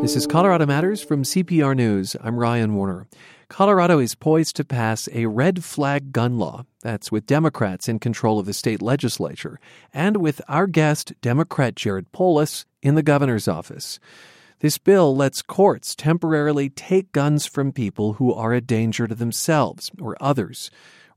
This 0.00 0.16
is 0.16 0.26
Colorado 0.26 0.64
Matters 0.64 1.02
from 1.02 1.24
CPR 1.24 1.76
News. 1.76 2.16
I'm 2.22 2.38
Ryan 2.38 2.74
Warner. 2.74 3.06
Colorado 3.48 3.98
is 3.98 4.14
poised 4.14 4.56
to 4.56 4.64
pass 4.64 5.10
a 5.12 5.26
red 5.26 5.62
flag 5.62 6.10
gun 6.10 6.38
law. 6.38 6.64
That's 6.80 7.12
with 7.12 7.26
Democrats 7.26 7.86
in 7.86 7.98
control 7.98 8.38
of 8.38 8.46
the 8.46 8.54
state 8.54 8.80
legislature 8.80 9.60
and 9.92 10.16
with 10.16 10.40
our 10.48 10.66
guest, 10.66 11.12
Democrat 11.20 11.76
Jared 11.76 12.12
Polis, 12.12 12.64
in 12.80 12.94
the 12.94 13.02
governor's 13.02 13.46
office. 13.46 14.00
This 14.60 14.78
bill 14.78 15.14
lets 15.14 15.42
courts 15.42 15.94
temporarily 15.94 16.70
take 16.70 17.12
guns 17.12 17.44
from 17.44 17.70
people 17.70 18.14
who 18.14 18.32
are 18.32 18.54
a 18.54 18.62
danger 18.62 19.06
to 19.06 19.14
themselves 19.14 19.90
or 20.00 20.16
others. 20.18 20.70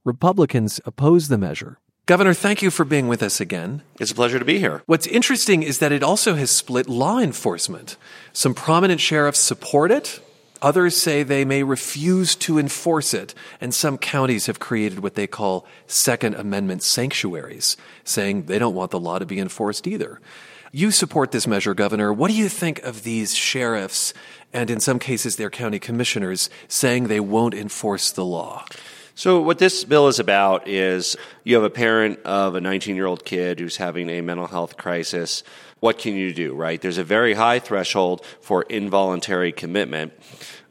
Republicans 0.04 0.82
oppose 0.86 1.30
the 1.30 1.38
measure. 1.38 1.80
Governor, 2.06 2.34
thank 2.34 2.62
you 2.62 2.70
for 2.70 2.84
being 2.84 3.08
with 3.08 3.24
us 3.24 3.40
again. 3.40 3.82
It's 3.98 4.12
a 4.12 4.16
pleasure 4.16 4.38
to 4.38 4.44
be 4.44 4.60
here. 4.60 4.84
What's 4.88 5.08
interesting 5.08 5.64
is 5.64 5.80
that 5.80 5.94
it 5.94 6.04
also 6.04 6.36
has 6.36 6.52
split 6.52 6.90
law 6.90 7.18
enforcement. 7.18 7.96
Some 8.34 8.54
prominent 8.54 9.00
sheriffs 9.00 9.40
support 9.40 9.90
it. 9.90 10.20
Others 10.62 10.98
say 10.98 11.24
they 11.24 11.46
may 11.46 11.64
refuse 11.64 12.36
to 12.36 12.60
enforce 12.60 13.14
it, 13.14 13.34
and 13.62 13.74
some 13.74 13.98
counties 13.98 14.48
have 14.48 14.60
created 14.60 15.00
what 15.00 15.16
they 15.16 15.28
call 15.28 15.66
Second 15.88 16.36
Amendment 16.36 16.84
sanctuaries, 16.84 17.78
saying 18.04 18.48
they 18.48 18.60
don't 18.60 18.76
want 18.76 18.92
the 18.92 19.00
law 19.00 19.18
to 19.18 19.26
be 19.26 19.40
enforced 19.40 19.88
either. 19.88 20.20
You 20.74 20.92
support 20.92 21.32
this 21.32 21.48
measure, 21.48 21.74
Governor. 21.74 22.12
What 22.12 22.32
do 22.32 22.36
you 22.36 22.50
think 22.50 22.84
of 22.84 23.04
these 23.04 23.34
sheriffs 23.34 24.14
and, 24.52 24.70
in 24.70 24.82
some 24.82 25.00
cases, 25.00 25.38
their 25.38 25.50
county 25.50 25.80
commissioners 25.80 26.50
saying 26.68 27.08
they 27.08 27.22
won't 27.22 27.54
enforce 27.54 28.12
the 28.12 28.26
law? 28.26 28.66
So, 29.16 29.42
what 29.42 29.60
this 29.60 29.84
bill 29.84 30.08
is 30.08 30.18
about 30.18 30.68
is 30.68 31.16
you 31.44 31.54
have 31.54 31.64
a 31.64 31.70
parent 31.70 32.20
of 32.26 32.56
a 32.56 32.62
19 32.62 32.96
year 32.96 33.06
old 33.06 33.24
kid 33.24 33.60
who's 33.60 33.78
having 33.78 34.10
a 34.10 34.22
mental 34.22 34.48
health 34.48 34.76
crisis. 34.76 35.44
What 35.82 36.00
can 36.00 36.16
you 36.16 36.34
do, 36.34 36.56
right? 36.56 36.82
There's 36.82 36.98
a 36.98 37.04
very 37.04 37.36
high 37.36 37.60
threshold 37.60 38.26
for 38.42 38.64
involuntary 38.64 39.52
commitment. 39.52 40.14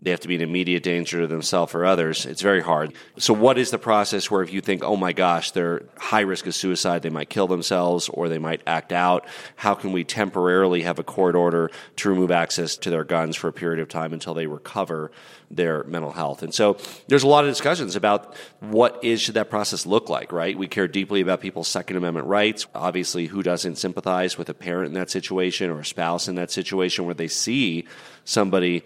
They 0.00 0.10
have 0.10 0.20
to 0.20 0.28
be 0.28 0.34
an 0.34 0.40
immediate 0.40 0.82
danger 0.82 1.20
to 1.20 1.28
themselves 1.28 1.72
or 1.76 1.84
others. 1.84 2.26
It's 2.26 2.42
very 2.42 2.60
hard. 2.60 2.94
So, 3.16 3.32
what 3.32 3.58
is 3.58 3.70
the 3.70 3.78
process 3.78 4.28
where 4.28 4.42
if 4.42 4.52
you 4.52 4.60
think, 4.60 4.82
oh 4.82 4.96
my 4.96 5.12
gosh, 5.12 5.52
they're 5.52 5.84
high 5.96 6.22
risk 6.22 6.48
of 6.48 6.56
suicide, 6.56 7.02
they 7.02 7.10
might 7.10 7.30
kill 7.30 7.46
themselves 7.46 8.08
or 8.08 8.28
they 8.28 8.40
might 8.40 8.62
act 8.66 8.92
out? 8.92 9.24
How 9.54 9.74
can 9.74 9.92
we 9.92 10.02
temporarily 10.02 10.82
have 10.82 10.98
a 10.98 11.04
court 11.04 11.36
order 11.36 11.70
to 11.96 12.08
remove 12.08 12.32
access 12.32 12.76
to 12.78 12.90
their 12.90 13.04
guns 13.04 13.36
for 13.36 13.46
a 13.46 13.52
period 13.52 13.78
of 13.78 13.88
time 13.88 14.12
until 14.12 14.34
they 14.34 14.48
recover 14.48 15.12
their 15.52 15.84
mental 15.84 16.10
health? 16.10 16.42
And 16.42 16.52
so, 16.52 16.78
there's 17.06 17.22
a 17.22 17.28
lot 17.28 17.44
of 17.44 17.50
discussions 17.50 17.94
about 17.94 18.34
what 18.60 18.98
is 19.04 19.20
should 19.20 19.34
that 19.34 19.50
process 19.50 19.86
look 19.86 20.08
like, 20.08 20.32
right? 20.32 20.56
We 20.56 20.66
care 20.66 20.88
deeply 20.88 21.20
about 21.20 21.40
people's 21.40 21.68
Second 21.68 21.96
Amendment 21.96 22.26
rights. 22.26 22.66
Obviously, 22.74 23.26
who 23.26 23.42
doesn't 23.42 23.76
sympathize 23.76 24.36
with 24.36 24.48
a 24.48 24.54
parent 24.54 24.88
in 24.88 24.94
that 24.94 25.10
situation 25.10 25.70
or 25.70 25.80
a 25.80 25.84
spouse 25.84 26.26
in 26.26 26.34
that 26.36 26.50
situation 26.50 27.04
where 27.04 27.14
they 27.14 27.28
see 27.28 27.86
somebody 28.24 28.82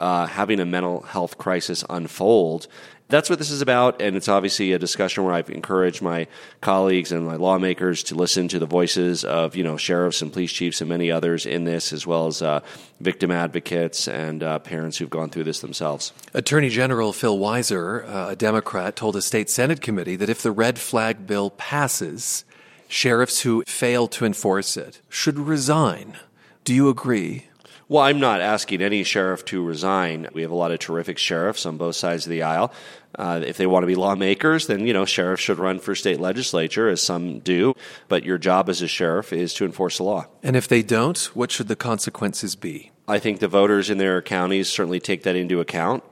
uh, 0.00 0.26
having 0.26 0.60
a 0.60 0.64
mental 0.64 1.02
health 1.02 1.38
crisis 1.38 1.84
unfold. 1.88 2.66
That's 3.08 3.28
what 3.28 3.38
this 3.38 3.50
is 3.50 3.60
about, 3.60 4.00
and 4.00 4.16
it's 4.16 4.28
obviously 4.28 4.72
a 4.72 4.78
discussion 4.78 5.24
where 5.24 5.34
I've 5.34 5.50
encouraged 5.50 6.00
my 6.00 6.26
colleagues 6.62 7.12
and 7.12 7.26
my 7.26 7.36
lawmakers 7.36 8.02
to 8.04 8.14
listen 8.14 8.48
to 8.48 8.58
the 8.58 8.66
voices 8.66 9.24
of 9.24 9.54
you 9.54 9.62
know 9.62 9.76
sheriffs 9.76 10.22
and 10.22 10.32
police 10.32 10.50
chiefs 10.50 10.80
and 10.80 10.88
many 10.88 11.10
others 11.10 11.44
in 11.44 11.64
this, 11.64 11.92
as 11.92 12.06
well 12.06 12.26
as 12.26 12.40
uh, 12.40 12.60
victim 13.00 13.30
advocates 13.30 14.08
and 14.08 14.42
uh, 14.42 14.58
parents 14.58 14.96
who've 14.96 15.10
gone 15.10 15.28
through 15.28 15.44
this 15.44 15.60
themselves. 15.60 16.14
Attorney 16.32 16.70
General 16.70 17.12
Phil 17.12 17.38
Weiser, 17.38 18.08
uh, 18.08 18.30
a 18.30 18.36
Democrat, 18.36 18.96
told 18.96 19.16
a 19.16 19.22
state 19.22 19.50
Senate 19.50 19.82
committee 19.82 20.16
that 20.16 20.30
if 20.30 20.42
the 20.42 20.52
red 20.52 20.78
flag 20.78 21.26
bill 21.26 21.50
passes, 21.50 22.46
sheriffs 22.88 23.42
who 23.42 23.62
fail 23.66 24.08
to 24.08 24.24
enforce 24.24 24.78
it 24.78 25.02
should 25.10 25.38
resign. 25.38 26.16
Do 26.64 26.72
you 26.72 26.88
agree? 26.88 27.48
Well, 27.86 28.02
I'm 28.02 28.18
not 28.18 28.40
asking 28.40 28.80
any 28.80 29.04
sheriff 29.04 29.44
to 29.46 29.62
resign. 29.62 30.28
We 30.32 30.42
have 30.42 30.50
a 30.50 30.56
lot 30.56 30.72
of 30.72 30.78
terrific 30.78 31.18
sheriffs 31.18 31.66
on 31.66 31.76
both 31.76 31.96
sides 31.96 32.24
of 32.24 32.30
the 32.30 32.42
aisle. 32.42 32.72
Uh, 33.16 33.42
if 33.46 33.58
they 33.58 33.66
want 33.66 33.82
to 33.82 33.86
be 33.86 33.94
lawmakers, 33.94 34.66
then, 34.66 34.86
you 34.86 34.92
know, 34.92 35.04
sheriffs 35.04 35.42
should 35.42 35.58
run 35.58 35.78
for 35.78 35.94
state 35.94 36.18
legislature, 36.18 36.88
as 36.88 37.02
some 37.02 37.40
do. 37.40 37.74
But 38.08 38.24
your 38.24 38.38
job 38.38 38.68
as 38.68 38.80
a 38.80 38.88
sheriff 38.88 39.32
is 39.32 39.52
to 39.54 39.66
enforce 39.66 39.98
the 39.98 40.04
law. 40.04 40.26
And 40.42 40.56
if 40.56 40.66
they 40.66 40.82
don't, 40.82 41.18
what 41.34 41.50
should 41.50 41.68
the 41.68 41.76
consequences 41.76 42.56
be? 42.56 42.90
I 43.06 43.18
think 43.18 43.38
the 43.38 43.48
voters 43.48 43.90
in 43.90 43.98
their 43.98 44.22
counties 44.22 44.70
certainly 44.70 44.98
take 44.98 45.24
that 45.24 45.36
into 45.36 45.60
account. 45.60 46.02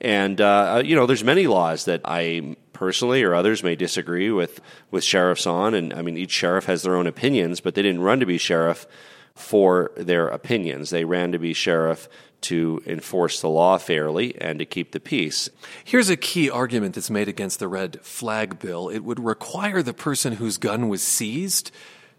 And, 0.00 0.40
uh, 0.40 0.74
uh 0.74 0.82
you 0.84 0.96
know, 0.96 1.06
there's 1.06 1.24
many 1.24 1.46
laws 1.46 1.84
that 1.84 2.00
I 2.04 2.56
personally 2.72 3.22
or 3.22 3.34
others 3.34 3.62
may 3.62 3.76
disagree 3.76 4.32
with, 4.32 4.60
with 4.90 5.04
sheriffs 5.04 5.46
on. 5.46 5.74
And, 5.74 5.94
I 5.94 6.02
mean, 6.02 6.18
each 6.18 6.32
sheriff 6.32 6.64
has 6.64 6.82
their 6.82 6.96
own 6.96 7.06
opinions, 7.06 7.60
but 7.60 7.76
they 7.76 7.82
didn't 7.82 8.02
run 8.02 8.18
to 8.18 8.26
be 8.26 8.38
sheriff 8.38 8.86
for 9.34 9.90
their 9.96 10.28
opinions. 10.28 10.90
They 10.90 11.04
ran 11.04 11.32
to 11.32 11.38
be 11.38 11.52
sheriff 11.52 12.08
to 12.42 12.82
enforce 12.86 13.40
the 13.40 13.48
law 13.48 13.78
fairly 13.78 14.40
and 14.40 14.58
to 14.58 14.64
keep 14.64 14.92
the 14.92 15.00
peace. 15.00 15.48
Here's 15.84 16.10
a 16.10 16.16
key 16.16 16.50
argument 16.50 16.94
that's 16.94 17.10
made 17.10 17.28
against 17.28 17.58
the 17.58 17.68
red 17.68 18.00
flag 18.02 18.58
bill 18.58 18.88
it 18.88 19.00
would 19.00 19.20
require 19.20 19.82
the 19.82 19.94
person 19.94 20.34
whose 20.34 20.58
gun 20.58 20.88
was 20.88 21.02
seized 21.02 21.70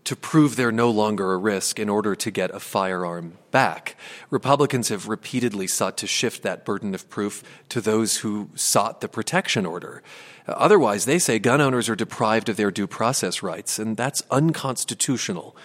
to 0.06 0.16
prove 0.16 0.56
they're 0.56 0.72
no 0.72 0.90
longer 0.90 1.32
a 1.32 1.38
risk 1.38 1.80
in 1.80 1.88
order 1.88 2.14
to 2.16 2.30
get 2.30 2.52
a 2.52 2.60
firearm 2.60 3.38
back. 3.52 3.96
Republicans 4.30 4.90
have 4.90 5.08
repeatedly 5.08 5.68
sought 5.68 5.98
to 5.98 6.08
shift 6.08 6.44
that 6.44 6.66
burden 6.66 6.94
of 6.94 7.10
proof 7.10 7.44
to 7.70 7.80
those 7.80 8.18
who 8.18 8.50
sought 8.54 9.00
the 9.00 9.08
protection 9.08 9.66
order. 9.66 10.04
Otherwise, 10.46 11.06
they 11.06 11.20
say 11.20 11.40
gun 11.40 11.62
owners 11.62 11.88
are 11.88 11.96
deprived 11.96 12.50
of 12.50 12.58
their 12.58 12.72
due 12.72 12.88
process 12.88 13.42
rights, 13.42 13.80
and 13.80 13.96
that's 13.96 14.24
unconstitutional. 14.30 15.56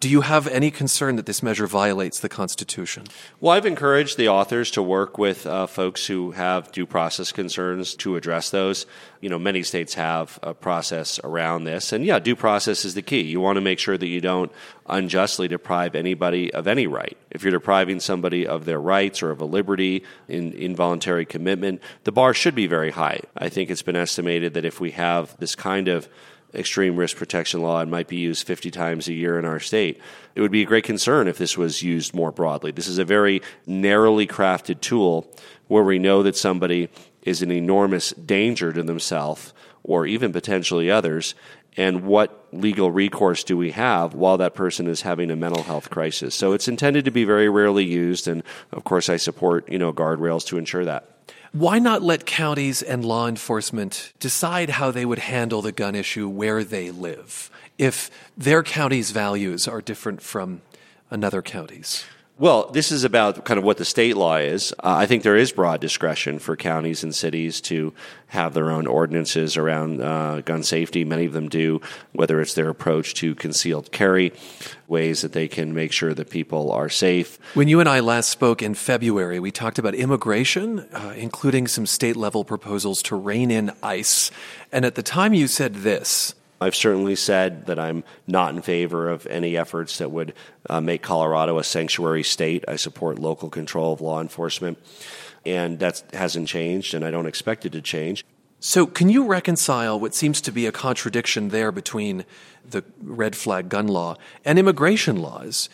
Do 0.00 0.08
you 0.08 0.22
have 0.22 0.46
any 0.46 0.70
concern 0.70 1.16
that 1.16 1.26
this 1.26 1.42
measure 1.42 1.66
violates 1.66 2.20
the 2.20 2.30
Constitution? 2.30 3.04
Well, 3.38 3.52
I've 3.52 3.66
encouraged 3.66 4.16
the 4.16 4.30
authors 4.30 4.70
to 4.70 4.82
work 4.82 5.18
with 5.18 5.46
uh, 5.46 5.66
folks 5.66 6.06
who 6.06 6.30
have 6.30 6.72
due 6.72 6.86
process 6.86 7.32
concerns 7.32 7.94
to 7.96 8.16
address 8.16 8.48
those. 8.48 8.86
You 9.20 9.28
know, 9.28 9.38
many 9.38 9.62
states 9.62 9.92
have 9.92 10.38
a 10.42 10.54
process 10.54 11.20
around 11.22 11.64
this. 11.64 11.92
And 11.92 12.02
yeah, 12.02 12.18
due 12.18 12.34
process 12.34 12.86
is 12.86 12.94
the 12.94 13.02
key. 13.02 13.20
You 13.20 13.40
want 13.42 13.56
to 13.56 13.60
make 13.60 13.78
sure 13.78 13.98
that 13.98 14.06
you 14.06 14.22
don't 14.22 14.50
unjustly 14.86 15.48
deprive 15.48 15.94
anybody 15.94 16.50
of 16.54 16.66
any 16.66 16.86
right. 16.86 17.18
If 17.30 17.42
you're 17.42 17.52
depriving 17.52 18.00
somebody 18.00 18.46
of 18.46 18.64
their 18.64 18.80
rights 18.80 19.22
or 19.22 19.30
of 19.30 19.42
a 19.42 19.44
liberty 19.44 20.02
in 20.28 20.54
involuntary 20.54 21.26
commitment, 21.26 21.82
the 22.04 22.12
bar 22.12 22.32
should 22.32 22.54
be 22.54 22.66
very 22.66 22.92
high. 22.92 23.20
I 23.36 23.50
think 23.50 23.68
it's 23.68 23.82
been 23.82 23.96
estimated 23.96 24.54
that 24.54 24.64
if 24.64 24.80
we 24.80 24.92
have 24.92 25.36
this 25.36 25.54
kind 25.54 25.88
of 25.88 26.08
extreme 26.54 26.96
risk 26.96 27.16
protection 27.16 27.62
law 27.62 27.80
and 27.80 27.90
might 27.90 28.08
be 28.08 28.16
used 28.16 28.46
50 28.46 28.70
times 28.70 29.08
a 29.08 29.12
year 29.12 29.38
in 29.38 29.44
our 29.44 29.60
state. 29.60 30.00
It 30.34 30.40
would 30.40 30.50
be 30.50 30.62
a 30.62 30.66
great 30.66 30.84
concern 30.84 31.28
if 31.28 31.38
this 31.38 31.56
was 31.56 31.82
used 31.82 32.14
more 32.14 32.32
broadly. 32.32 32.72
This 32.72 32.88
is 32.88 32.98
a 32.98 33.04
very 33.04 33.42
narrowly 33.66 34.26
crafted 34.26 34.80
tool 34.80 35.32
where 35.68 35.84
we 35.84 35.98
know 35.98 36.22
that 36.22 36.36
somebody 36.36 36.88
is 37.22 37.42
an 37.42 37.52
enormous 37.52 38.10
danger 38.12 38.72
to 38.72 38.82
themselves 38.82 39.52
or 39.82 40.06
even 40.06 40.32
potentially 40.32 40.90
others. 40.90 41.34
And 41.76 42.02
what 42.04 42.48
legal 42.52 42.90
recourse 42.90 43.44
do 43.44 43.56
we 43.56 43.70
have 43.70 44.14
while 44.14 44.38
that 44.38 44.54
person 44.54 44.88
is 44.88 45.02
having 45.02 45.30
a 45.30 45.36
mental 45.36 45.62
health 45.62 45.90
crisis? 45.90 46.34
So 46.34 46.52
it's 46.52 46.68
intended 46.68 47.04
to 47.04 47.10
be 47.10 47.24
very 47.24 47.48
rarely 47.48 47.84
used, 47.84 48.26
and 48.26 48.42
of 48.72 48.84
course, 48.84 49.08
I 49.08 49.16
support 49.16 49.70
you 49.70 49.78
know 49.78 49.92
guardrails 49.92 50.44
to 50.46 50.58
ensure 50.58 50.84
that. 50.84 51.19
Why 51.52 51.80
not 51.80 52.02
let 52.02 52.26
counties 52.26 52.80
and 52.80 53.04
law 53.04 53.26
enforcement 53.26 54.12
decide 54.20 54.70
how 54.70 54.92
they 54.92 55.04
would 55.04 55.18
handle 55.18 55.62
the 55.62 55.72
gun 55.72 55.96
issue 55.96 56.28
where 56.28 56.62
they 56.62 56.92
live 56.92 57.50
if 57.76 58.08
their 58.36 58.62
county's 58.62 59.10
values 59.10 59.66
are 59.66 59.80
different 59.80 60.22
from 60.22 60.62
another 61.10 61.42
county's? 61.42 62.04
Well, 62.40 62.70
this 62.70 62.90
is 62.90 63.04
about 63.04 63.44
kind 63.44 63.58
of 63.58 63.64
what 63.64 63.76
the 63.76 63.84
state 63.84 64.16
law 64.16 64.36
is. 64.36 64.72
Uh, 64.72 64.96
I 64.96 65.04
think 65.04 65.24
there 65.24 65.36
is 65.36 65.52
broad 65.52 65.78
discretion 65.78 66.38
for 66.38 66.56
counties 66.56 67.02
and 67.02 67.14
cities 67.14 67.60
to 67.60 67.92
have 68.28 68.54
their 68.54 68.70
own 68.70 68.86
ordinances 68.86 69.58
around 69.58 70.00
uh, 70.00 70.40
gun 70.40 70.62
safety. 70.62 71.04
Many 71.04 71.26
of 71.26 71.34
them 71.34 71.50
do, 71.50 71.82
whether 72.12 72.40
it's 72.40 72.54
their 72.54 72.70
approach 72.70 73.12
to 73.16 73.34
concealed 73.34 73.92
carry, 73.92 74.32
ways 74.88 75.20
that 75.20 75.34
they 75.34 75.48
can 75.48 75.74
make 75.74 75.92
sure 75.92 76.14
that 76.14 76.30
people 76.30 76.72
are 76.72 76.88
safe. 76.88 77.38
When 77.52 77.68
you 77.68 77.78
and 77.78 77.90
I 77.90 78.00
last 78.00 78.30
spoke 78.30 78.62
in 78.62 78.72
February, 78.72 79.38
we 79.38 79.50
talked 79.50 79.78
about 79.78 79.94
immigration, 79.94 80.78
uh, 80.94 81.12
including 81.14 81.66
some 81.66 81.84
state 81.84 82.16
level 82.16 82.46
proposals 82.46 83.02
to 83.02 83.16
rein 83.16 83.50
in 83.50 83.70
ICE. 83.82 84.30
And 84.72 84.86
at 84.86 84.94
the 84.94 85.02
time, 85.02 85.34
you 85.34 85.46
said 85.46 85.74
this 85.74 86.34
I've 86.60 86.74
certainly 86.74 87.16
said 87.16 87.66
that 87.66 87.78
I'm 87.78 88.04
not 88.26 88.54
in 88.54 88.60
favor 88.60 89.08
of 89.08 89.26
any 89.26 89.56
efforts 89.56 89.98
that 89.98 90.10
would 90.10 90.34
uh, 90.68 90.80
make 90.80 91.02
Colorado 91.02 91.58
a 91.58 91.64
sanctuary 91.64 92.22
state. 92.22 92.64
I 92.68 92.76
support 92.76 93.18
local 93.18 93.48
control 93.48 93.94
of 93.94 94.02
law 94.02 94.20
enforcement, 94.20 94.78
and 95.46 95.78
that 95.78 96.02
hasn't 96.12 96.48
changed, 96.48 96.92
and 96.92 97.04
I 97.04 97.10
don't 97.10 97.26
expect 97.26 97.64
it 97.64 97.72
to 97.72 97.80
change. 97.80 98.24
So, 98.62 98.86
can 98.86 99.08
you 99.08 99.24
reconcile 99.24 99.98
what 99.98 100.14
seems 100.14 100.42
to 100.42 100.52
be 100.52 100.66
a 100.66 100.72
contradiction 100.72 101.48
there 101.48 101.72
between 101.72 102.26
the 102.68 102.84
red 103.02 103.34
flag 103.34 103.70
gun 103.70 103.88
law 103.88 104.16
and 104.44 104.58
immigration 104.58 105.16
laws? 105.16 105.70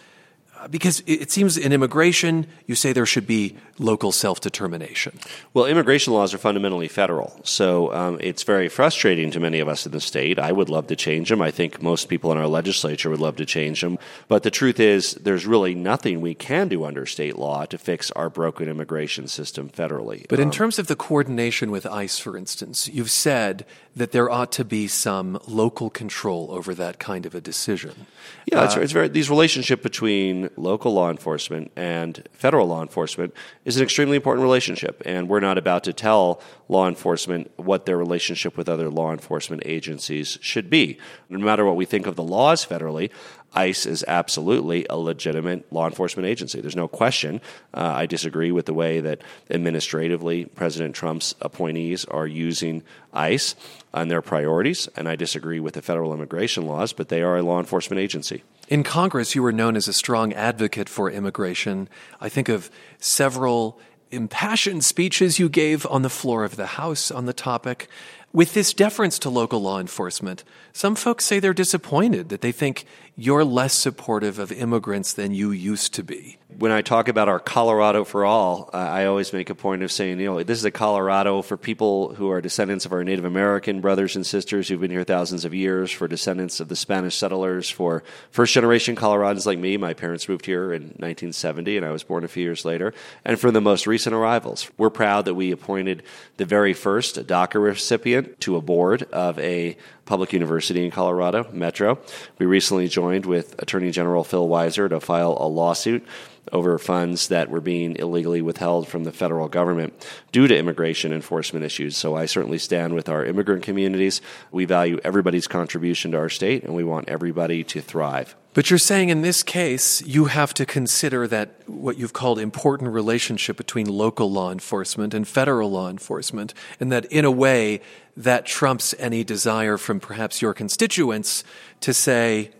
Because 0.71 1.03
it 1.07 1.31
seems 1.31 1.57
in 1.57 1.73
immigration, 1.73 2.47
you 2.67 2.75
say 2.75 2.93
there 2.93 3.07
should 3.07 3.27
be 3.27 3.57
local 3.79 4.13
self 4.13 4.41
determination. 4.41 5.19
Well, 5.55 5.67
immigration 5.67 6.13
laws 6.13 6.35
are 6.35 6.39
fundamentally 6.39 6.89
federal. 6.89 7.39
So 7.45 7.93
um, 7.93 8.19
it's 8.21 8.43
very 8.43 8.69
frustrating 8.69 9.31
to 9.33 9.41
many 9.41 9.61
of 9.61 9.69
us 9.69 9.87
in 9.87 9.93
the 9.93 10.01
state. 10.01 10.39
I 10.39 10.53
would 10.53 10.69
love 10.69 10.87
to 10.89 10.97
change 10.97 11.29
them. 11.29 11.43
I 11.43 11.51
think 11.51 11.83
most 11.83 12.09
people 12.09 12.33
in 12.33 12.39
our 12.39 12.47
legislature 12.47 13.11
would 13.11 13.21
love 13.21 13.37
to 13.37 13.47
change 13.47 13.81
them. 13.81 13.99
But 14.29 14.43
the 14.43 14.51
truth 14.51 14.81
is, 14.81 15.15
there's 15.15 15.47
really 15.47 15.75
nothing 15.75 16.21
we 16.21 16.35
can 16.35 16.69
do 16.69 16.85
under 16.85 17.07
state 17.07 17.37
law 17.37 17.65
to 17.67 17.79
fix 17.79 18.11
our 18.13 18.31
broken 18.31 18.69
immigration 18.69 19.29
system 19.29 19.69
federally. 19.69 20.27
But 20.29 20.41
in 20.41 20.49
um, 20.49 20.53
terms 20.53 20.79
of 20.79 20.87
the 20.87 20.97
coordination 20.97 21.71
with 21.71 21.87
ICE, 21.87 22.19
for 22.19 22.37
instance, 22.37 22.89
you've 22.89 23.11
said 23.11 23.65
that 23.95 24.13
there 24.13 24.31
ought 24.31 24.53
to 24.53 24.65
be 24.65 24.87
some 24.87 25.41
local 25.47 25.89
control 25.89 26.49
over 26.51 26.75
that 26.75 26.99
kind 26.99 27.25
of 27.25 27.35
a 27.35 27.41
decision. 27.41 28.07
Yeah, 28.45 28.61
uh, 28.61 28.65
it's, 28.67 28.77
it's 28.77 28.93
very, 28.93 29.09
these 29.09 29.31
relationship 29.31 29.83
between 29.83 30.51
local 30.59 30.93
law 30.93 31.11
enforcement 31.11 31.71
and 31.77 32.27
federal 32.33 32.67
law 32.67 32.83
enforcement 32.83 33.35
is 33.65 33.77
an 33.77 33.83
extremely 33.83 34.17
important 34.17 34.43
relationship, 34.43 35.03
and 35.05 35.29
we're 35.29 35.41
not 35.41 35.59
about 35.59 35.85
to 35.85 35.93
tell 35.93 36.41
law 36.69 36.89
enforcement 36.89 37.51
what 37.57 37.87
their 37.87 37.97
relationship 37.97 38.57
with 38.57 38.69
other 38.69 38.91
law 38.91 39.13
enforcement 39.13 39.63
agencies 39.65 40.39
should 40.41 40.69
be. 40.69 40.99
No 41.29 41.39
matter 41.39 41.65
what 41.65 41.77
we 41.77 41.85
think 41.85 42.07
of 42.07 42.17
the 42.17 42.23
laws 42.23 42.65
federally, 42.65 43.11
ICE 43.55 43.87
is 43.87 44.05
absolutely 44.07 44.87
a 44.91 44.97
legitimate 44.97 45.73
law 45.73 45.87
enforcement 45.87 46.29
agency. 46.29 46.61
There's 46.61 46.77
no 46.77 46.89
question. 46.89 47.41
Uh, 47.73 47.93
I 47.97 48.07
disagree 48.07 48.53
with 48.53 48.67
the 48.67 48.75
way 48.75 49.01
that 49.01 49.23
administratively 49.51 50.45
President 50.45 50.95
Trump's 50.95 51.35
appointees 51.41 52.05
are 52.07 52.27
using 52.27 52.83
ICE 53.13 53.55
and 53.95 54.11
their 54.11 54.23
priorities, 54.23 54.89
and 54.97 55.09
I 55.09 55.17
disagree 55.17 55.61
with 55.61 55.75
the 55.75 55.83
federal 55.83 56.13
immigration 56.13 56.67
laws, 56.67 56.93
but 56.93 57.09
they 57.09 57.23
are 57.23 57.39
a 57.39 57.43
law 57.43 57.59
enforcement 57.59 58.01
agency. 58.01 58.45
In 58.69 58.83
Congress, 58.83 59.35
you 59.35 59.43
were 59.43 59.53
known 59.53 59.77
as 59.77 59.89
a 59.89 59.93
strong 59.93 60.33
advocate 60.33 60.89
for 60.89 61.11
immigration. 61.11 61.89
I 62.21 62.29
think 62.29 62.49
of 62.49 62.71
several 62.99 63.81
impassioned 64.11 64.85
speeches 64.85 65.39
you 65.39 65.49
gave 65.49 65.87
on 65.87 66.03
the 66.03 66.11
floor 66.11 66.45
of 66.45 66.57
the 66.57 66.67
House 66.67 67.11
on 67.11 67.27
the 67.27 67.33
topic. 67.33 67.89
With 68.33 68.55
this 68.55 68.75
deference 68.75 69.19
to 69.21 69.31
local 69.31 69.61
law 69.61 69.81
enforcement, 69.81 70.45
some 70.73 70.95
folks 70.95 71.25
say 71.25 71.39
they're 71.39 71.55
disappointed 71.55 72.29
that 72.29 72.43
they 72.43 72.53
think 72.53 72.85
you're 73.17 73.45
less 73.45 73.73
supportive 73.73 74.39
of 74.39 74.53
immigrants 74.53 75.15
than 75.15 75.33
you 75.33 75.51
used 75.51 75.95
to 75.95 76.03
be. 76.03 76.39
When 76.59 76.73
I 76.73 76.81
talk 76.81 77.09
about 77.09 77.29
our 77.29 77.39
Colorado 77.39 78.03
for 78.03 78.25
all, 78.25 78.71
uh, 78.73 78.79
I 78.79 79.05
always 79.05 79.31
make 79.31 79.51
a 79.51 79.55
point 79.55 79.83
of 79.83 79.93
saying, 79.93 80.19
you 80.21 80.25
know, 80.25 80.43
this 80.43 80.59
is 80.59 80.65
a 80.65 80.71
Colorado 80.71 81.43
for 81.43 81.59
people 81.59 82.15
who 82.15 82.31
are 82.31 82.41
descendants 82.41 82.87
of 82.87 82.95
our 82.95 83.05
Native 83.05 83.27
American 83.27 83.83
brothers 83.83 84.17
and 84.17 84.25
sisters 84.25 84.67
who've 84.67 84.81
been 84.81 84.91
here 84.91 85.05
thousands 85.05 85.45
of 85.45 85.53
years, 85.53 85.93
for 85.93 86.09
descendants 86.09 86.59
of 86.59 86.69
the 86.69 86.75
Spanish 86.77 87.15
settlers, 87.15 87.69
for 87.69 88.03
first 88.31 88.55
generation 88.55 88.97
Coloradans 88.97 89.45
like 89.45 89.59
me. 89.59 89.77
My 89.77 89.93
parents 89.93 90.31
moved 90.31 90.47
here 90.47 90.73
in 90.73 90.85
1970 90.85 91.77
and 91.77 91.85
I 91.85 91.91
was 91.91 92.05
born 92.05 92.25
a 92.25 92.29
few 92.29 92.45
years 92.45 92.65
later. 92.65 92.95
And 93.23 93.39
for 93.39 93.51
the 93.51 93.61
most 93.61 93.87
recent 93.87 94.15
arrivals, 94.15 94.71
we're 94.79 94.89
proud 94.89 95.27
that 95.27 95.35
we 95.35 95.51
appointed 95.51 96.05
the 96.39 96.47
very 96.47 96.73
first 96.73 97.17
DACA 97.17 97.63
recipient 97.63 98.41
to 98.41 98.57
a 98.57 98.63
board 98.63 99.03
of 99.13 99.39
a 99.41 99.77
public 100.07 100.33
university 100.33 100.85
in 100.85 100.91
Colorado, 100.91 101.51
Metro. 101.53 101.99
We 102.39 102.47
recently 102.47 102.89
joined 102.89 103.27
with 103.27 103.61
Attorney 103.61 103.91
General 103.91 104.25
Phil 104.25 104.49
Weiser 104.49 104.89
to 104.89 105.01
file 105.01 105.37
a 105.39 105.47
lawsuit 105.47 106.07
over 106.53 106.79
funds 106.79 107.29
that 107.29 107.51
were 107.51 107.61
being 107.61 107.97
illegally 107.97 108.43
withheld 108.43 108.89
from 108.89 109.05
the 109.05 109.13
federal 109.13 109.49
government 109.49 109.93
due 110.33 110.47
to 110.47 110.57
immigration 110.57 111.13
enforcement 111.13 111.65
issues. 111.65 111.97
So 111.97 112.17
I 112.17 112.27
certainly 112.27 112.59
stand 112.59 112.95
with 112.95 113.09
our 113.09 113.25
immigrant 113.25 113.63
communities. 113.63 114.21
We 114.51 114.65
value 114.65 115.01
everybody's 115.05 115.47
contribution 115.47 116.13
to 116.13 116.19
our 116.19 116.29
state 116.29 116.63
and 116.63 116.75
we 116.75 116.85
want 116.85 117.09
everybody 117.09 117.65
to 117.65 117.81
thrive. 117.81 118.37
But 118.57 118.71
you're 118.71 118.79
saying 118.79 119.11
in 119.11 119.21
this 119.21 119.43
case, 119.43 120.01
you 120.07 120.27
have 120.27 120.55
to 120.55 120.65
consider 120.65 121.29
that 121.29 121.51
what 121.67 121.99
you've 121.99 122.15
called 122.15 122.39
important 122.39 122.91
relationship 122.91 123.59
between 123.59 123.87
local 123.87 124.33
law 124.33 124.51
enforcement 124.51 125.13
and 125.13 125.29
federal 125.29 125.71
law 125.71 125.91
enforcement, 125.91 126.55
and 126.81 126.91
that 126.91 127.05
in 127.07 127.27
a 127.27 127.31
way 127.31 127.83
that 128.17 128.47
trumps 128.47 128.95
any 128.99 129.23
desire 129.25 129.77
from 129.77 130.01
perhaps 130.01 130.41
your 130.41 130.55
constituents 130.55 131.45
to 131.81 131.93
say 131.93 132.51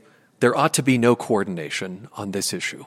there 0.41 0.55
ought 0.55 0.75
to 0.75 0.83
be 0.83 0.99
no 0.99 1.17
coordination 1.17 2.09
on 2.13 2.33
this 2.33 2.53
issue. 2.53 2.85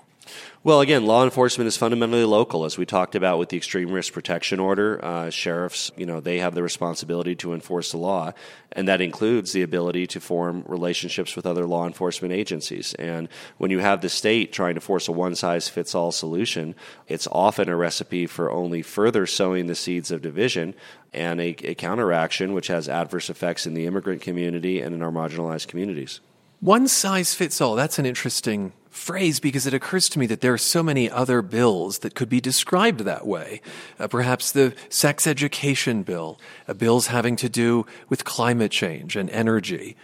Well, 0.61 0.81
again, 0.81 1.05
law 1.05 1.23
enforcement 1.23 1.69
is 1.69 1.77
fundamentally 1.77 2.25
local, 2.25 2.65
as 2.65 2.77
we 2.77 2.85
talked 2.85 3.15
about 3.15 3.39
with 3.39 3.47
the 3.47 3.55
extreme 3.55 3.91
risk 3.91 4.11
protection 4.11 4.59
order. 4.59 4.99
Uh, 5.03 5.29
sheriffs, 5.29 5.89
you 5.95 6.05
know, 6.05 6.19
they 6.19 6.39
have 6.39 6.53
the 6.53 6.61
responsibility 6.61 7.33
to 7.37 7.53
enforce 7.53 7.91
the 7.91 7.97
law, 7.97 8.33
and 8.73 8.85
that 8.87 8.99
includes 8.99 9.53
the 9.53 9.61
ability 9.61 10.05
to 10.07 10.19
form 10.19 10.65
relationships 10.67 11.37
with 11.37 11.45
other 11.45 11.65
law 11.65 11.87
enforcement 11.87 12.33
agencies. 12.33 12.93
And 12.95 13.29
when 13.57 13.71
you 13.71 13.79
have 13.79 14.01
the 14.01 14.09
state 14.09 14.51
trying 14.51 14.75
to 14.75 14.81
force 14.81 15.07
a 15.07 15.13
one 15.13 15.33
size 15.35 15.69
fits 15.69 15.95
all 15.95 16.11
solution, 16.11 16.75
it's 17.07 17.27
often 17.31 17.69
a 17.69 17.75
recipe 17.77 18.27
for 18.27 18.51
only 18.51 18.81
further 18.81 19.25
sowing 19.25 19.67
the 19.67 19.75
seeds 19.75 20.11
of 20.11 20.21
division 20.21 20.75
and 21.13 21.39
a, 21.39 21.55
a 21.63 21.75
counteraction 21.75 22.51
which 22.53 22.67
has 22.67 22.89
adverse 22.89 23.29
effects 23.29 23.65
in 23.65 23.75
the 23.75 23.85
immigrant 23.85 24.21
community 24.21 24.81
and 24.81 24.93
in 24.93 25.01
our 25.01 25.11
marginalized 25.11 25.67
communities. 25.67 26.19
One 26.59 26.89
size 26.89 27.33
fits 27.33 27.61
all. 27.61 27.75
That's 27.75 27.97
an 27.97 28.05
interesting 28.05 28.73
phrase 28.89 29.39
because 29.39 29.67
it 29.67 29.73
occurs 29.73 30.09
to 30.09 30.19
me 30.19 30.25
that 30.25 30.41
there 30.41 30.53
are 30.53 30.57
so 30.57 30.81
many 30.81 31.09
other 31.09 31.41
bills 31.41 31.99
that 31.99 32.15
could 32.15 32.29
be 32.29 32.41
described 32.41 33.01
that 33.01 33.25
way. 33.25 33.61
Uh, 33.99 34.07
perhaps 34.07 34.51
the 34.51 34.73
sex 34.89 35.27
education 35.27 36.03
bill, 36.03 36.39
uh, 36.67 36.73
bills 36.73 37.07
having 37.07 37.35
to 37.35 37.49
do 37.49 37.85
with 38.09 38.25
climate 38.25 38.71
change 38.71 39.15
and 39.15 39.29
energy. 39.29 39.95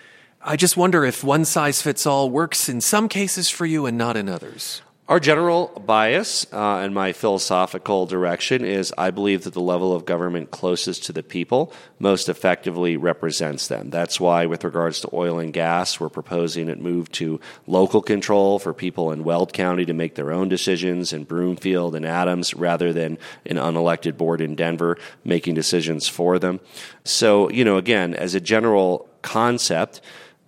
I 0.42 0.56
just 0.56 0.78
wonder 0.78 1.04
if 1.04 1.24
one 1.24 1.46
size 1.46 1.82
fits 1.82 2.06
all 2.06 2.30
works 2.30 2.70
in 2.70 2.80
some 2.80 3.10
cases 3.10 3.50
for 3.50 3.66
you 3.66 3.86
and 3.88 3.98
not 3.98 4.16
in 4.16 4.30
others. 4.30 4.82
Our 5.08 5.20
general 5.20 5.68
bias 5.86 6.48
uh, 6.52 6.78
and 6.78 6.92
my 6.92 7.14
philosophical 7.14 8.08
direction 8.08 8.66
is 8.66 8.92
I 8.98 9.12
believe 9.12 9.44
that 9.44 9.54
the 9.54 9.62
level 9.62 9.94
of 9.94 10.04
government 10.04 10.50
closest 10.50 11.04
to 11.04 11.14
the 11.14 11.22
people 11.22 11.72
most 12.00 12.28
effectively 12.28 12.98
represents 12.98 13.68
them. 13.68 13.92
That's 13.92 14.20
why, 14.20 14.48
with 14.48 14.64
regards 14.64 15.02
to 15.02 15.10
oil 15.14 15.38
and 15.38 15.54
gas, 15.54 16.00
we're 16.00 16.10
proposing 16.10 16.70
it 16.70 16.82
move 16.82 17.12
to 17.14 17.40
local 17.68 18.02
control 18.02 18.58
for 18.58 18.74
people 18.74 19.12
in 19.12 19.24
Weld 19.24 19.54
County 19.54 19.86
to 19.86 19.94
make 19.94 20.16
their 20.16 20.32
own 20.32 20.50
decisions, 20.50 21.14
in 21.14 21.26
Broomfield 21.26 21.94
and 21.94 22.04
Adams, 22.04 22.56
rather 22.56 22.92
than 22.92 23.20
an 23.46 23.58
unelected 23.58 24.18
board 24.18 24.42
in 24.42 24.56
Denver 24.56 24.98
making 25.24 25.54
decisions 25.54 26.08
for 26.08 26.40
them. 26.40 26.60
So, 27.04 27.52
you 27.52 27.64
know, 27.64 27.78
again, 27.78 28.16
as 28.16 28.34
a 28.34 28.42
general 28.42 29.08
concept, 29.22 30.02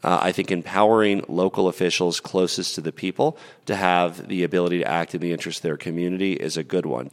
uh, 0.03 0.19
I 0.21 0.31
think 0.31 0.51
empowering 0.51 1.23
local 1.27 1.67
officials 1.67 2.19
closest 2.19 2.75
to 2.75 2.81
the 2.81 2.91
people 2.91 3.37
to 3.65 3.75
have 3.75 4.27
the 4.27 4.43
ability 4.43 4.79
to 4.79 4.87
act 4.87 5.15
in 5.15 5.21
the 5.21 5.31
interest 5.31 5.59
of 5.59 5.63
their 5.63 5.77
community 5.77 6.33
is 6.33 6.57
a 6.57 6.63
good 6.63 6.85
one. 6.85 7.11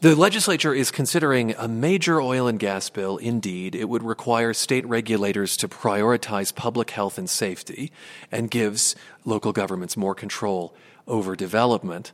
The 0.00 0.16
legislature 0.16 0.74
is 0.74 0.90
considering 0.90 1.54
a 1.56 1.68
major 1.68 2.20
oil 2.20 2.48
and 2.48 2.58
gas 2.58 2.90
bill. 2.90 3.18
Indeed, 3.18 3.76
it 3.76 3.88
would 3.88 4.02
require 4.02 4.52
state 4.52 4.84
regulators 4.84 5.56
to 5.58 5.68
prioritize 5.68 6.52
public 6.52 6.90
health 6.90 7.18
and 7.18 7.30
safety 7.30 7.92
and 8.32 8.50
gives 8.50 8.96
local 9.24 9.52
governments 9.52 9.96
more 9.96 10.16
control 10.16 10.74
over 11.06 11.36
development. 11.36 12.10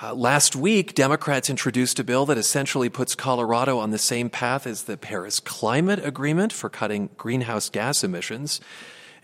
Uh, 0.00 0.14
last 0.14 0.54
week, 0.54 0.94
Democrats 0.94 1.50
introduced 1.50 1.98
a 1.98 2.04
bill 2.04 2.26
that 2.26 2.38
essentially 2.38 2.88
puts 2.88 3.16
Colorado 3.16 3.78
on 3.80 3.90
the 3.90 3.98
same 3.98 4.30
path 4.30 4.64
as 4.64 4.84
the 4.84 4.96
Paris 4.96 5.40
Climate 5.40 6.04
Agreement 6.04 6.52
for 6.52 6.68
cutting 6.68 7.10
greenhouse 7.16 7.70
gas 7.70 8.04
emissions. 8.04 8.60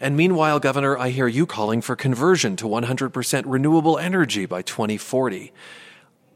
And 0.02 0.16
meanwhile, 0.16 0.58
Governor, 0.58 0.98
I 0.98 1.10
hear 1.10 1.28
you 1.28 1.46
calling 1.46 1.80
for 1.80 1.94
conversion 1.94 2.56
to 2.56 2.64
100% 2.64 3.44
renewable 3.46 3.98
energy 3.98 4.46
by 4.46 4.62
2040. 4.62 5.52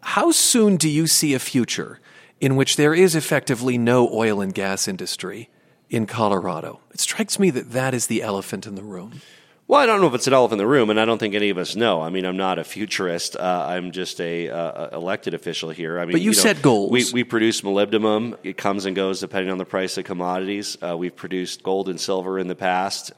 How 0.02 0.30
soon 0.30 0.76
do 0.76 0.88
you 0.88 1.08
see 1.08 1.34
a 1.34 1.40
future 1.40 1.98
in 2.40 2.54
which 2.54 2.76
there 2.76 2.94
is 2.94 3.16
effectively 3.16 3.76
no 3.76 4.08
oil 4.12 4.40
and 4.40 4.54
gas 4.54 4.86
industry 4.86 5.50
in 5.90 6.06
Colorado? 6.06 6.78
It 6.92 7.00
strikes 7.00 7.40
me 7.40 7.50
that 7.50 7.72
that 7.72 7.92
is 7.92 8.06
the 8.06 8.22
elephant 8.22 8.68
in 8.68 8.76
the 8.76 8.84
room. 8.84 9.20
Well, 9.66 9.80
I 9.80 9.86
don't 9.86 10.00
know 10.00 10.06
if 10.06 10.14
it's 10.14 10.28
an 10.28 10.32
elephant 10.32 10.60
in 10.60 10.64
the 10.64 10.70
room, 10.70 10.90
and 10.90 11.00
I 11.00 11.04
don't 11.04 11.18
think 11.18 11.34
any 11.34 11.50
of 11.50 11.58
us 11.58 11.74
know. 11.74 12.00
I 12.00 12.08
mean, 12.08 12.24
I'm 12.24 12.36
not 12.36 12.60
a 12.60 12.64
futurist. 12.64 13.34
Uh, 13.34 13.66
I'm 13.68 13.90
just 13.90 14.20
a 14.20 14.48
uh, 14.48 14.96
elected 14.96 15.34
official 15.34 15.70
here. 15.70 15.98
I 15.98 16.04
mean, 16.04 16.12
but 16.12 16.20
you, 16.20 16.30
you 16.30 16.36
know, 16.36 16.40
set 16.40 16.62
goals. 16.62 16.92
We, 16.92 17.04
we 17.12 17.24
produce 17.24 17.62
molybdenum. 17.62 18.38
It 18.44 18.56
comes 18.56 18.84
and 18.84 18.94
goes 18.94 19.18
depending 19.18 19.50
on 19.50 19.58
the 19.58 19.64
price 19.64 19.98
of 19.98 20.04
commodities. 20.04 20.78
Uh, 20.80 20.96
we've 20.96 21.16
produced 21.16 21.64
gold 21.64 21.88
and 21.88 22.00
silver 22.00 22.38
in 22.38 22.46
the 22.46 22.54
past. 22.54 23.10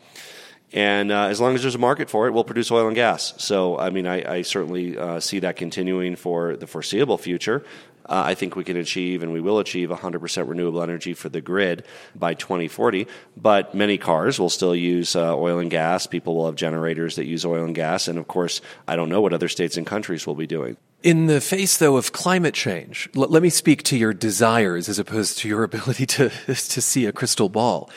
And 0.73 1.11
uh, 1.11 1.25
as 1.25 1.41
long 1.41 1.55
as 1.55 1.63
there's 1.63 1.75
a 1.75 1.79
market 1.79 2.11
for 2.11 2.27
it, 2.27 2.33
we'll 2.33 2.45
produce 2.45 2.71
oil 2.71 2.87
and 2.87 2.95
gas. 2.95 3.35
So, 3.39 3.79
I 3.79 3.91
mean, 3.91 4.07
I, 4.07 4.37
I 4.37 4.43
certainly 4.43 4.99
uh, 4.99 5.19
see 5.19 5.39
that 5.41 5.57
continuing 5.57 6.15
for 6.15 6.57
the 6.57 6.67
foreseeable 6.67 7.17
future. 7.17 7.65
Uh, 8.09 8.23
I 8.27 8.35
think 8.35 8.57
we 8.57 8.65
can 8.65 8.77
achieve 8.77 9.23
and 9.23 9.33
we 9.33 9.41
will 9.41 9.59
achieve 9.59 9.91
100% 9.91 10.49
renewable 10.49 10.83
energy 10.83 11.13
for 11.13 11.29
the 11.29 11.43
grid 11.43 11.85
by 12.15 12.35
2040. 12.35 13.07
But 13.37 13.75
many 13.75 13.99
cars 13.99 14.39
will 14.39 14.49
still 14.49 14.75
use 14.75 15.15
uh, 15.15 15.37
oil 15.37 15.59
and 15.59 15.71
gas. 15.71 16.07
People 16.07 16.35
will 16.35 16.47
have 16.47 16.55
generators 16.55 17.17
that 17.17 17.27
use 17.27 17.45
oil 17.45 17.65
and 17.65 17.75
gas. 17.75 18.09
And 18.09 18.19
of 18.19 18.27
course, 18.27 18.63
I 18.87 18.97
don't 18.97 19.11
know 19.11 19.21
what 19.21 19.35
other 19.35 19.49
states 19.49 19.77
and 19.77 19.87
countries 19.87 20.27
will 20.27 20.35
be 20.35 20.47
doing. 20.47 20.79
In 21.03 21.27
the 21.27 21.41
face, 21.41 21.77
though, 21.77 21.97
of 21.97 22.13
climate 22.13 22.55
change, 22.55 23.11
l- 23.15 23.29
let 23.29 23.43
me 23.43 23.51
speak 23.51 23.83
to 23.85 23.97
your 23.97 24.15
desires 24.15 24.89
as 24.89 24.99
opposed 24.99 25.39
to 25.39 25.49
your 25.49 25.63
ability 25.65 26.07
to, 26.07 26.31
to 26.47 26.83
see 26.83 27.05
a 27.05 27.13
crystal 27.13 27.51
ball. 27.51 27.91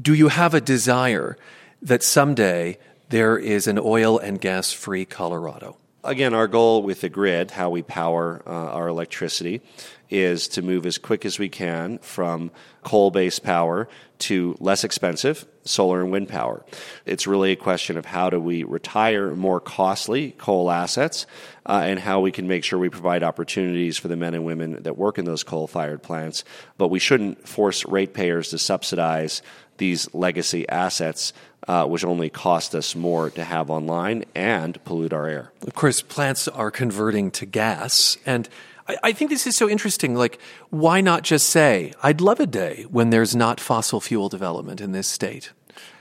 Do 0.00 0.12
you 0.12 0.28
have 0.28 0.52
a 0.52 0.60
desire? 0.60 1.38
That 1.84 2.02
someday 2.02 2.78
there 3.10 3.38
is 3.38 3.66
an 3.66 3.78
oil 3.78 4.18
and 4.18 4.40
gas 4.40 4.72
free 4.72 5.04
Colorado? 5.04 5.76
Again, 6.02 6.34
our 6.34 6.48
goal 6.48 6.82
with 6.82 7.00
the 7.00 7.08
grid, 7.08 7.50
how 7.50 7.70
we 7.70 7.82
power 7.82 8.42
uh, 8.46 8.50
our 8.50 8.88
electricity, 8.88 9.62
is 10.10 10.48
to 10.48 10.60
move 10.60 10.84
as 10.84 10.98
quick 10.98 11.24
as 11.24 11.38
we 11.38 11.48
can 11.48 11.98
from 11.98 12.50
coal 12.82 13.10
based 13.10 13.42
power 13.42 13.88
to 14.18 14.54
less 14.60 14.84
expensive 14.84 15.46
solar 15.64 16.02
and 16.02 16.12
wind 16.12 16.28
power. 16.28 16.62
It's 17.06 17.26
really 17.26 17.52
a 17.52 17.56
question 17.56 17.96
of 17.96 18.04
how 18.04 18.28
do 18.28 18.38
we 18.38 18.64
retire 18.64 19.34
more 19.34 19.60
costly 19.60 20.32
coal 20.32 20.70
assets 20.70 21.26
uh, 21.64 21.82
and 21.84 21.98
how 21.98 22.20
we 22.20 22.32
can 22.32 22.46
make 22.46 22.64
sure 22.64 22.78
we 22.78 22.90
provide 22.90 23.22
opportunities 23.22 23.96
for 23.96 24.08
the 24.08 24.16
men 24.16 24.34
and 24.34 24.44
women 24.44 24.82
that 24.82 24.98
work 24.98 25.18
in 25.18 25.24
those 25.24 25.42
coal 25.42 25.66
fired 25.66 26.02
plants. 26.02 26.44
But 26.76 26.88
we 26.88 26.98
shouldn't 26.98 27.48
force 27.48 27.84
ratepayers 27.86 28.50
to 28.50 28.58
subsidize 28.58 29.40
these 29.78 30.12
legacy 30.14 30.68
assets 30.68 31.32
uh, 31.68 31.86
which 31.86 32.04
only 32.04 32.30
cost 32.30 32.74
us 32.74 32.94
more 32.94 33.30
to 33.30 33.44
have 33.44 33.70
online 33.70 34.24
and 34.34 34.82
pollute 34.84 35.12
our 35.12 35.26
air. 35.26 35.52
Of 35.66 35.74
course, 35.74 36.02
plants 36.02 36.48
are 36.48 36.70
converting 36.70 37.30
to 37.32 37.46
gas. 37.46 38.16
And 38.26 38.48
I, 38.88 38.96
I 39.04 39.12
think 39.12 39.30
this 39.30 39.46
is 39.46 39.56
so 39.56 39.68
interesting. 39.68 40.14
Like, 40.14 40.38
why 40.70 41.00
not 41.00 41.22
just 41.22 41.48
say, 41.48 41.92
I'd 42.02 42.20
love 42.20 42.40
a 42.40 42.46
day 42.46 42.86
when 42.90 43.10
there's 43.10 43.34
not 43.34 43.60
fossil 43.60 44.00
fuel 44.00 44.28
development 44.28 44.80
in 44.80 44.92
this 44.92 45.08
state? 45.08 45.52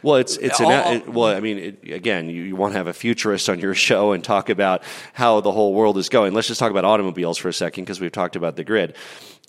Well, 0.02 0.18
it's 0.18 0.36
it's 0.38 0.60
an, 0.60 0.98
it, 0.98 1.10
well. 1.10 1.36
I 1.36 1.40
mean, 1.40 1.58
it, 1.58 1.92
again, 1.92 2.30
you, 2.30 2.44
you, 2.44 2.56
want 2.58 2.74
to 2.74 2.78
have 2.78 2.88
a 2.88 2.94
futurist 2.94 3.50
on 3.50 3.60
your 3.60 3.74
show 3.88 4.12
and 4.12 4.24
talk 4.24 4.50
about 4.50 4.84
how 5.14 5.40
the 5.40 5.52
whole 5.52 5.74
world 5.74 5.98
is 5.98 6.10
going. 6.10 6.34
Let's 6.34 6.48
just 6.48 6.60
talk 6.60 6.72
about 6.72 6.84
automobiles 6.84 7.38
for 7.38 7.48
a 7.48 7.54
second 7.54 7.86
because 7.86 8.02
we've 8.02 8.12
talked 8.12 8.36
about 8.36 8.58
the 8.58 8.66
grid. 8.66 8.96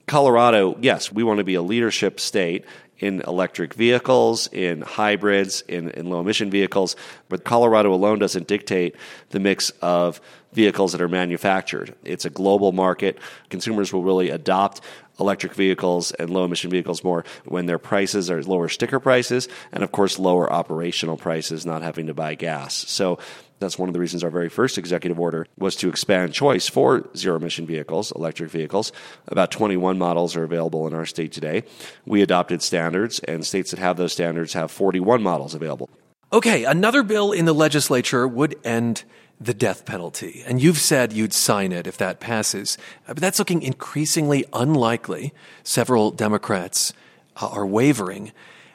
Colorado, 0.06 0.76
yes, 0.80 1.10
we 1.10 1.22
want 1.22 1.38
to 1.38 1.44
be 1.44 1.54
a 1.54 1.62
leadership 1.62 2.20
state 2.20 2.64
in 2.98 3.20
electric 3.22 3.74
vehicles, 3.74 4.48
in 4.52 4.80
hybrids, 4.82 5.62
in, 5.62 5.90
in 5.90 6.08
low 6.08 6.20
emission 6.20 6.50
vehicles, 6.50 6.94
but 7.28 7.44
Colorado 7.44 7.92
alone 7.92 8.18
doesn't 8.18 8.46
dictate 8.46 8.94
the 9.30 9.40
mix 9.40 9.70
of 9.82 10.20
vehicles 10.52 10.92
that 10.92 11.00
are 11.00 11.08
manufactured. 11.08 11.94
It's 12.04 12.24
a 12.24 12.30
global 12.30 12.70
market. 12.70 13.18
Consumers 13.50 13.92
will 13.92 14.04
really 14.04 14.30
adopt 14.30 14.80
electric 15.18 15.54
vehicles 15.54 16.12
and 16.12 16.30
low 16.30 16.44
emission 16.44 16.70
vehicles 16.70 17.04
more 17.04 17.24
when 17.44 17.66
their 17.66 17.78
prices 17.78 18.30
are 18.30 18.42
lower 18.42 18.68
sticker 18.68 18.98
prices 18.98 19.48
and 19.72 19.84
of 19.84 19.92
course 19.92 20.18
lower 20.18 20.52
operational 20.52 21.16
prices 21.16 21.64
not 21.64 21.82
having 21.82 22.06
to 22.06 22.14
buy 22.14 22.34
gas. 22.34 22.74
So 22.74 23.18
that's 23.58 23.78
one 23.78 23.88
of 23.88 23.92
the 23.92 24.00
reasons 24.00 24.24
our 24.24 24.30
very 24.30 24.48
first 24.48 24.78
executive 24.78 25.18
order 25.18 25.46
was 25.56 25.76
to 25.76 25.88
expand 25.88 26.32
choice 26.32 26.68
for 26.68 27.08
zero 27.16 27.36
emission 27.36 27.66
vehicles, 27.66 28.12
electric 28.12 28.50
vehicles. 28.50 28.92
About 29.28 29.50
21 29.50 29.98
models 29.98 30.36
are 30.36 30.44
available 30.44 30.86
in 30.86 30.94
our 30.94 31.06
state 31.06 31.32
today. 31.32 31.64
We 32.04 32.22
adopted 32.22 32.62
standards, 32.62 33.20
and 33.20 33.46
states 33.46 33.70
that 33.70 33.80
have 33.80 33.96
those 33.96 34.12
standards 34.12 34.52
have 34.52 34.70
41 34.70 35.22
models 35.22 35.54
available. 35.54 35.88
Okay, 36.32 36.64
another 36.64 37.02
bill 37.02 37.32
in 37.32 37.44
the 37.44 37.52
legislature 37.52 38.26
would 38.26 38.56
end 38.64 39.04
the 39.40 39.54
death 39.54 39.84
penalty. 39.84 40.42
And 40.46 40.60
you've 40.60 40.78
said 40.78 41.12
you'd 41.12 41.32
sign 41.32 41.72
it 41.72 41.86
if 41.86 41.96
that 41.98 42.20
passes. 42.20 42.78
But 43.06 43.18
that's 43.18 43.38
looking 43.38 43.62
increasingly 43.62 44.44
unlikely. 44.52 45.32
Several 45.62 46.10
Democrats 46.10 46.92
uh, 47.36 47.48
are 47.48 47.66
wavering. 47.66 48.32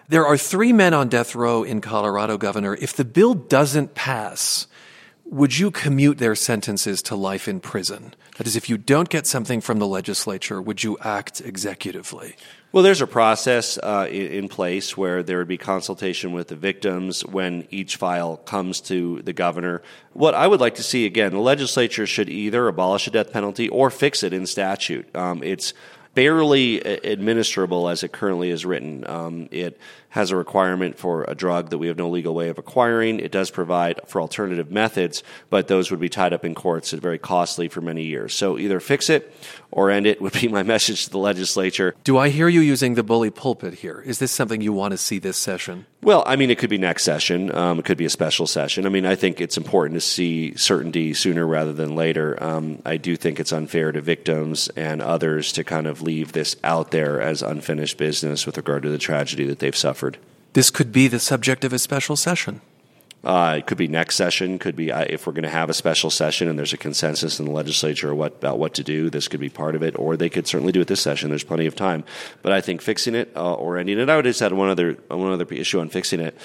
There 0.09 0.25
are 0.25 0.37
three 0.37 0.73
men 0.73 0.95
on 0.95 1.07
death 1.07 1.35
row 1.35 1.61
in 1.61 1.81
Colorado, 1.81 2.39
Governor. 2.39 2.73
If 2.73 2.93
the 2.93 3.05
bill 3.05 3.35
doesn't 3.35 3.93
pass, 3.93 4.65
would 5.23 5.59
you 5.59 5.69
commute 5.69 6.17
their 6.17 6.33
sentences 6.33 7.03
to 7.03 7.15
life 7.15 7.47
in 7.47 7.59
prison? 7.59 8.15
That 8.37 8.47
is, 8.47 8.55
if 8.55 8.71
you 8.71 8.79
don't 8.79 9.07
get 9.07 9.27
something 9.27 9.61
from 9.61 9.77
the 9.77 9.85
legislature, 9.85 10.59
would 10.59 10.83
you 10.83 10.97
act 11.01 11.43
executively? 11.43 12.33
Well, 12.71 12.83
there's 12.83 13.01
a 13.01 13.07
process 13.07 13.77
uh, 13.77 14.07
in 14.09 14.47
place 14.47 14.97
where 14.97 15.21
there 15.21 15.37
would 15.37 15.47
be 15.47 15.59
consultation 15.59 16.33
with 16.33 16.47
the 16.47 16.55
victims 16.55 17.23
when 17.23 17.67
each 17.69 17.97
file 17.97 18.37
comes 18.37 18.81
to 18.81 19.21
the 19.21 19.33
governor. 19.33 19.83
What 20.13 20.33
I 20.33 20.47
would 20.47 20.59
like 20.59 20.75
to 20.75 20.83
see 20.83 21.05
again, 21.05 21.33
the 21.33 21.39
legislature 21.39 22.07
should 22.07 22.29
either 22.29 22.67
abolish 22.67 23.05
the 23.05 23.11
death 23.11 23.31
penalty 23.31 23.69
or 23.69 23.91
fix 23.91 24.23
it 24.23 24.33
in 24.33 24.47
statute. 24.47 25.15
Um, 25.15 25.43
it's 25.43 25.75
barely 26.15 26.79
administrable 26.79 27.91
as 27.91 28.03
it 28.03 28.11
currently 28.11 28.49
is 28.49 28.65
written. 28.65 29.07
Um, 29.07 29.47
it 29.51 29.79
has 30.09 30.31
a 30.31 30.35
requirement 30.35 30.97
for 30.97 31.23
a 31.27 31.35
drug 31.35 31.69
that 31.69 31.77
we 31.77 31.87
have 31.87 31.97
no 31.97 32.09
legal 32.09 32.33
way 32.33 32.49
of 32.49 32.57
acquiring. 32.57 33.19
It 33.19 33.31
does 33.31 33.51
provide 33.51 33.99
for 34.07 34.21
alternative 34.21 34.71
methods, 34.71 35.23
but 35.49 35.67
those 35.67 35.91
would 35.91 35.99
be 35.99 36.09
tied 36.09 36.33
up 36.33 36.43
in 36.43 36.55
courts 36.55 36.93
and 36.93 37.01
very 37.01 37.19
costly 37.19 37.67
for 37.67 37.81
many 37.81 38.03
years. 38.03 38.33
So 38.33 38.57
either 38.57 38.79
fix 38.79 39.09
it 39.09 39.33
or 39.71 39.91
end 39.91 40.07
it 40.07 40.21
would 40.21 40.33
be 40.33 40.47
my 40.47 40.63
message 40.69 41.05
to 41.05 41.11
the 41.11 41.17
legislature. 41.17 41.95
Do 42.03 42.17
I 42.17 42.29
hear 42.29 42.47
you 42.47 42.61
using 42.61 42.95
the 42.95 43.03
bully 43.03 43.29
pulpit 43.29 43.75
here? 43.75 44.01
Is 44.05 44.19
this 44.19 44.31
something 44.31 44.61
you 44.61 44.73
want 44.73 44.91
to 44.91 44.97
see 44.97 45.19
this 45.19 45.37
session? 45.37 45.85
Well, 46.01 46.23
I 46.25 46.37
mean, 46.37 46.49
it 46.49 46.57
could 46.57 46.69
be 46.69 46.77
next 46.77 47.03
session. 47.03 47.53
Um, 47.53 47.79
it 47.79 47.85
could 47.85 47.97
be 47.97 48.05
a 48.05 48.09
special 48.09 48.47
session. 48.47 48.85
I 48.85 48.89
mean, 48.89 49.05
I 49.05 49.15
think 49.15 49.41
it's 49.41 49.57
important 49.57 49.95
to 49.95 50.01
see 50.01 50.55
certainty 50.55 51.13
sooner 51.13 51.45
rather 51.45 51.73
than 51.73 51.93
later. 51.93 52.41
Um, 52.41 52.81
I 52.85 52.97
do 52.97 53.17
think 53.17 53.39
it's 53.39 53.51
unfair 53.51 53.91
to 53.91 54.01
victims 54.01 54.69
and 54.69 55.01
others 55.01 55.51
to 55.53 55.63
kind 55.63 55.87
of 55.87 56.01
leave 56.01 56.31
this 56.31 56.55
out 56.63 56.91
there 56.91 57.21
as 57.21 57.41
unfinished 57.41 57.97
business 57.97 58.45
with 58.45 58.55
regard 58.55 58.83
to 58.83 58.89
the 58.89 58.97
tragedy 58.97 59.45
that 59.45 59.59
they've 59.59 59.75
suffered. 59.75 59.98
This 60.53 60.69
could 60.69 60.91
be 60.91 61.07
the 61.07 61.19
subject 61.19 61.63
of 61.63 61.73
a 61.73 61.79
special 61.79 62.15
session. 62.15 62.61
Uh, 63.23 63.55
it 63.57 63.67
could 63.67 63.77
be 63.77 63.87
next 63.87 64.15
session. 64.15 64.57
Could 64.57 64.75
be 64.75 64.91
uh, 64.91 65.05
if 65.09 65.27
we're 65.27 65.33
going 65.33 65.43
to 65.43 65.49
have 65.49 65.69
a 65.69 65.73
special 65.73 66.09
session 66.09 66.47
and 66.47 66.57
there's 66.57 66.71
a 66.71 66.77
consensus 66.77 67.39
in 67.39 67.45
the 67.45 67.51
legislature 67.51 68.15
what, 68.15 68.33
about 68.35 68.59
what 68.59 68.73
to 68.75 68.83
do. 68.83 69.09
This 69.09 69.27
could 69.27 69.41
be 69.41 69.49
part 69.49 69.75
of 69.75 69.83
it, 69.83 69.99
or 69.99 70.15
they 70.15 70.29
could 70.29 70.47
certainly 70.47 70.71
do 70.71 70.81
it 70.81 70.87
this 70.87 71.01
session. 71.01 71.29
There's 71.29 71.43
plenty 71.43 71.65
of 71.65 71.75
time. 71.75 72.05
But 72.41 72.53
I 72.53 72.61
think 72.61 72.81
fixing 72.81 73.15
it 73.15 73.31
uh, 73.35 73.53
or 73.53 73.77
ending 73.77 73.99
it. 73.99 74.09
I 74.09 74.15
would 74.15 74.25
just 74.25 74.41
add 74.41 74.53
one 74.53 74.69
other 74.69 74.93
one 75.09 75.31
other 75.31 75.45
issue 75.53 75.81
on 75.81 75.89
fixing 75.89 76.21
it. 76.21 76.37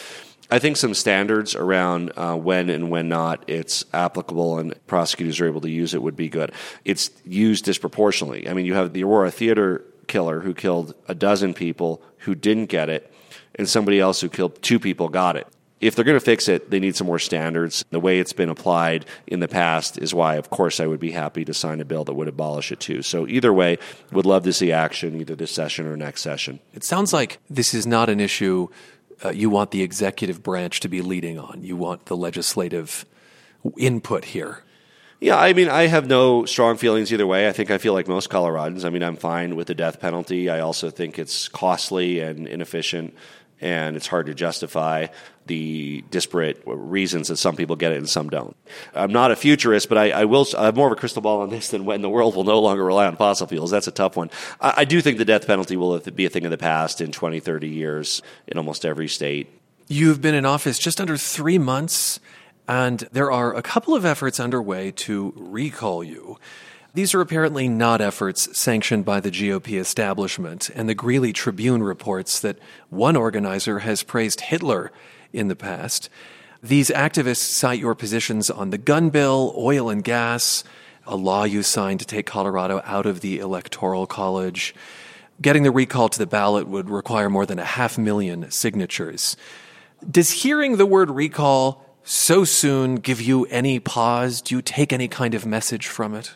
I 0.51 0.59
think 0.59 0.77
some 0.77 0.95
standards 0.95 1.55
around 1.55 2.13
uh, 2.17 2.37
when 2.37 2.69
and 2.69 2.91
when 2.91 3.09
not 3.09 3.45
it's 3.47 3.85
applicable 3.95 4.59
and 4.59 4.75
prosecutors 4.87 5.41
are 5.41 5.47
able 5.47 5.63
to 5.63 5.71
use 5.71 5.95
it 5.95 6.03
would 6.03 6.17
be 6.17 6.29
good. 6.29 6.53
It's 6.85 7.11
used 7.25 7.65
disproportionately. 7.65 8.49
I 8.49 8.53
mean, 8.53 8.67
you 8.67 8.75
have 8.75 8.93
the 8.93 9.05
Aurora 9.05 9.31
Theater 9.31 9.85
killer 10.07 10.41
who 10.41 10.53
killed 10.55 10.95
a 11.09 11.15
dozen 11.15 11.55
people 11.55 12.03
who 12.19 12.35
didn't 12.35 12.67
get 12.67 12.91
it 12.91 13.14
and 13.57 13.69
somebody 13.69 14.01
else 14.01 14.21
who 14.21 14.29
killed 14.29 14.61
two 14.63 14.79
people 14.79 15.09
got 15.09 15.37
it. 15.37 15.47
If 15.81 15.95
they're 15.95 16.05
going 16.05 16.19
to 16.19 16.25
fix 16.25 16.49
it, 16.49 16.71
they 16.71 16.81
need 16.81 16.97
some 16.97 17.07
more 17.07 17.19
standards. 17.19 17.85
The 17.91 18.01
way 18.01 18.19
it's 18.19 18.33
been 18.33 18.49
applied 18.49 19.05
in 19.27 19.41
the 19.41 19.49
past 19.49 19.99
is 19.99 20.15
why, 20.15 20.37
of 20.37 20.49
course, 20.49 20.81
I 20.81 20.87
would 20.87 21.01
be 21.01 21.11
happy 21.11 21.45
to 21.45 21.53
sign 21.53 21.81
a 21.81 21.85
bill 21.85 22.05
that 22.05 22.15
would 22.15 22.29
abolish 22.29 22.73
it 22.73 22.81
too. 22.81 23.03
So, 23.03 23.27
either 23.27 23.53
way, 23.53 23.79
would 24.11 24.25
love 24.25 24.45
to 24.45 24.53
see 24.53 24.73
action 24.73 25.21
either 25.21 25.35
this 25.35 25.51
session 25.51 25.87
or 25.87 25.97
next 25.97 26.23
session. 26.23 26.61
It 26.73 26.85
sounds 26.85 27.13
like 27.13 27.39
this 27.51 27.75
is 27.75 27.87
not 27.87 28.09
an 28.09 28.19
issue 28.19 28.69
uh, 29.25 29.31
you 29.31 29.51
want 29.51 29.71
the 29.71 29.83
executive 29.83 30.43
branch 30.43 30.81
to 30.81 30.89
be 30.89 31.01
leading 31.01 31.39
on. 31.39 31.63
You 31.63 31.77
want 31.77 32.07
the 32.07 32.17
legislative 32.17 33.05
input 33.77 34.27
here. 34.27 34.63
Yeah, 35.21 35.39
I 35.39 35.53
mean, 35.55 35.69
I 35.69 35.87
have 35.87 36.07
no 36.07 36.45
strong 36.45 36.77
feelings 36.77 37.13
either 37.13 37.27
way. 37.27 37.49
I 37.49 37.53
think 37.53 37.71
I 37.71 37.79
feel 37.79 37.95
like 37.95 38.09
most 38.09 38.29
Coloradans. 38.29 38.85
I 38.85 38.91
mean, 38.91 39.03
I'm 39.03 39.17
fine 39.17 39.57
with 39.57 39.69
the 39.69 39.75
death 39.75 40.01
penalty. 40.01 40.51
I 40.51 40.61
also 40.61 40.91
think 40.91 41.19
it's 41.19 41.49
costly 41.49 42.21
and 42.21 42.47
inefficient 42.47 43.15
and 43.65 43.97
it's 43.97 44.07
hard 44.07 44.27
to 44.27 44.35
justify 44.35 45.07
the 45.47 46.05
disparate 46.11 46.63
reasons 46.67 47.29
that 47.29 47.39
some 47.39 47.57
people 47.57 47.77
get 47.77 47.93
it 47.93 47.97
and 47.97 48.09
some 48.09 48.29
don't. 48.29 48.55
I'm 48.95 49.11
not 49.11 49.31
a 49.31 49.37
futurist, 49.37 49.89
but 49.89 49.97
I, 49.97 50.11
I 50.11 50.25
will. 50.27 50.47
I 50.57 50.67
have 50.67 50.77
more 50.77 50.87
of 50.87 50.93
a 50.93 50.97
crystal 50.97 51.23
ball 51.23 51.41
on 51.41 51.49
this 51.49 51.69
than 51.71 51.87
when 51.87 52.03
the 52.03 52.11
world 52.11 52.37
will 52.37 52.45
no 52.45 52.61
longer 52.61 52.85
rely 52.85 53.07
on 53.07 53.17
fossil 53.17 53.47
fuels. 53.47 53.71
That's 53.71 53.87
a 53.87 53.93
tough 53.93 54.17
one. 54.17 54.31
I, 54.61 54.75
I 54.79 54.85
do 54.85 55.01
think 55.01 55.17
the 55.17 55.25
death 55.25 55.47
penalty 55.47 55.79
will 55.79 55.99
be 55.99 56.27
a 56.27 56.29
thing 56.29 56.45
of 56.45 56.51
the 56.51 56.59
past 56.59 57.01
in 57.01 57.11
20, 57.11 57.41
30 57.41 57.69
years 57.69 58.21
in 58.47 58.59
almost 58.59 58.85
every 58.85 59.09
state. 59.09 59.49
You've 59.89 60.21
been 60.21 60.35
in 60.35 60.45
office 60.45 60.79
just 60.79 61.01
under 61.01 61.17
three 61.17 61.59
months, 61.59 62.21
and 62.69 63.01
there 63.13 63.33
are 63.33 63.57
a 63.57 63.63
couple 63.63 63.95
of 63.95 64.05
efforts 64.05 64.39
underway 64.39 64.91
to 64.91 65.33
recall 65.37 66.05
you. 66.05 66.39
These 66.95 67.13
are 67.13 67.21
apparently 67.21 67.69
not 67.69 68.01
efforts 68.01 68.57
sanctioned 68.57 69.05
by 69.05 69.19
the 69.19 69.33
GOP 69.33 69.81
establishment, 69.81 70.71
and 70.77 70.89
the 70.89 70.95
Greeley 70.95 71.33
Tribune 71.33 71.83
reports 71.83 72.39
that 72.39 72.57
one 72.89 73.17
organizer 73.17 73.81
has 73.81 74.05
praised 74.05 74.43
Hitler 74.43 74.93
in 75.33 75.49
the 75.49 75.57
past. 75.57 76.09
These 76.63 76.91
activists 76.91 77.39
cite 77.39 77.81
your 77.81 77.97
positions 77.97 78.49
on 78.49 78.71
the 78.71 78.79
gun 78.79 79.11
bill, 79.11 79.53
oil 79.57 79.91
and 79.91 80.05
gas, 80.05 80.63
a 81.05 81.17
law 81.17 81.43
you 81.43 81.65
signed 81.65 81.99
to 81.99 82.07
take 82.07 82.27
Colorado 82.27 82.81
out 82.85 83.07
of 83.07 83.23
the 83.23 83.41
Electoral 83.41 84.07
College. 84.07 84.73
Getting 85.43 85.65
the 85.65 85.73
recall 85.73 86.09
to 86.09 86.19
the 86.19 86.29
ballot 86.29 86.69
would 86.69 86.89
require 86.89 87.29
more 87.29 87.45
than 87.45 87.59
a 87.59 87.65
half 87.65 87.99
million 87.99 88.53
signatures. 88.53 89.37
Does 90.09 90.31
hearing 90.31 90.77
the 90.77 90.87
word 90.87 91.11
recall 91.11 91.85
so 92.05 92.45
soon 92.45 92.97
give 92.97 93.21
you 93.21 93.47
any 93.47 93.81
pause? 93.81 94.41
Do 94.41 94.55
you 94.55 94.63
take 94.63 94.93
any 94.93 95.09
kind 95.09 95.35
of 95.35 95.45
message 95.45 95.89
from 95.89 96.15
it? 96.15 96.33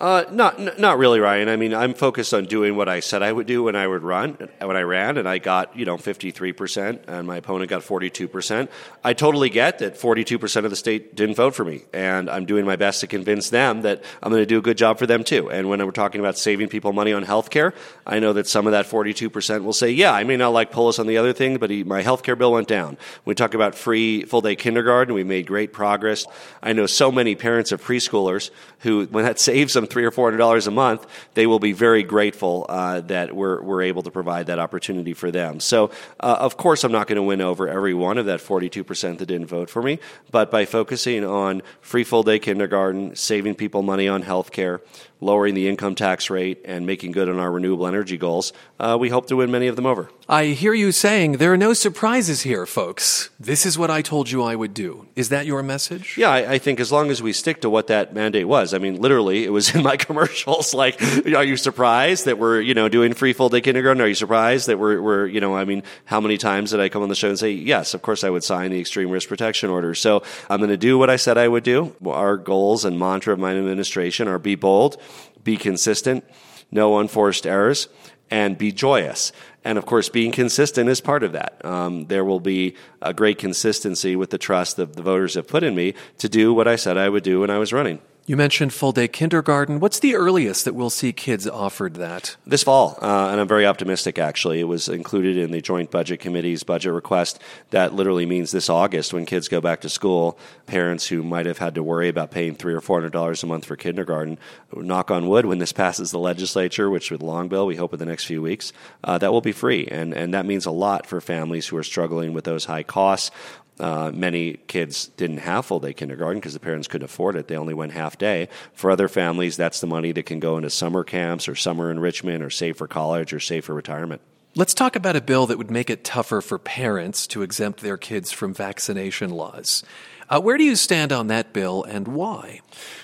Uh, 0.00 0.24
not 0.30 0.78
not 0.78 0.96
really, 0.96 1.20
Ryan. 1.20 1.50
I 1.50 1.56
mean, 1.56 1.74
I'm 1.74 1.92
focused 1.92 2.32
on 2.32 2.46
doing 2.46 2.74
what 2.74 2.88
I 2.88 3.00
said 3.00 3.22
I 3.22 3.30
would 3.30 3.46
do 3.46 3.64
when 3.64 3.76
I 3.76 3.86
would 3.86 4.02
run, 4.02 4.48
when 4.58 4.74
I 4.74 4.80
ran, 4.80 5.18
and 5.18 5.28
I 5.28 5.36
got 5.36 5.76
you 5.76 5.84
know 5.84 5.98
53 5.98 6.54
percent, 6.54 7.04
and 7.06 7.26
my 7.26 7.36
opponent 7.36 7.68
got 7.68 7.82
42 7.82 8.26
percent. 8.26 8.70
I 9.04 9.12
totally 9.12 9.50
get 9.50 9.80
that 9.80 9.98
42 9.98 10.38
percent 10.38 10.64
of 10.64 10.70
the 10.70 10.76
state 10.76 11.14
didn't 11.14 11.34
vote 11.34 11.54
for 11.54 11.66
me, 11.66 11.82
and 11.92 12.30
I'm 12.30 12.46
doing 12.46 12.64
my 12.64 12.76
best 12.76 13.00
to 13.02 13.06
convince 13.06 13.50
them 13.50 13.82
that 13.82 14.02
I'm 14.22 14.30
going 14.30 14.40
to 14.40 14.46
do 14.46 14.56
a 14.56 14.62
good 14.62 14.78
job 14.78 14.98
for 14.98 15.04
them 15.04 15.22
too. 15.22 15.50
And 15.50 15.68
when 15.68 15.84
we're 15.84 15.90
talking 15.90 16.20
about 16.20 16.38
saving 16.38 16.68
people 16.68 16.94
money 16.94 17.12
on 17.12 17.22
health 17.22 17.50
care, 17.50 17.74
I 18.06 18.20
know 18.20 18.32
that 18.32 18.48
some 18.48 18.66
of 18.66 18.72
that 18.72 18.86
42 18.86 19.28
percent 19.28 19.64
will 19.64 19.74
say, 19.74 19.90
"Yeah, 19.90 20.14
I 20.14 20.24
may 20.24 20.38
not 20.38 20.54
like 20.54 20.70
Polis 20.70 20.98
on 20.98 21.08
the 21.08 21.18
other 21.18 21.34
thing, 21.34 21.58
but 21.58 21.68
he, 21.68 21.84
my 21.84 22.00
health 22.00 22.22
care 22.22 22.36
bill 22.36 22.52
went 22.52 22.68
down." 22.68 22.96
We 23.26 23.34
talk 23.34 23.52
about 23.52 23.74
free 23.74 24.24
full 24.24 24.40
day 24.40 24.56
kindergarten. 24.56 25.12
We 25.12 25.24
made 25.24 25.46
great 25.46 25.74
progress. 25.74 26.24
I 26.62 26.72
know 26.72 26.86
so 26.86 27.12
many 27.12 27.34
parents 27.34 27.70
of 27.70 27.84
preschoolers 27.84 28.50
who, 28.78 29.04
when 29.10 29.26
that 29.26 29.38
saves 29.50 29.74
them 29.74 29.88
three 29.90 30.04
or 30.04 30.10
four 30.10 30.28
hundred 30.28 30.38
dollars 30.38 30.66
a 30.66 30.70
month, 30.70 31.06
they 31.34 31.46
will 31.46 31.58
be 31.58 31.72
very 31.72 32.02
grateful 32.02 32.66
uh, 32.68 33.00
that 33.02 33.34
we're 33.34 33.60
we're 33.62 33.82
able 33.82 34.02
to 34.02 34.10
provide 34.10 34.46
that 34.46 34.58
opportunity 34.58 35.14
for 35.14 35.30
them. 35.30 35.60
So, 35.60 35.90
uh, 36.20 36.36
of 36.40 36.56
course, 36.56 36.84
I'm 36.84 36.92
not 36.92 37.06
going 37.06 37.16
to 37.16 37.22
win 37.22 37.40
over 37.40 37.68
every 37.68 37.94
one 37.94 38.18
of 38.18 38.26
that 38.26 38.40
42 38.40 38.84
percent 38.84 39.18
that 39.18 39.26
didn't 39.26 39.48
vote 39.48 39.68
for 39.68 39.82
me, 39.82 39.98
but 40.30 40.50
by 40.50 40.64
focusing 40.64 41.24
on 41.24 41.62
free 41.80 42.04
full 42.04 42.22
day 42.22 42.38
kindergarten, 42.38 43.16
saving 43.16 43.54
people 43.56 43.82
money 43.82 44.08
on 44.08 44.22
health 44.22 44.52
care, 44.52 44.80
lowering 45.20 45.54
the 45.54 45.68
income 45.68 45.94
tax 45.94 46.30
rate, 46.30 46.60
and 46.64 46.86
making 46.86 47.12
good 47.12 47.28
on 47.28 47.38
our 47.38 47.50
renewable 47.50 47.86
energy 47.86 48.16
goals, 48.16 48.52
uh, 48.78 48.96
we 48.98 49.08
hope 49.08 49.26
to 49.26 49.36
win 49.36 49.50
many 49.50 49.66
of 49.66 49.76
them 49.76 49.86
over. 49.86 50.10
I 50.28 50.46
hear 50.46 50.72
you 50.72 50.92
saying 50.92 51.32
there 51.32 51.52
are 51.52 51.56
no 51.56 51.72
surprises 51.72 52.42
here, 52.42 52.64
folks. 52.64 53.30
This 53.40 53.66
is 53.66 53.76
what 53.76 53.90
I 53.90 54.00
told 54.00 54.30
you 54.30 54.42
I 54.42 54.54
would 54.54 54.74
do. 54.74 55.08
Is 55.16 55.28
that 55.30 55.44
your 55.44 55.62
message? 55.62 56.16
Yeah, 56.16 56.30
I, 56.30 56.52
I 56.52 56.58
think 56.58 56.78
as 56.78 56.92
long 56.92 57.10
as 57.10 57.20
we 57.20 57.32
stick 57.32 57.60
to 57.62 57.70
what 57.70 57.88
that 57.88 58.14
mandate 58.14 58.46
was. 58.46 58.72
I 58.72 58.78
mean, 58.78 59.00
literally, 59.00 59.44
it 59.44 59.50
was 59.50 59.74
in 59.74 59.82
my 59.82 59.96
commercials. 59.96 60.72
Like, 60.72 61.02
are 61.02 61.44
you 61.44 61.56
surprised 61.56 62.26
that 62.26 62.38
we're 62.38 62.60
you 62.60 62.74
know 62.74 62.88
doing 62.88 63.12
free 63.12 63.32
full 63.32 63.48
day 63.48 63.60
kindergarten? 63.60 64.00
Are 64.02 64.06
you 64.06 64.14
surprised 64.14 64.68
that 64.68 64.78
we're 64.78 65.00
we're 65.00 65.26
you 65.26 65.40
know? 65.40 65.56
I 65.56 65.64
mean, 65.64 65.82
how 66.04 66.20
many 66.20 66.38
times 66.38 66.70
did 66.70 66.80
I 66.80 66.88
come 66.88 67.02
on 67.02 67.08
the 67.08 67.14
show 67.14 67.28
and 67.28 67.38
say 67.38 67.50
yes? 67.50 67.94
Of 67.94 68.02
course, 68.02 68.22
I 68.22 68.30
would 68.30 68.44
sign 68.44 68.70
the 68.70 68.80
extreme 68.80 69.10
risk 69.10 69.28
protection 69.28 69.68
order. 69.68 69.94
So 69.94 70.22
I'm 70.48 70.58
going 70.58 70.70
to 70.70 70.76
do 70.76 70.96
what 70.96 71.10
I 71.10 71.16
said 71.16 71.38
I 71.38 71.48
would 71.48 71.64
do. 71.64 71.94
Our 72.06 72.36
goals 72.36 72.84
and 72.84 72.98
mantra 72.98 73.32
of 73.32 73.38
my 73.38 73.50
administration 73.50 74.28
are: 74.28 74.38
be 74.38 74.54
bold, 74.54 75.00
be 75.44 75.56
consistent, 75.56 76.24
no 76.70 76.98
unforced 76.98 77.46
errors, 77.46 77.88
and 78.30 78.56
be 78.56 78.72
joyous. 78.72 79.32
And 79.64 79.76
of 79.76 79.84
course, 79.86 80.08
being 80.08 80.32
consistent 80.32 80.88
is 80.88 81.00
part 81.00 81.22
of 81.22 81.32
that. 81.32 81.62
Um, 81.64 82.06
there 82.06 82.24
will 82.24 82.40
be 82.40 82.76
a 83.02 83.12
great 83.12 83.38
consistency 83.38 84.16
with 84.16 84.30
the 84.30 84.38
trust 84.38 84.76
that 84.76 84.94
the 84.94 85.02
voters 85.02 85.34
have 85.34 85.48
put 85.48 85.62
in 85.62 85.74
me 85.74 85.94
to 86.18 86.28
do 86.28 86.54
what 86.54 86.68
I 86.68 86.76
said 86.76 86.96
I 86.96 87.08
would 87.08 87.22
do 87.22 87.40
when 87.40 87.50
I 87.50 87.58
was 87.58 87.72
running. 87.72 88.00
You 88.30 88.36
mentioned 88.36 88.72
full 88.72 88.92
day 88.92 89.08
kindergarten. 89.08 89.80
What's 89.80 89.98
the 89.98 90.14
earliest 90.14 90.64
that 90.64 90.76
we'll 90.76 90.88
see 90.88 91.12
kids 91.12 91.48
offered 91.48 91.94
that? 91.94 92.36
This 92.46 92.62
fall, 92.62 92.96
uh, 93.02 93.30
and 93.32 93.40
I'm 93.40 93.48
very 93.48 93.66
optimistic 93.66 94.20
actually. 94.20 94.60
It 94.60 94.68
was 94.68 94.88
included 94.88 95.36
in 95.36 95.50
the 95.50 95.60
Joint 95.60 95.90
Budget 95.90 96.20
Committee's 96.20 96.62
budget 96.62 96.92
request. 96.92 97.40
That 97.70 97.92
literally 97.92 98.26
means 98.26 98.52
this 98.52 98.70
August, 98.70 99.12
when 99.12 99.26
kids 99.26 99.48
go 99.48 99.60
back 99.60 99.80
to 99.80 99.88
school, 99.88 100.38
parents 100.66 101.08
who 101.08 101.24
might 101.24 101.46
have 101.46 101.58
had 101.58 101.74
to 101.74 101.82
worry 101.82 102.08
about 102.08 102.30
paying 102.30 102.54
three 102.54 102.72
or 102.72 102.80
four 102.80 103.00
hundred 103.00 103.12
dollars 103.12 103.42
a 103.42 103.48
month 103.48 103.64
for 103.64 103.74
kindergarten, 103.74 104.38
knock 104.72 105.10
on 105.10 105.26
wood, 105.26 105.46
when 105.46 105.58
this 105.58 105.72
passes 105.72 106.12
the 106.12 106.18
legislature, 106.20 106.88
which 106.88 107.10
with 107.10 107.22
long 107.22 107.48
bill 107.48 107.66
we 107.66 107.74
hope 107.74 107.92
in 107.92 107.98
the 107.98 108.06
next 108.06 108.26
few 108.26 108.40
weeks, 108.40 108.72
uh, 109.02 109.18
that 109.18 109.32
will 109.32 109.40
be 109.40 109.50
free, 109.50 109.88
and 109.90 110.14
and 110.14 110.32
that 110.34 110.46
means 110.46 110.66
a 110.66 110.70
lot 110.70 111.04
for 111.04 111.20
families 111.20 111.66
who 111.66 111.76
are 111.76 111.82
struggling 111.82 112.32
with 112.32 112.44
those 112.44 112.66
high 112.66 112.84
costs. 112.84 113.32
Uh, 113.80 114.10
many 114.12 114.58
kids 114.66 115.08
didn't 115.16 115.38
have 115.38 115.64
full 115.64 115.80
day 115.80 115.94
kindergarten 115.94 116.38
because 116.38 116.52
the 116.52 116.60
parents 116.60 116.86
couldn't 116.86 117.06
afford 117.06 117.34
it. 117.34 117.48
They 117.48 117.56
only 117.56 117.72
went 117.72 117.92
half 117.92 118.18
day. 118.18 118.48
For 118.74 118.90
other 118.90 119.08
families, 119.08 119.56
that's 119.56 119.80
the 119.80 119.86
money 119.86 120.12
that 120.12 120.26
can 120.26 120.38
go 120.38 120.58
into 120.58 120.68
summer 120.68 121.02
camps 121.02 121.48
or 121.48 121.54
summer 121.54 121.90
enrichment 121.90 122.42
or 122.42 122.50
save 122.50 122.76
for 122.76 122.86
college 122.86 123.32
or 123.32 123.40
save 123.40 123.64
for 123.64 123.74
retirement. 123.74 124.20
Let's 124.54 124.74
talk 124.74 124.96
about 124.96 125.16
a 125.16 125.20
bill 125.20 125.46
that 125.46 125.58
would 125.58 125.70
make 125.70 125.90
it 125.90 126.04
tougher 126.04 126.40
for 126.40 126.58
parents 126.58 127.26
to 127.28 127.42
exempt 127.42 127.80
their 127.80 127.96
kids 127.96 128.32
from 128.32 128.52
vaccination 128.52 129.30
laws. 129.30 129.84
Uh, 130.30 130.40
where 130.40 130.56
do 130.56 130.62
you 130.62 130.76
stand 130.76 131.10
on 131.10 131.26
that 131.26 131.52
bill 131.52 131.82
and 131.82 132.06
why? 132.06 132.60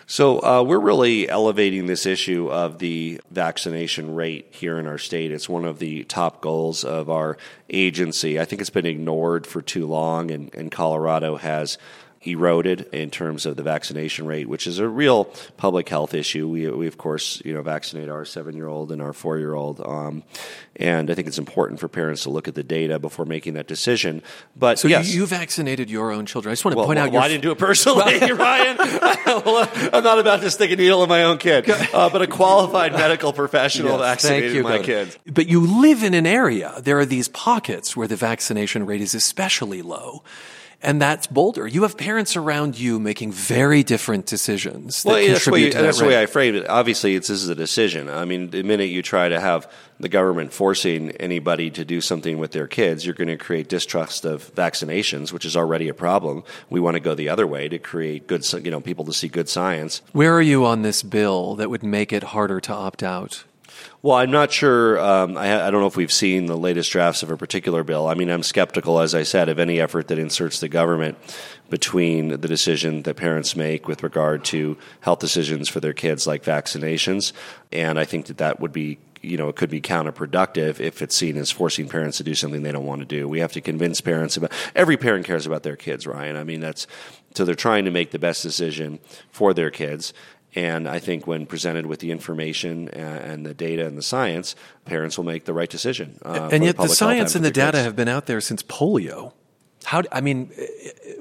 So, 0.06 0.38
uh, 0.38 0.62
we're 0.62 0.78
really 0.78 1.28
elevating 1.28 1.86
this 1.86 2.06
issue 2.06 2.48
of 2.48 2.78
the 2.78 3.20
vaccination 3.32 4.14
rate 4.14 4.46
here 4.52 4.78
in 4.78 4.86
our 4.86 4.98
state. 4.98 5.32
It's 5.32 5.48
one 5.48 5.64
of 5.64 5.80
the 5.80 6.04
top 6.04 6.40
goals 6.40 6.84
of 6.84 7.10
our 7.10 7.36
agency. 7.68 8.38
I 8.38 8.44
think 8.44 8.60
it's 8.60 8.70
been 8.70 8.86
ignored 8.86 9.44
for 9.44 9.60
too 9.60 9.86
long, 9.86 10.30
and, 10.30 10.54
and 10.54 10.70
Colorado 10.70 11.34
has 11.34 11.78
eroded 12.22 12.88
in 12.92 13.10
terms 13.10 13.46
of 13.46 13.56
the 13.56 13.62
vaccination 13.62 14.26
rate, 14.26 14.48
which 14.48 14.66
is 14.66 14.78
a 14.78 14.88
real 14.88 15.24
public 15.56 15.88
health 15.88 16.14
issue. 16.14 16.48
We, 16.48 16.68
we 16.68 16.86
of 16.86 16.98
course, 16.98 17.42
you 17.44 17.54
know, 17.54 17.62
vaccinate 17.62 18.08
our 18.08 18.24
seven-year-old 18.24 18.92
and 18.92 19.00
our 19.00 19.12
four-year-old, 19.12 19.80
um, 19.80 20.22
and 20.76 21.10
I 21.10 21.14
think 21.14 21.28
it's 21.28 21.38
important 21.38 21.80
for 21.80 21.88
parents 21.88 22.24
to 22.24 22.30
look 22.30 22.48
at 22.48 22.54
the 22.54 22.62
data 22.62 22.98
before 22.98 23.24
making 23.24 23.54
that 23.54 23.66
decision. 23.66 24.22
But 24.56 24.78
so 24.78 24.88
yes, 24.88 25.12
you, 25.12 25.20
you 25.20 25.26
vaccinated 25.26 25.90
your 25.90 26.12
own 26.12 26.26
children. 26.26 26.50
I 26.50 26.54
just 26.54 26.64
want 26.64 26.72
to 26.72 26.78
well, 26.78 26.86
point 26.86 26.98
well, 26.98 27.06
out. 27.06 27.12
Well, 27.12 27.22
I 27.22 27.28
didn't 27.28 27.42
do 27.42 27.52
it 27.52 27.58
personally, 27.58 28.20
Ryan. 28.32 28.76
I'm 28.80 30.04
not 30.04 30.18
about 30.18 30.40
to 30.42 30.50
stick 30.50 30.70
a 30.70 30.76
needle 30.76 31.02
in 31.02 31.08
my 31.08 31.24
own 31.24 31.38
kid, 31.38 31.68
uh, 31.70 32.10
but 32.10 32.22
a 32.22 32.26
qualified 32.26 32.92
medical 32.92 33.32
professional 33.32 33.98
yes, 33.98 34.00
vaccinated 34.00 34.54
you, 34.54 34.62
my 34.62 34.78
kids. 34.78 35.18
But 35.26 35.48
you 35.48 35.80
live 35.80 36.02
in 36.02 36.14
an 36.14 36.26
area. 36.26 36.74
There 36.80 36.98
are 36.98 37.06
these 37.06 37.28
pockets 37.28 37.96
where 37.96 38.08
the 38.08 38.16
vaccination 38.16 38.86
rate 38.86 39.00
is 39.00 39.14
especially 39.14 39.82
low 39.82 40.22
and 40.86 41.02
that's 41.02 41.26
bolder. 41.26 41.66
You 41.66 41.82
have 41.82 41.98
parents 41.98 42.36
around 42.36 42.78
you 42.78 43.00
making 43.00 43.32
very 43.32 43.82
different 43.82 44.26
decisions. 44.26 45.02
That 45.02 45.10
well, 45.10 45.20
yeah, 45.20 45.32
that's, 45.32 45.44
the 45.44 45.50
way, 45.50 45.70
that 45.70 45.82
that's 45.82 45.98
the 45.98 46.06
way 46.06 46.22
I 46.22 46.26
framed 46.26 46.56
it. 46.56 46.68
Obviously, 46.68 47.16
it's, 47.16 47.26
this 47.26 47.42
is 47.42 47.48
a 47.48 47.56
decision. 47.56 48.08
I 48.08 48.24
mean, 48.24 48.50
the 48.50 48.62
minute 48.62 48.84
you 48.84 49.02
try 49.02 49.28
to 49.28 49.40
have 49.40 49.70
the 49.98 50.08
government 50.08 50.52
forcing 50.52 51.10
anybody 51.12 51.70
to 51.72 51.84
do 51.84 52.00
something 52.00 52.38
with 52.38 52.52
their 52.52 52.68
kids, 52.68 53.04
you're 53.04 53.16
going 53.16 53.26
to 53.26 53.36
create 53.36 53.68
distrust 53.68 54.24
of 54.24 54.54
vaccinations, 54.54 55.32
which 55.32 55.44
is 55.44 55.56
already 55.56 55.88
a 55.88 55.94
problem. 55.94 56.44
We 56.70 56.78
want 56.78 56.94
to 56.94 57.00
go 57.00 57.16
the 57.16 57.30
other 57.30 57.48
way 57.48 57.68
to 57.68 57.80
create 57.80 58.28
good, 58.28 58.46
you 58.64 58.70
know, 58.70 58.80
people 58.80 59.04
to 59.06 59.12
see 59.12 59.26
good 59.26 59.48
science. 59.48 60.02
Where 60.12 60.32
are 60.34 60.42
you 60.42 60.64
on 60.64 60.82
this 60.82 61.02
bill 61.02 61.56
that 61.56 61.68
would 61.68 61.82
make 61.82 62.12
it 62.12 62.22
harder 62.22 62.60
to 62.60 62.72
opt 62.72 63.02
out? 63.02 63.42
Well, 64.06 64.18
I'm 64.18 64.30
not 64.30 64.52
sure. 64.52 65.00
Um, 65.00 65.36
I, 65.36 65.66
I, 65.66 65.70
don't 65.72 65.80
know 65.80 65.88
if 65.88 65.96
we've 65.96 66.12
seen 66.12 66.46
the 66.46 66.56
latest 66.56 66.92
drafts 66.92 67.24
of 67.24 67.30
a 67.32 67.36
particular 67.36 67.82
bill. 67.82 68.06
I 68.06 68.14
mean, 68.14 68.30
I'm 68.30 68.44
skeptical, 68.44 69.00
as 69.00 69.16
I 69.16 69.24
said, 69.24 69.48
of 69.48 69.58
any 69.58 69.80
effort 69.80 70.06
that 70.06 70.16
inserts 70.16 70.60
the 70.60 70.68
government 70.68 71.18
between 71.70 72.28
the 72.28 72.38
decision 72.38 73.02
that 73.02 73.16
parents 73.16 73.56
make 73.56 73.88
with 73.88 74.04
regard 74.04 74.44
to 74.44 74.78
health 75.00 75.18
decisions 75.18 75.68
for 75.68 75.80
their 75.80 75.92
kids, 75.92 76.24
like 76.24 76.44
vaccinations. 76.44 77.32
And 77.72 77.98
I 77.98 78.04
think 78.04 78.26
that 78.26 78.38
that 78.38 78.60
would 78.60 78.72
be 78.72 78.98
you 79.22 79.36
know, 79.36 79.48
it 79.48 79.56
could 79.56 79.70
be 79.70 79.80
counterproductive 79.80 80.78
if 80.78 81.02
it's 81.02 81.16
seen 81.16 81.36
as 81.36 81.50
forcing 81.50 81.88
parents 81.88 82.18
to 82.18 82.22
do 82.22 82.34
something 82.34 82.62
they 82.62 82.70
don't 82.70 82.86
want 82.86 83.00
to 83.00 83.06
do. 83.06 83.28
We 83.28 83.40
have 83.40 83.52
to 83.54 83.60
convince 83.60 84.00
parents 84.00 84.36
about 84.36 84.52
every 84.76 84.96
parent 84.96 85.26
cares 85.26 85.46
about 85.46 85.64
their 85.64 85.74
kids, 85.74 86.06
Ryan. 86.06 86.36
I 86.36 86.44
mean, 86.44 86.60
that's 86.60 86.86
so 87.34 87.44
they're 87.44 87.54
trying 87.54 87.84
to 87.84 87.90
make 87.90 88.12
the 88.12 88.18
best 88.18 88.42
decision 88.42 88.98
for 89.30 89.52
their 89.52 89.70
kids. 89.70 90.14
And 90.56 90.88
I 90.88 90.98
think 91.00 91.26
when 91.26 91.44
presented 91.44 91.84
with 91.84 92.00
the 92.00 92.10
information 92.10 92.88
and 92.88 93.44
the 93.44 93.52
data 93.52 93.86
and 93.86 93.96
the 93.96 94.02
science, 94.02 94.56
parents 94.86 95.18
will 95.18 95.24
make 95.24 95.44
the 95.44 95.52
right 95.52 95.68
decision. 95.68 96.18
Uh, 96.24 96.48
and 96.50 96.64
yet, 96.64 96.78
the, 96.78 96.84
the 96.84 96.88
science 96.88 97.34
and 97.34 97.44
the 97.44 97.50
data 97.50 97.72
kids. 97.72 97.84
have 97.84 97.94
been 97.94 98.08
out 98.08 98.24
there 98.24 98.40
since 98.40 98.62
polio. 98.62 99.34
How? 99.84 100.02
I 100.10 100.22
mean, 100.22 100.50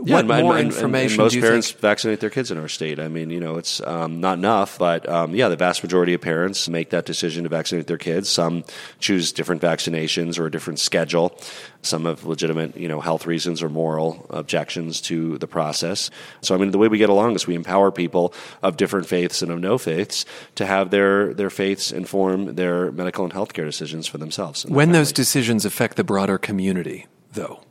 yeah, 0.03 0.15
what 0.15 0.29
and, 0.29 0.43
more 0.43 0.57
and, 0.57 0.67
information? 0.67 1.21
And, 1.21 1.25
most 1.25 1.39
parents 1.39 1.71
think? 1.71 1.81
vaccinate 1.81 2.19
their 2.19 2.29
kids 2.29 2.51
in 2.51 2.57
our 2.57 2.67
state. 2.67 2.99
I 2.99 3.07
mean, 3.07 3.29
you 3.29 3.39
know, 3.39 3.57
it's 3.57 3.81
um, 3.81 4.19
not 4.19 4.37
enough, 4.37 4.77
but 4.77 5.07
um, 5.07 5.33
yeah, 5.33 5.49
the 5.49 5.55
vast 5.55 5.83
majority 5.83 6.13
of 6.13 6.21
parents 6.21 6.67
make 6.67 6.89
that 6.89 7.05
decision 7.05 7.43
to 7.43 7.49
vaccinate 7.49 7.87
their 7.87 7.97
kids. 7.97 8.29
Some 8.29 8.63
choose 8.99 9.31
different 9.31 9.61
vaccinations 9.61 10.37
or 10.37 10.45
a 10.45 10.51
different 10.51 10.79
schedule. 10.79 11.37
Some 11.81 12.05
have 12.05 12.25
legitimate, 12.25 12.75
you 12.75 12.87
know, 12.87 12.99
health 12.99 13.25
reasons 13.25 13.61
or 13.61 13.69
moral 13.69 14.25
objections 14.29 14.99
to 15.01 15.37
the 15.37 15.47
process. 15.47 16.09
So, 16.41 16.55
I 16.55 16.57
mean, 16.57 16.71
the 16.71 16.77
way 16.77 16.87
we 16.87 16.97
get 16.97 17.09
along 17.09 17.35
is 17.35 17.47
we 17.47 17.55
empower 17.55 17.91
people 17.91 18.33
of 18.63 18.77
different 18.77 19.07
faiths 19.07 19.41
and 19.41 19.51
of 19.51 19.59
no 19.59 19.77
faiths 19.77 20.25
to 20.55 20.65
have 20.65 20.89
their 20.89 21.33
their 21.33 21.49
faiths 21.49 21.91
inform 21.91 22.55
their 22.55 22.91
medical 22.91 23.23
and 23.23 23.33
healthcare 23.33 23.65
decisions 23.65 24.07
for 24.07 24.17
themselves. 24.17 24.65
When 24.65 24.91
those 24.91 25.11
decisions 25.11 25.65
affect 25.65 25.95
the 25.95 26.03
broader 26.03 26.37
community, 26.37 27.07
though 27.33 27.61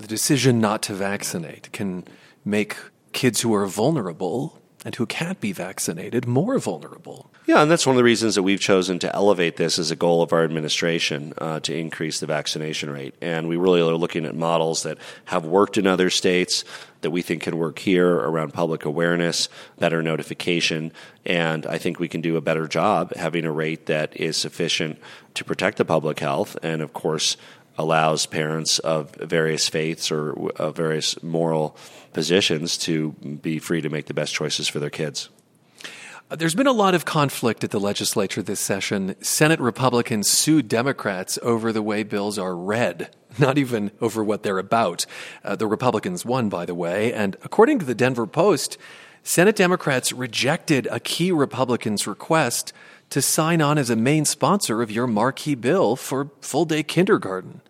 the 0.00 0.08
decision 0.08 0.60
not 0.60 0.82
to 0.82 0.94
vaccinate 0.94 1.70
can 1.72 2.04
make 2.44 2.76
kids 3.12 3.42
who 3.42 3.54
are 3.54 3.66
vulnerable 3.66 4.60
and 4.84 4.94
who 4.94 5.04
can't 5.04 5.40
be 5.40 5.52
vaccinated 5.52 6.26
more 6.26 6.58
vulnerable. 6.58 7.30
Yeah, 7.44 7.62
and 7.62 7.70
that's 7.70 7.84
one 7.84 7.96
of 7.96 7.98
the 7.98 8.04
reasons 8.04 8.34
that 8.36 8.42
we've 8.42 8.60
chosen 8.60 8.98
to 9.00 9.14
elevate 9.14 9.56
this 9.56 9.78
as 9.78 9.90
a 9.90 9.96
goal 9.96 10.22
of 10.22 10.32
our 10.32 10.42
administration 10.42 11.34
uh, 11.36 11.60
to 11.60 11.76
increase 11.76 12.20
the 12.20 12.26
vaccination 12.26 12.88
rate. 12.88 13.14
And 13.20 13.48
we 13.48 13.56
really 13.56 13.80
are 13.82 13.94
looking 13.94 14.24
at 14.24 14.34
models 14.34 14.84
that 14.84 14.96
have 15.26 15.44
worked 15.44 15.76
in 15.76 15.86
other 15.86 16.08
states 16.08 16.64
that 17.02 17.10
we 17.10 17.20
think 17.20 17.42
can 17.42 17.58
work 17.58 17.78
here 17.78 18.08
around 18.08 18.54
public 18.54 18.84
awareness, 18.84 19.48
better 19.78 20.02
notification, 20.02 20.92
and 21.26 21.66
I 21.66 21.76
think 21.76 21.98
we 21.98 22.08
can 22.08 22.20
do 22.20 22.36
a 22.36 22.40
better 22.40 22.66
job 22.66 23.14
having 23.16 23.44
a 23.44 23.52
rate 23.52 23.86
that 23.86 24.16
is 24.16 24.36
sufficient 24.36 24.98
to 25.34 25.44
protect 25.44 25.76
the 25.76 25.84
public 25.84 26.20
health 26.20 26.56
and, 26.62 26.80
of 26.82 26.92
course, 26.92 27.36
allows 27.80 28.26
parents 28.26 28.78
of 28.78 29.10
various 29.16 29.68
faiths 29.68 30.12
or 30.12 30.50
of 30.50 30.76
various 30.76 31.20
moral 31.22 31.76
positions 32.12 32.76
to 32.78 33.12
be 33.42 33.58
free 33.58 33.80
to 33.80 33.88
make 33.88 34.06
the 34.06 34.14
best 34.14 34.34
choices 34.34 34.68
for 34.68 34.78
their 34.78 34.90
kids. 34.90 35.30
There's 36.28 36.54
been 36.54 36.68
a 36.68 36.72
lot 36.72 36.94
of 36.94 37.04
conflict 37.04 37.64
at 37.64 37.70
the 37.70 37.80
legislature 37.80 38.42
this 38.42 38.60
session. 38.60 39.16
Senate 39.20 39.58
Republicans 39.58 40.30
sued 40.30 40.68
Democrats 40.68 41.38
over 41.42 41.72
the 41.72 41.82
way 41.82 42.04
bills 42.04 42.38
are 42.38 42.54
read, 42.54 43.10
not 43.38 43.58
even 43.58 43.90
over 44.00 44.22
what 44.22 44.44
they're 44.44 44.58
about. 44.58 45.06
Uh, 45.42 45.56
the 45.56 45.66
Republicans 45.66 46.24
won, 46.24 46.48
by 46.48 46.66
the 46.66 46.74
way, 46.74 47.12
and 47.12 47.36
according 47.42 47.80
to 47.80 47.84
the 47.84 47.96
Denver 47.96 48.28
Post, 48.28 48.78
Senate 49.22 49.56
Democrats 49.56 50.12
rejected 50.12 50.86
a 50.90 51.00
key 51.00 51.32
Republican's 51.32 52.06
request 52.06 52.72
to 53.10 53.20
sign 53.20 53.60
on 53.60 53.76
as 53.76 53.90
a 53.90 53.96
main 53.96 54.24
sponsor 54.24 54.82
of 54.82 54.90
your 54.90 55.06
marquee 55.06 55.54
bill 55.54 55.96
for 55.96 56.30
full 56.40 56.64
day 56.64 56.82
kindergarten. 56.82 57.60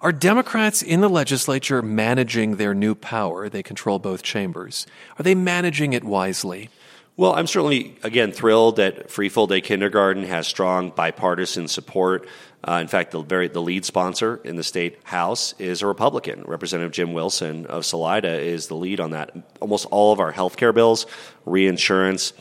Are 0.00 0.12
Democrats 0.12 0.82
in 0.82 1.00
the 1.00 1.08
legislature 1.08 1.80
managing 1.80 2.56
their 2.56 2.74
new 2.74 2.94
power? 2.94 3.48
They 3.48 3.62
control 3.62 3.98
both 3.98 4.22
chambers. 4.22 4.86
Are 5.18 5.22
they 5.22 5.34
managing 5.34 5.94
it 5.94 6.04
wisely? 6.04 6.68
Well, 7.16 7.32
I'm 7.32 7.46
certainly, 7.46 7.96
again, 8.02 8.32
thrilled 8.32 8.76
that 8.76 9.08
free 9.08 9.28
full 9.28 9.46
day 9.46 9.60
kindergarten 9.60 10.24
has 10.24 10.46
strong 10.46 10.90
bipartisan 10.90 11.68
support. 11.68 12.28
Uh, 12.66 12.78
in 12.82 12.88
fact, 12.88 13.12
the, 13.12 13.22
very, 13.22 13.46
the 13.48 13.62
lead 13.62 13.84
sponsor 13.84 14.40
in 14.42 14.56
the 14.56 14.64
state 14.64 14.98
house 15.04 15.54
is 15.60 15.80
a 15.80 15.86
Republican. 15.86 16.42
Representative 16.42 16.92
Jim 16.92 17.12
Wilson 17.12 17.66
of 17.66 17.86
Salida 17.86 18.40
is 18.40 18.66
the 18.66 18.74
lead 18.74 19.00
on 19.00 19.12
that. 19.12 19.30
Almost 19.60 19.86
all 19.92 20.12
of 20.12 20.18
our 20.18 20.32
health 20.32 20.56
care 20.56 20.72
bills, 20.72 21.06
reinsurance, 21.46 22.32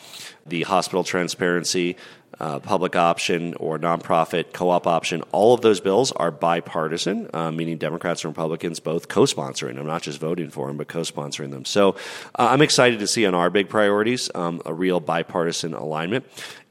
the 0.46 0.64
hospital 0.64 1.04
transparency, 1.04 1.96
uh, 2.40 2.60
public 2.60 2.96
option 2.96 3.54
or 3.56 3.78
nonprofit 3.80 4.54
co-op 4.54 4.88
option, 4.88 5.22
all 5.32 5.54
of 5.54 5.62
those 5.62 5.80
bills 5.80 6.12
are 6.12 6.32
bipartisan, 6.32 7.30
uh, 7.34 7.52
meaning 7.52 7.78
Democrats 7.78 8.24
and 8.24 8.30
Republicans 8.30 8.80
both 8.80 9.08
co-sponsoring 9.08 9.76
them, 9.76 9.86
not 9.86 10.02
just 10.02 10.20
voting 10.20 10.50
for 10.50 10.68
them, 10.68 10.78
but 10.78 10.88
co-sponsoring 10.88 11.52
them. 11.52 11.66
So 11.66 11.90
uh, 12.36 12.48
I'm 12.52 12.62
excited 12.62 13.00
to 13.00 13.08
see 13.08 13.26
on 13.26 13.36
our 13.36 13.50
big 13.50 13.70
priorities 13.70 14.30
um, 14.36 14.62
a 14.66 14.74
real 14.74 15.00
bipartisan 15.00 15.74
alignment. 15.74 16.26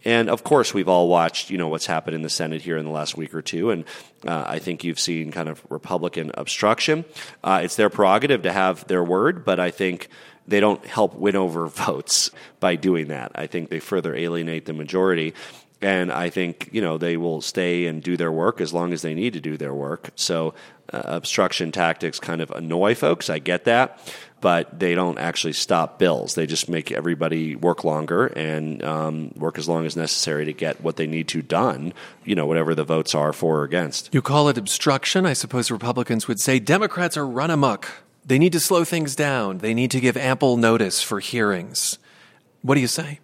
And 0.04 0.28
of 0.28 0.42
course, 0.42 0.74
we've 0.74 0.88
all 0.88 1.08
watched, 1.08 1.50
you 1.50 1.58
know, 1.58 1.68
what's 1.68 1.86
happened 1.86 2.16
in 2.16 2.22
the 2.22 2.30
Senate 2.30 2.60
here 2.62 2.76
in 2.76 2.84
the 2.84 2.90
last 2.90 3.16
week 3.16 3.34
or 3.34 3.42
two, 3.42 3.70
and 3.70 3.84
uh, 4.26 4.44
I 4.46 4.58
think 4.58 4.82
you've 4.82 4.98
seen 4.98 5.30
kind 5.30 5.48
of 5.48 5.62
Republican 5.70 6.32
obstruction. 6.34 7.04
Uh, 7.44 7.60
it's 7.62 7.76
their 7.76 7.88
prerogative 7.88 8.42
to 8.42 8.52
have 8.52 8.86
their 8.88 9.04
word, 9.04 9.44
but 9.44 9.60
I 9.60 9.70
think 9.70 10.08
they 10.46 10.60
don't 10.60 10.84
help 10.86 11.14
win 11.14 11.36
over 11.36 11.66
votes 11.68 12.30
by 12.60 12.76
doing 12.76 13.08
that. 13.08 13.32
I 13.34 13.46
think 13.46 13.70
they 13.70 13.80
further 13.80 14.14
alienate 14.14 14.66
the 14.66 14.72
majority. 14.72 15.34
And 15.82 16.12
I 16.12 16.30
think, 16.30 16.68
you 16.70 16.80
know, 16.80 16.96
they 16.96 17.16
will 17.16 17.40
stay 17.40 17.86
and 17.86 18.00
do 18.00 18.16
their 18.16 18.30
work 18.30 18.60
as 18.60 18.72
long 18.72 18.92
as 18.92 19.02
they 19.02 19.14
need 19.14 19.32
to 19.32 19.40
do 19.40 19.56
their 19.56 19.74
work. 19.74 20.10
So 20.14 20.54
uh, 20.92 21.02
obstruction 21.04 21.72
tactics 21.72 22.20
kind 22.20 22.40
of 22.40 22.52
annoy 22.52 22.94
folks. 22.94 23.28
I 23.28 23.40
get 23.40 23.64
that. 23.64 23.98
But 24.40 24.78
they 24.78 24.94
don't 24.94 25.18
actually 25.18 25.52
stop 25.52 25.98
bills. 26.00 26.34
They 26.34 26.46
just 26.46 26.68
make 26.68 26.90
everybody 26.90 27.54
work 27.54 27.84
longer 27.84 28.26
and 28.26 28.82
um, 28.82 29.32
work 29.36 29.56
as 29.56 29.68
long 29.68 29.86
as 29.86 29.96
necessary 29.96 30.44
to 30.44 30.52
get 30.52 30.80
what 30.80 30.96
they 30.96 31.06
need 31.06 31.28
to 31.28 31.42
done, 31.42 31.92
you 32.24 32.34
know, 32.34 32.46
whatever 32.46 32.74
the 32.74 32.82
votes 32.82 33.14
are 33.14 33.32
for 33.32 33.60
or 33.60 33.64
against. 33.64 34.12
You 34.12 34.20
call 34.20 34.48
it 34.48 34.58
obstruction. 34.58 35.26
I 35.26 35.32
suppose 35.32 35.70
Republicans 35.70 36.26
would 36.26 36.40
say 36.40 36.58
Democrats 36.58 37.16
are 37.16 37.26
run 37.26 37.50
amok. 37.50 37.88
They 38.24 38.38
need 38.38 38.52
to 38.52 38.60
slow 38.60 38.84
things 38.84 39.16
down. 39.16 39.58
They 39.58 39.74
need 39.74 39.90
to 39.90 40.00
give 40.00 40.16
ample 40.16 40.56
notice 40.56 41.02
for 41.02 41.20
hearings. 41.20 41.98
What 42.62 42.76
do 42.76 42.80
you 42.80 42.86
say? 42.86 43.18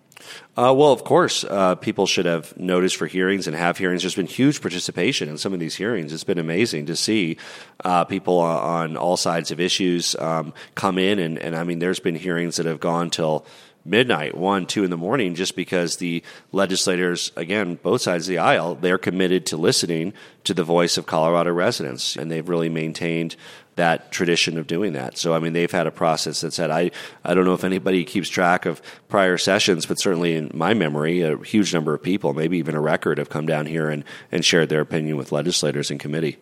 Uh, 0.57 0.75
well, 0.77 0.93
of 0.93 1.05
course, 1.05 1.45
uh, 1.45 1.77
people 1.77 2.07
should 2.07 2.27
have 2.27 2.57
notice 2.59 2.93
for 2.93 3.07
hearings 3.07 3.47
and 3.47 3.55
have 3.55 3.79
hearings. 3.79 4.03
There's 4.03 4.17
been 4.17 4.27
huge 4.27 4.61
participation 4.61 5.29
in 5.29 5.39
some 5.39 5.55
of 5.55 5.61
these 5.61 5.77
hearings. 5.77 6.13
It's 6.13 6.25
been 6.25 6.39
amazing 6.39 6.87
to 6.87 6.97
see 6.97 7.37
uh, 7.85 8.05
people 8.05 8.39
on 8.39 8.97
all 8.97 9.17
sides 9.17 9.51
of 9.51 9.61
issues 9.61 10.17
um, 10.17 10.53
come 10.75 10.99
in, 10.99 11.19
and, 11.19 11.39
and 11.39 11.55
I 11.55 11.65
mean, 11.65 11.79
there's 11.79 12.01
been 12.01 12.17
hearings 12.17 12.57
that 12.57 12.67
have 12.67 12.81
gone 12.81 13.11
till 13.11 13.47
midnight, 13.85 14.37
one, 14.37 14.67
two 14.67 14.85
in 14.85 14.91
the 14.91 14.97
morning, 14.97 15.35
just 15.35 15.57
because 15.57 15.97
the 15.97 16.23
legislators, 16.53 17.33
again, 17.37 17.77
both 17.77 18.03
sides 18.03 18.27
of 18.27 18.31
the 18.31 18.39
aisle, 18.39 18.75
they're 18.75 18.99
committed 18.99 19.47
to 19.47 19.57
listening 19.57 20.13
to 20.45 20.53
the 20.53 20.65
voice 20.65 20.99
of 20.99 21.07
Colorado 21.07 21.53
residents, 21.53 22.17
and 22.17 22.31
they've 22.31 22.49
really 22.49 22.69
maintained 22.69 23.37
that 23.79 24.13
tradition 24.13 24.59
of 24.59 24.67
doing 24.67 24.93
that. 24.93 25.19
So, 25.19 25.35
I 25.35 25.41
mean, 25.41 25.55
they've 25.55 25.71
had 25.71 25.87
a 25.87 25.91
process 25.91 26.43
that 26.43 26.53
said, 26.53 26.71
I, 26.71 26.91
I 27.25 27.35
don't 27.35 27.45
know 27.45 27.55
if 27.55 27.65
anybody 27.65 28.05
keeps 28.05 28.29
track 28.29 28.67
of 28.67 28.81
prior 29.09 29.39
sessions, 29.39 29.87
but 29.87 29.99
certainly 29.99 30.37
in 30.37 30.51
my 30.55 30.75
memory, 30.75 31.23
a 31.23 31.37
huge 31.39 31.73
number 31.73 31.95
of 31.95 32.03
people, 32.03 32.35
maybe 32.35 32.59
even 32.59 32.75
a 32.75 32.81
record, 32.81 33.19
have 33.19 33.31
come 33.31 33.47
down 33.47 33.67
here 33.67 33.89
and, 33.89 34.05
and 34.31 34.45
shared 34.45 34.69
their 34.69 34.83
opinion 34.83 35.17
with 35.17 35.33
legislators 35.33 35.91
in 35.91 35.99
committee. 35.99 36.37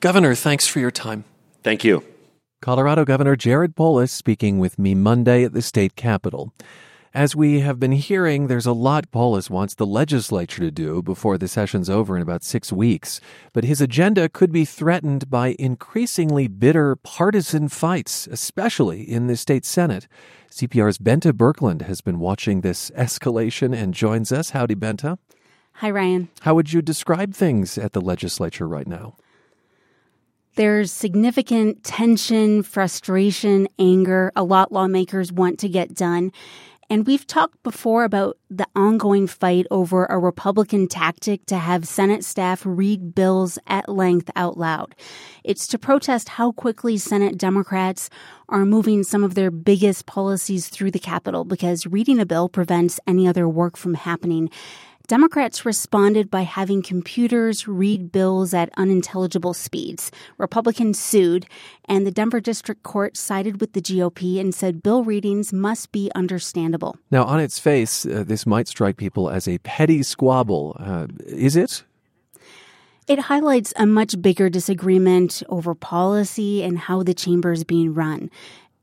Governor, 0.00 0.34
thanks 0.34 0.66
for 0.66 0.80
your 0.80 0.90
time. 0.90 1.24
Thank 1.62 1.84
you. 1.84 2.04
Colorado 2.62 3.04
Governor 3.04 3.36
Jared 3.36 3.74
Polis 3.74 4.12
speaking 4.12 4.58
with 4.58 4.78
me 4.78 4.94
Monday 4.94 5.44
at 5.44 5.54
the 5.54 5.62
state 5.62 5.96
capitol. 5.96 6.52
As 7.12 7.34
we 7.34 7.58
have 7.58 7.80
been 7.80 7.90
hearing, 7.90 8.46
there's 8.46 8.66
a 8.66 8.72
lot 8.72 9.10
Polis 9.10 9.50
wants 9.50 9.74
the 9.74 9.84
legislature 9.84 10.60
to 10.60 10.70
do 10.70 11.02
before 11.02 11.38
the 11.38 11.48
session's 11.48 11.90
over 11.90 12.14
in 12.14 12.22
about 12.22 12.44
six 12.44 12.72
weeks. 12.72 13.20
But 13.52 13.64
his 13.64 13.80
agenda 13.80 14.28
could 14.28 14.52
be 14.52 14.64
threatened 14.64 15.28
by 15.28 15.56
increasingly 15.58 16.46
bitter 16.46 16.94
partisan 16.94 17.68
fights, 17.68 18.28
especially 18.28 19.02
in 19.02 19.26
the 19.26 19.36
state 19.36 19.64
Senate. 19.64 20.06
CPR's 20.52 20.98
Bente 20.98 21.32
Birkeland 21.32 21.82
has 21.82 22.00
been 22.00 22.20
watching 22.20 22.60
this 22.60 22.92
escalation 22.92 23.74
and 23.74 23.92
joins 23.92 24.30
us. 24.30 24.50
Howdy, 24.50 24.76
Bente. 24.76 25.18
Hi, 25.72 25.90
Ryan. 25.90 26.28
How 26.42 26.54
would 26.54 26.72
you 26.72 26.80
describe 26.80 27.34
things 27.34 27.76
at 27.76 27.92
the 27.92 28.00
legislature 28.00 28.68
right 28.68 28.86
now? 28.86 29.16
There's 30.56 30.92
significant 30.92 31.84
tension, 31.84 32.62
frustration, 32.62 33.68
anger, 33.78 34.30
a 34.36 34.42
lot 34.42 34.72
lawmakers 34.72 35.32
want 35.32 35.58
to 35.60 35.68
get 35.68 35.94
done. 35.94 36.32
And 36.90 37.06
we've 37.06 37.24
talked 37.24 37.62
before 37.62 38.02
about 38.02 38.36
the 38.50 38.66
ongoing 38.74 39.28
fight 39.28 39.64
over 39.70 40.06
a 40.06 40.18
Republican 40.18 40.88
tactic 40.88 41.46
to 41.46 41.56
have 41.56 41.86
Senate 41.86 42.24
staff 42.24 42.62
read 42.66 43.14
bills 43.14 43.60
at 43.68 43.88
length 43.88 44.28
out 44.34 44.58
loud. 44.58 44.96
It's 45.44 45.68
to 45.68 45.78
protest 45.78 46.30
how 46.30 46.50
quickly 46.50 46.98
Senate 46.98 47.38
Democrats 47.38 48.10
are 48.48 48.64
moving 48.64 49.04
some 49.04 49.22
of 49.22 49.36
their 49.36 49.52
biggest 49.52 50.06
policies 50.06 50.68
through 50.68 50.90
the 50.90 50.98
Capitol 50.98 51.44
because 51.44 51.86
reading 51.86 52.18
a 52.18 52.26
bill 52.26 52.48
prevents 52.48 52.98
any 53.06 53.28
other 53.28 53.48
work 53.48 53.76
from 53.76 53.94
happening. 53.94 54.50
Democrats 55.10 55.66
responded 55.66 56.30
by 56.30 56.42
having 56.42 56.82
computers 56.82 57.66
read 57.66 58.12
bills 58.12 58.54
at 58.54 58.70
unintelligible 58.76 59.52
speeds. 59.52 60.12
Republicans 60.38 61.00
sued, 61.00 61.46
and 61.86 62.06
the 62.06 62.12
Denver 62.12 62.38
District 62.38 62.84
Court 62.84 63.16
sided 63.16 63.60
with 63.60 63.72
the 63.72 63.80
GOP 63.80 64.38
and 64.38 64.54
said 64.54 64.84
bill 64.84 65.02
readings 65.02 65.52
must 65.52 65.90
be 65.90 66.12
understandable. 66.14 66.96
Now, 67.10 67.24
on 67.24 67.40
its 67.40 67.58
face, 67.58 68.06
uh, 68.06 68.22
this 68.24 68.46
might 68.46 68.68
strike 68.68 68.98
people 68.98 69.28
as 69.28 69.48
a 69.48 69.58
petty 69.58 70.04
squabble. 70.04 70.76
Uh, 70.78 71.08
is 71.26 71.56
it? 71.56 71.82
It 73.08 73.18
highlights 73.18 73.72
a 73.74 73.86
much 73.86 74.22
bigger 74.22 74.48
disagreement 74.48 75.42
over 75.48 75.74
policy 75.74 76.62
and 76.62 76.78
how 76.78 77.02
the 77.02 77.14
chamber 77.14 77.50
is 77.50 77.64
being 77.64 77.92
run. 77.94 78.30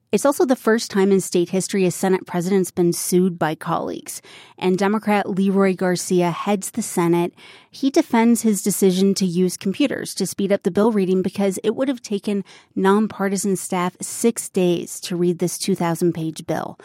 It's 0.10 0.26
also 0.26 0.46
the 0.46 0.56
first 0.56 0.90
time 0.90 1.12
in 1.12 1.20
state 1.20 1.50
history 1.50 1.86
a 1.86 1.92
Senate 1.92 2.26
president's 2.26 2.72
been 2.72 2.94
sued 2.94 3.38
by 3.38 3.56
colleagues. 3.56 4.22
And 4.58 4.78
Democrat 4.78 5.30
Leroy 5.30 5.76
Garcia 5.76 6.32
heads 6.32 6.72
the 6.72 6.82
Senate. 6.82 7.34
He 7.70 7.90
defends 7.90 8.42
his 8.42 8.62
decision 8.62 9.14
to 9.16 9.26
use 9.26 9.58
computers 9.58 10.16
to 10.16 10.26
speed 10.26 10.54
up 10.54 10.64
the 10.64 10.72
bill 10.72 10.94
reading 10.94 11.22
because 11.22 11.60
it 11.62 11.76
would 11.76 11.90
have 11.90 12.02
taken 12.02 12.46
nonpartisan 12.74 13.58
staff 13.58 13.98
six 14.02 14.48
days 14.48 15.02
to 15.02 15.18
read 15.18 15.40
this 15.40 15.58
2,000 15.58 16.14
page 16.14 16.48
bill. 16.48 16.80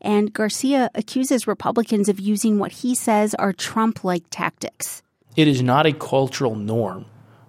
And 0.00 0.32
Garcia 0.32 0.88
accuses 0.94 1.48
Republicans 1.48 2.08
of 2.08 2.20
using 2.20 2.60
what 2.60 2.70
he 2.70 2.94
says 2.94 3.34
are 3.34 3.52
Trump 3.52 4.04
like 4.04 4.22
tactics. 4.30 5.02
It 5.34 5.48
is 5.48 5.62
not 5.62 5.86
a 5.86 5.92
cultural 5.92 6.54
norm 6.54 7.06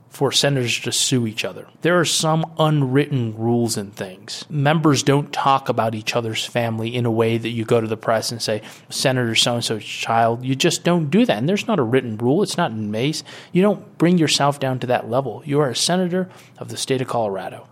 for 0.09 0.31
senators 0.31 0.79
to 0.79 0.91
sue 0.91 1.27
each 1.27 1.45
other. 1.45 1.67
There 1.81 1.99
are 1.99 2.05
some 2.05 2.51
unwritten 2.57 3.37
rules 3.37 3.77
and 3.77 3.93
things. 3.93 4.43
Members 4.49 5.03
don't 5.03 5.31
talk 5.31 5.69
about 5.69 5.95
each 5.95 6.15
other's 6.15 6.45
family 6.45 6.93
in 6.95 7.05
a 7.05 7.11
way 7.11 7.37
that 7.37 7.49
you 7.49 7.63
go 7.63 7.79
to 7.79 7.87
the 7.87 7.95
press 7.95 8.31
and 8.31 8.41
say, 8.41 8.61
Senator 8.89 9.35
so 9.35 9.55
and 9.55 9.63
so's 9.63 9.85
child. 9.85 10.43
You 10.43 10.55
just 10.55 10.83
don't 10.83 11.09
do 11.09 11.25
that. 11.25 11.37
And 11.37 11.47
there's 11.47 11.67
not 11.67 11.79
a 11.79 11.83
written 11.83 12.17
rule, 12.17 12.43
it's 12.43 12.57
not 12.57 12.71
in 12.71 12.91
Mace. 12.91 13.23
You 13.51 13.61
don't 13.61 13.97
bring 13.97 14.17
yourself 14.17 14.59
down 14.59 14.79
to 14.79 14.87
that 14.87 15.09
level. 15.09 15.43
You 15.45 15.61
are 15.61 15.69
a 15.69 15.75
senator 15.75 16.29
of 16.57 16.69
the 16.69 16.77
state 16.77 17.01
of 17.01 17.07
Colorado. 17.07 17.68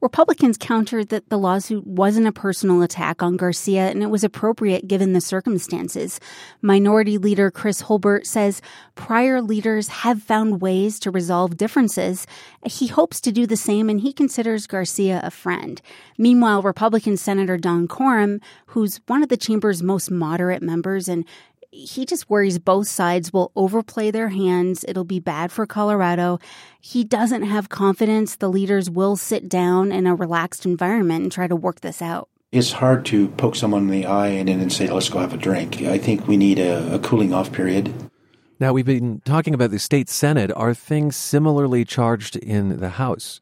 Republicans 0.00 0.56
countered 0.56 1.08
that 1.08 1.28
the 1.28 1.38
lawsuit 1.38 1.86
wasn't 1.86 2.26
a 2.26 2.32
personal 2.32 2.82
attack 2.82 3.22
on 3.22 3.36
Garcia 3.36 3.88
and 3.88 4.02
it 4.02 4.10
was 4.10 4.22
appropriate 4.22 4.86
given 4.86 5.12
the 5.12 5.20
circumstances. 5.20 6.20
Minority 6.62 7.18
Leader 7.18 7.50
Chris 7.50 7.82
Holbert 7.82 8.24
says 8.24 8.62
prior 8.94 9.42
leaders 9.42 9.88
have 9.88 10.22
found 10.22 10.60
ways 10.60 11.00
to 11.00 11.10
resolve 11.10 11.56
differences. 11.56 12.26
He 12.64 12.86
hopes 12.86 13.20
to 13.22 13.32
do 13.32 13.46
the 13.46 13.56
same 13.56 13.90
and 13.90 14.00
he 14.00 14.12
considers 14.12 14.68
Garcia 14.68 15.20
a 15.24 15.32
friend. 15.32 15.82
Meanwhile, 16.16 16.62
Republican 16.62 17.16
Senator 17.16 17.56
Don 17.56 17.88
Coram, 17.88 18.40
who's 18.66 19.00
one 19.08 19.24
of 19.24 19.28
the 19.28 19.36
chamber's 19.36 19.82
most 19.82 20.10
moderate 20.10 20.62
members 20.62 21.08
and 21.08 21.24
he 21.70 22.06
just 22.06 22.30
worries 22.30 22.58
both 22.58 22.88
sides 22.88 23.32
will 23.32 23.52
overplay 23.54 24.10
their 24.10 24.28
hands. 24.28 24.84
It'll 24.88 25.04
be 25.04 25.20
bad 25.20 25.52
for 25.52 25.66
Colorado. 25.66 26.38
He 26.80 27.04
doesn't 27.04 27.42
have 27.42 27.68
confidence 27.68 28.36
the 28.36 28.48
leaders 28.48 28.88
will 28.88 29.16
sit 29.16 29.48
down 29.48 29.92
in 29.92 30.06
a 30.06 30.14
relaxed 30.14 30.64
environment 30.64 31.22
and 31.22 31.32
try 31.32 31.46
to 31.46 31.56
work 31.56 31.80
this 31.80 32.00
out. 32.00 32.28
It's 32.50 32.72
hard 32.72 33.04
to 33.06 33.28
poke 33.28 33.56
someone 33.56 33.82
in 33.82 33.90
the 33.90 34.06
eye 34.06 34.28
and 34.28 34.48
then 34.48 34.70
say, 34.70 34.88
let's 34.88 35.10
go 35.10 35.18
have 35.18 35.34
a 35.34 35.36
drink. 35.36 35.82
I 35.82 35.98
think 35.98 36.26
we 36.26 36.38
need 36.38 36.58
a, 36.58 36.94
a 36.94 36.98
cooling 36.98 37.34
off 37.34 37.52
period. 37.52 37.92
Now, 38.58 38.72
we've 38.72 38.86
been 38.86 39.20
talking 39.24 39.54
about 39.54 39.70
the 39.70 39.78
state 39.78 40.08
Senate. 40.08 40.50
Are 40.56 40.74
things 40.74 41.14
similarly 41.14 41.84
charged 41.84 42.36
in 42.36 42.78
the 42.80 42.88
House? 42.90 43.40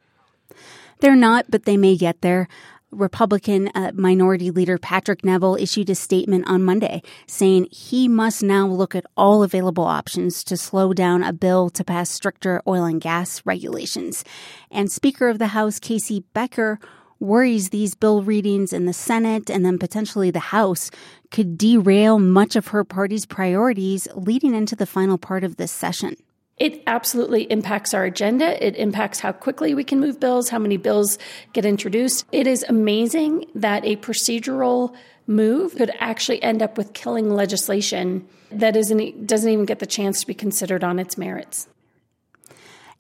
They're 1.00 1.16
not, 1.16 1.46
but 1.48 1.64
they 1.64 1.76
may 1.76 1.96
get 1.96 2.20
there. 2.20 2.48
Republican 2.96 3.68
uh, 3.74 3.92
Minority 3.94 4.50
Leader 4.50 4.78
Patrick 4.78 5.24
Neville 5.24 5.56
issued 5.56 5.90
a 5.90 5.94
statement 5.94 6.48
on 6.48 6.64
Monday 6.64 7.02
saying 7.26 7.68
he 7.70 8.08
must 8.08 8.42
now 8.42 8.66
look 8.66 8.94
at 8.94 9.06
all 9.16 9.42
available 9.42 9.84
options 9.84 10.42
to 10.44 10.56
slow 10.56 10.92
down 10.92 11.22
a 11.22 11.32
bill 11.32 11.70
to 11.70 11.84
pass 11.84 12.10
stricter 12.10 12.62
oil 12.66 12.84
and 12.84 13.00
gas 13.00 13.42
regulations. 13.44 14.24
And 14.70 14.90
Speaker 14.90 15.28
of 15.28 15.38
the 15.38 15.48
House 15.48 15.78
KC 15.78 16.24
Becker 16.32 16.80
worries 17.20 17.70
these 17.70 17.94
bill 17.94 18.22
readings 18.22 18.72
in 18.72 18.86
the 18.86 18.92
Senate 18.92 19.50
and 19.50 19.64
then 19.64 19.78
potentially 19.78 20.30
the 20.30 20.38
House 20.38 20.90
could 21.30 21.56
derail 21.56 22.18
much 22.18 22.56
of 22.56 22.68
her 22.68 22.84
party's 22.84 23.26
priorities 23.26 24.08
leading 24.14 24.54
into 24.54 24.76
the 24.76 24.86
final 24.86 25.18
part 25.18 25.44
of 25.44 25.56
this 25.56 25.72
session. 25.72 26.16
It 26.58 26.82
absolutely 26.86 27.42
impacts 27.44 27.92
our 27.92 28.04
agenda. 28.04 28.64
It 28.64 28.76
impacts 28.76 29.20
how 29.20 29.32
quickly 29.32 29.74
we 29.74 29.84
can 29.84 30.00
move 30.00 30.18
bills, 30.18 30.48
how 30.48 30.58
many 30.58 30.78
bills 30.78 31.18
get 31.52 31.66
introduced. 31.66 32.24
It 32.32 32.46
is 32.46 32.64
amazing 32.68 33.46
that 33.54 33.84
a 33.84 33.96
procedural 33.96 34.94
move 35.26 35.74
could 35.76 35.90
actually 35.98 36.42
end 36.42 36.62
up 36.62 36.78
with 36.78 36.94
killing 36.94 37.30
legislation 37.30 38.26
that 38.50 38.76
isn't, 38.76 39.26
doesn't 39.26 39.50
even 39.50 39.66
get 39.66 39.80
the 39.80 39.86
chance 39.86 40.20
to 40.20 40.26
be 40.26 40.34
considered 40.34 40.82
on 40.82 40.98
its 40.98 41.18
merits. 41.18 41.68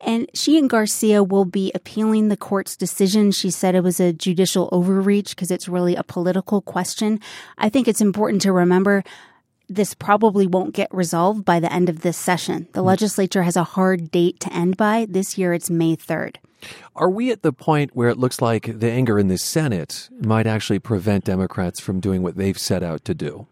And 0.00 0.28
she 0.34 0.58
and 0.58 0.68
Garcia 0.68 1.22
will 1.22 1.46
be 1.46 1.72
appealing 1.74 2.28
the 2.28 2.36
court's 2.36 2.76
decision. 2.76 3.32
She 3.32 3.50
said 3.50 3.74
it 3.74 3.82
was 3.82 3.98
a 3.98 4.12
judicial 4.12 4.68
overreach 4.70 5.30
because 5.30 5.50
it's 5.50 5.68
really 5.68 5.96
a 5.96 6.02
political 6.02 6.60
question. 6.60 7.20
I 7.56 7.70
think 7.70 7.88
it's 7.88 8.02
important 8.02 8.42
to 8.42 8.52
remember 8.52 9.02
this 9.68 9.94
probably 9.94 10.46
won't 10.46 10.74
get 10.74 10.92
resolved 10.92 11.44
by 11.44 11.60
the 11.60 11.72
end 11.72 11.88
of 11.88 12.00
this 12.00 12.16
session. 12.16 12.68
The 12.72 12.82
mm. 12.82 12.86
legislature 12.86 13.42
has 13.42 13.56
a 13.56 13.64
hard 13.64 14.10
date 14.10 14.40
to 14.40 14.52
end 14.52 14.76
by. 14.76 15.06
This 15.08 15.36
year 15.36 15.52
it's 15.52 15.70
May 15.70 15.96
3rd. 15.96 16.36
Are 16.94 17.10
we 17.10 17.30
at 17.30 17.42
the 17.42 17.52
point 17.52 17.94
where 17.94 18.08
it 18.08 18.18
looks 18.18 18.40
like 18.40 18.78
the 18.80 18.90
anger 18.90 19.18
in 19.18 19.28
the 19.28 19.38
Senate 19.38 20.08
might 20.20 20.46
actually 20.46 20.78
prevent 20.78 21.24
Democrats 21.24 21.80
from 21.80 22.00
doing 22.00 22.22
what 22.22 22.36
they've 22.36 22.58
set 22.58 22.82
out 22.82 23.04
to 23.04 23.14
do? 23.14 23.46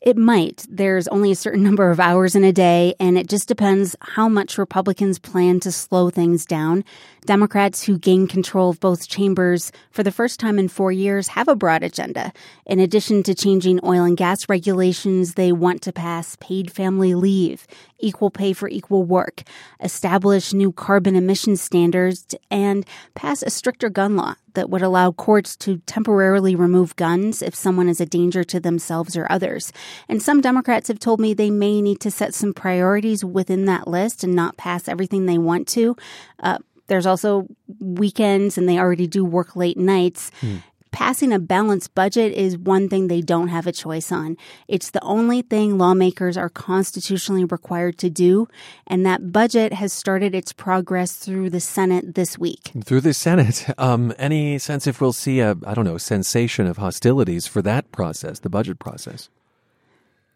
It 0.00 0.16
might. 0.16 0.64
There's 0.70 1.08
only 1.08 1.30
a 1.30 1.36
certain 1.36 1.62
number 1.68 1.90
of 1.90 2.00
hours 2.00 2.34
in 2.34 2.42
a 2.42 2.52
day, 2.52 2.94
and 2.98 3.18
it 3.18 3.28
just 3.28 3.48
depends 3.48 3.94
how 4.00 4.28
much 4.28 4.56
Republicans 4.56 5.18
plan 5.18 5.60
to 5.60 5.70
slow 5.70 6.08
things 6.08 6.46
down. 6.46 6.84
Democrats 7.26 7.82
who 7.82 7.98
gain 7.98 8.26
control 8.26 8.70
of 8.70 8.80
both 8.80 9.08
chambers 9.08 9.70
for 9.90 10.02
the 10.02 10.10
first 10.10 10.40
time 10.40 10.58
in 10.58 10.68
four 10.68 10.90
years 10.90 11.28
have 11.28 11.48
a 11.48 11.54
broad 11.54 11.82
agenda. 11.82 12.32
In 12.64 12.80
addition 12.80 13.22
to 13.24 13.34
changing 13.34 13.78
oil 13.84 14.04
and 14.04 14.16
gas 14.16 14.48
regulations, 14.48 15.34
they 15.34 15.52
want 15.52 15.82
to 15.82 15.92
pass 15.92 16.34
paid 16.40 16.72
family 16.72 17.14
leave, 17.14 17.66
equal 18.00 18.30
pay 18.30 18.52
for 18.52 18.68
equal 18.68 19.04
work, 19.04 19.42
establish 19.80 20.52
new 20.52 20.72
carbon 20.72 21.16
emission 21.16 21.56
standards, 21.56 22.34
and 22.50 22.86
pass 23.14 23.42
a 23.42 23.50
stricter 23.50 23.88
gun 23.88 24.16
law 24.16 24.34
that 24.54 24.70
would 24.70 24.82
allow 24.82 25.12
courts 25.12 25.56
to 25.56 25.78
temporarily 25.86 26.54
remove 26.54 26.96
guns 26.96 27.42
if 27.42 27.54
someone 27.54 27.88
is 27.88 28.00
a 28.00 28.06
danger 28.06 28.42
to 28.44 28.58
themselves 28.58 29.16
or 29.16 29.30
others. 29.30 29.72
And 30.08 30.22
some 30.22 30.40
Democrats 30.40 30.88
have 30.88 30.98
told 30.98 31.20
me 31.20 31.34
they 31.34 31.50
may 31.50 31.80
need 31.80 32.00
to 32.00 32.10
set 32.10 32.34
some 32.34 32.52
priorities 32.52 33.24
within 33.24 33.66
that 33.66 33.86
list 33.86 34.24
and 34.24 34.34
not 34.34 34.56
pass 34.56 34.88
everything 34.88 35.26
they 35.26 35.38
want 35.38 35.68
to. 35.68 35.96
Uh, 36.40 36.58
there's 36.88 37.06
also 37.06 37.46
weekends, 37.78 38.58
and 38.58 38.68
they 38.68 38.78
already 38.78 39.06
do 39.06 39.24
work 39.24 39.54
late 39.54 39.78
nights. 39.78 40.32
Hmm 40.40 40.56
passing 40.90 41.32
a 41.32 41.38
balanced 41.38 41.94
budget 41.94 42.32
is 42.32 42.58
one 42.58 42.88
thing 42.88 43.08
they 43.08 43.20
don't 43.20 43.48
have 43.48 43.66
a 43.66 43.72
choice 43.72 44.10
on. 44.12 44.36
It's 44.68 44.90
the 44.90 45.02
only 45.02 45.42
thing 45.42 45.78
lawmakers 45.78 46.36
are 46.36 46.48
constitutionally 46.48 47.44
required 47.44 47.98
to 47.98 48.10
do, 48.10 48.48
and 48.86 49.04
that 49.06 49.32
budget 49.32 49.72
has 49.72 49.92
started 49.92 50.34
its 50.34 50.52
progress 50.52 51.14
through 51.14 51.50
the 51.50 51.60
Senate 51.60 52.14
this 52.14 52.38
week. 52.38 52.72
Through 52.84 53.02
the 53.02 53.14
Senate, 53.14 53.66
um, 53.78 54.12
any 54.18 54.58
sense 54.58 54.86
if 54.86 55.00
we'll 55.00 55.12
see 55.12 55.40
a 55.40 55.56
I 55.66 55.74
don't 55.74 55.84
know 55.84 55.98
sensation 55.98 56.66
of 56.66 56.78
hostilities 56.78 57.46
for 57.46 57.62
that 57.62 57.90
process, 57.92 58.40
the 58.40 58.50
budget 58.50 58.78
process? 58.78 59.28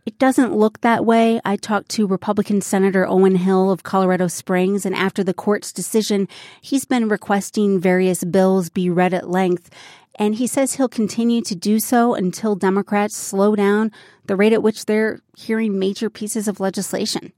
It 0.07 0.19
doesn't 0.19 0.55
look 0.55 0.83
that 0.83 1.07
way. 1.07 1.41
I 1.47 1.57
talked 1.57 1.89
to 1.93 2.07
Republican 2.07 2.61
Senator 2.61 3.07
Owen 3.09 3.37
Hill 3.37 3.71
of 3.71 3.85
Colorado 3.85 4.29
Springs, 4.29 4.85
and 4.85 4.95
after 4.95 5.25
the 5.25 5.33
court's 5.33 5.73
decision, 5.73 6.29
he's 6.61 6.85
been 6.85 7.09
requesting 7.09 7.81
various 7.81 8.23
bills 8.23 8.69
be 8.69 8.91
read 8.91 9.15
at 9.15 9.31
length. 9.31 9.71
And 10.17 10.37
he 10.37 10.47
says 10.47 10.75
he'll 10.75 10.89
continue 10.89 11.43
to 11.43 11.55
do 11.55 11.81
so 11.81 12.15
until 12.15 12.55
Democrats 12.55 13.17
slow 13.17 13.57
down 13.57 13.91
the 14.27 14.37
rate 14.37 14.53
at 14.53 14.63
which 14.63 14.87
they're 14.87 15.21
hearing 15.37 15.79
major 15.79 16.09
pieces 16.09 16.47
of 16.47 16.61
legislation. 16.61 17.33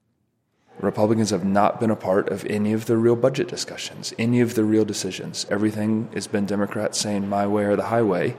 Republicans 0.80 1.30
have 1.30 1.44
not 1.44 1.80
been 1.80 1.90
a 1.90 1.96
part 1.96 2.28
of 2.28 2.44
any 2.46 2.74
of 2.74 2.84
the 2.84 2.98
real 2.98 3.16
budget 3.16 3.48
discussions, 3.48 4.12
any 4.18 4.40
of 4.40 4.54
the 4.54 4.64
real 4.64 4.84
decisions. 4.84 5.46
Everything 5.48 6.10
has 6.12 6.26
been 6.26 6.44
Democrats 6.44 7.00
saying 7.00 7.26
my 7.28 7.46
way 7.46 7.64
or 7.64 7.76
the 7.76 7.84
highway. 7.84 8.36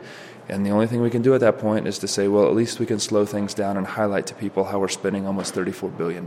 And 0.48 0.64
the 0.64 0.70
only 0.70 0.86
thing 0.86 1.02
we 1.02 1.10
can 1.10 1.24
do 1.24 1.34
at 1.34 1.42
that 1.42 1.58
point 1.58 1.88
is 1.88 1.98
to 2.00 2.08
say, 2.08 2.28
well, 2.28 2.48
at 2.48 2.54
least 2.54 2.80
we 2.80 2.86
can 2.86 3.00
slow 3.00 3.26
things 3.26 3.56
down 3.56 3.76
and 3.76 3.88
highlight 3.88 4.28
to 4.28 4.36
people 4.36 4.66
how 4.66 4.80
we're 4.80 4.88
spending 4.88 5.26
almost 5.26 5.56
$34 5.56 5.98
billion. 5.98 6.26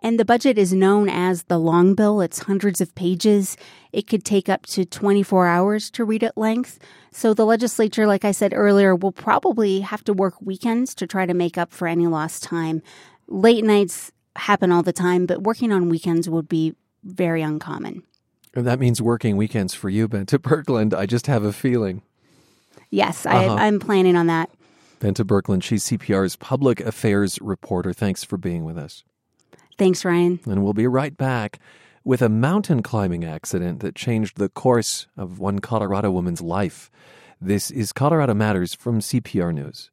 And 0.00 0.18
the 0.18 0.24
budget 0.24 0.58
is 0.58 0.72
known 0.72 1.08
as 1.08 1.44
the 1.44 1.58
long 1.58 1.94
bill. 1.94 2.20
It's 2.20 2.40
hundreds 2.40 2.80
of 2.80 2.94
pages. 2.94 3.56
It 3.92 4.06
could 4.06 4.24
take 4.24 4.48
up 4.48 4.64
to 4.66 4.84
24 4.84 5.46
hours 5.46 5.90
to 5.92 6.04
read 6.04 6.22
at 6.22 6.38
length. 6.38 6.78
So 7.10 7.34
the 7.34 7.44
legislature, 7.44 8.06
like 8.06 8.24
I 8.24 8.30
said 8.30 8.52
earlier, 8.54 8.94
will 8.94 9.12
probably 9.12 9.80
have 9.80 10.04
to 10.04 10.12
work 10.12 10.34
weekends 10.40 10.94
to 10.96 11.06
try 11.06 11.26
to 11.26 11.34
make 11.34 11.58
up 11.58 11.72
for 11.72 11.88
any 11.88 12.06
lost 12.06 12.42
time. 12.44 12.80
Late 13.26 13.64
nights 13.64 14.12
happen 14.36 14.70
all 14.70 14.82
the 14.82 14.92
time, 14.92 15.26
but 15.26 15.42
working 15.42 15.72
on 15.72 15.88
weekends 15.88 16.28
would 16.28 16.48
be 16.48 16.74
very 17.02 17.42
uncommon. 17.42 18.04
And 18.54 18.66
that 18.66 18.78
means 18.78 19.02
working 19.02 19.36
weekends 19.36 19.74
for 19.74 19.88
you, 19.88 20.08
Bente 20.08 20.38
Birkeland. 20.38 20.94
I 20.94 21.06
just 21.06 21.26
have 21.26 21.44
a 21.44 21.52
feeling. 21.52 22.02
Yes, 22.90 23.26
uh-huh. 23.26 23.54
I, 23.54 23.66
I'm 23.66 23.80
planning 23.80 24.16
on 24.16 24.28
that. 24.28 24.50
Bente 25.00 25.24
Birkeland, 25.24 25.62
she's 25.62 25.84
CPR's 25.84 26.36
public 26.36 26.80
affairs 26.80 27.38
reporter. 27.40 27.92
Thanks 27.92 28.24
for 28.24 28.36
being 28.36 28.64
with 28.64 28.78
us. 28.78 29.04
Thanks, 29.78 30.04
Ryan. 30.04 30.40
And 30.44 30.64
we'll 30.64 30.74
be 30.74 30.88
right 30.88 31.16
back 31.16 31.60
with 32.04 32.20
a 32.20 32.28
mountain 32.28 32.82
climbing 32.82 33.24
accident 33.24 33.80
that 33.80 33.94
changed 33.94 34.36
the 34.36 34.48
course 34.48 35.06
of 35.16 35.38
one 35.38 35.60
Colorado 35.60 36.10
woman's 36.10 36.40
life. 36.40 36.90
This 37.40 37.70
is 37.70 37.92
Colorado 37.92 38.34
Matters 38.34 38.74
from 38.74 38.98
CPR 38.98 39.54
News. 39.54 39.90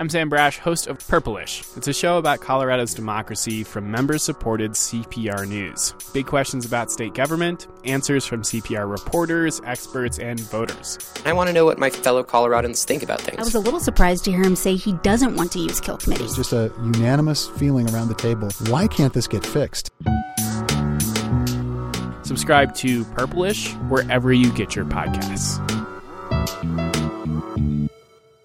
I'm 0.00 0.08
Sam 0.08 0.30
Brasch, 0.30 0.56
host 0.56 0.86
of 0.86 0.96
Purplish. 0.96 1.76
It's 1.76 1.86
a 1.86 1.92
show 1.92 2.16
about 2.16 2.40
Colorado's 2.40 2.94
democracy 2.94 3.62
from 3.62 3.90
member 3.90 4.16
supported 4.16 4.70
CPR 4.70 5.46
News. 5.46 5.94
Big 6.14 6.24
questions 6.24 6.64
about 6.64 6.90
state 6.90 7.12
government, 7.12 7.66
answers 7.84 8.24
from 8.24 8.40
CPR 8.40 8.90
reporters, 8.90 9.60
experts, 9.66 10.18
and 10.18 10.40
voters. 10.40 10.96
I 11.26 11.34
want 11.34 11.48
to 11.48 11.52
know 11.52 11.66
what 11.66 11.78
my 11.78 11.90
fellow 11.90 12.24
Coloradans 12.24 12.82
think 12.82 13.02
about 13.02 13.20
things. 13.20 13.40
I 13.40 13.42
was 13.42 13.54
a 13.54 13.60
little 13.60 13.78
surprised 13.78 14.24
to 14.24 14.30
hear 14.30 14.42
him 14.42 14.56
say 14.56 14.74
he 14.74 14.94
doesn't 14.94 15.36
want 15.36 15.52
to 15.52 15.58
use 15.58 15.80
Kill 15.80 15.98
Committee. 15.98 16.24
It's 16.24 16.34
just 16.34 16.54
a 16.54 16.72
unanimous 16.78 17.48
feeling 17.48 17.86
around 17.90 18.08
the 18.08 18.14
table. 18.14 18.48
Why 18.68 18.86
can't 18.86 19.12
this 19.12 19.26
get 19.26 19.44
fixed? 19.44 19.90
Subscribe 22.22 22.74
to 22.76 23.04
Purplish 23.04 23.74
wherever 23.90 24.32
you 24.32 24.50
get 24.54 24.74
your 24.74 24.86
podcasts. 24.86 25.60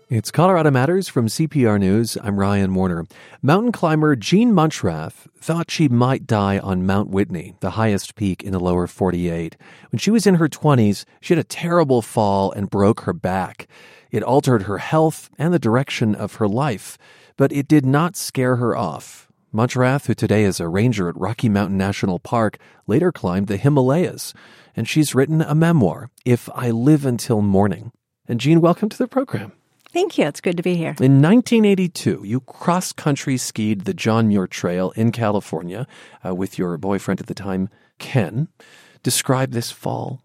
It's 0.07 0.29
Colorado 0.29 0.69
Matters 0.69 1.07
from 1.07 1.25
CPR 1.25 1.79
News. 1.79 2.15
I'm 2.21 2.39
Ryan 2.39 2.75
Warner. 2.75 3.07
Mountain 3.41 3.71
climber 3.71 4.15
Jean 4.15 4.53
Muenchrath 4.53 5.27
thought 5.39 5.71
she 5.71 5.87
might 5.87 6.27
die 6.27 6.59
on 6.59 6.85
Mount 6.85 7.09
Whitney, 7.09 7.55
the 7.59 7.71
highest 7.71 8.13
peak 8.13 8.43
in 8.43 8.51
the 8.51 8.59
lower 8.59 8.85
48. 8.85 9.57
When 9.91 9.97
she 9.97 10.11
was 10.11 10.27
in 10.27 10.35
her 10.35 10.47
20s, 10.47 11.05
she 11.21 11.33
had 11.33 11.43
a 11.43 11.43
terrible 11.43 12.03
fall 12.03 12.51
and 12.51 12.69
broke 12.69 13.01
her 13.01 13.13
back. 13.13 13.67
It 14.11 14.21
altered 14.21 14.63
her 14.63 14.77
health 14.77 15.31
and 15.39 15.51
the 15.51 15.57
direction 15.57 16.13
of 16.13 16.35
her 16.35 16.47
life, 16.47 16.99
but 17.35 17.51
it 17.51 17.67
did 17.67 17.83
not 17.83 18.15
scare 18.15 18.57
her 18.57 18.77
off. 18.77 19.27
Muenchrath, 19.51 20.05
who 20.05 20.13
today 20.13 20.43
is 20.43 20.59
a 20.59 20.67
ranger 20.67 21.09
at 21.09 21.17
Rocky 21.17 21.49
Mountain 21.49 21.79
National 21.79 22.19
Park, 22.19 22.59
later 22.85 23.11
climbed 23.11 23.47
the 23.47 23.57
Himalayas, 23.57 24.35
and 24.75 24.87
she's 24.87 25.15
written 25.15 25.41
a 25.41 25.55
memoir, 25.55 26.11
If 26.25 26.47
I 26.53 26.69
Live 26.69 27.07
Until 27.07 27.41
Morning. 27.41 27.91
And 28.27 28.39
Jean, 28.39 28.61
welcome 28.61 28.89
to 28.89 28.97
the 28.99 29.07
program. 29.07 29.53
Thank 29.95 30.17
you. 30.17 30.25
It's 30.25 30.41
good 30.41 30.57
to 30.57 30.61
be 30.61 30.75
here. 30.75 30.93
In 30.99 31.21
1982, 31.21 32.23
you 32.25 32.41
cross 32.41 32.91
country 32.91 33.37
skied 33.37 33.85
the 33.85 33.93
John 33.93 34.27
Muir 34.27 34.45
Trail 34.45 34.91
in 34.97 35.13
California 35.13 35.87
uh, 36.25 36.35
with 36.35 36.57
your 36.57 36.77
boyfriend 36.77 37.21
at 37.21 37.27
the 37.27 37.33
time, 37.33 37.69
Ken. 37.97 38.49
Describe 39.03 39.51
this 39.51 39.71
fall. 39.71 40.21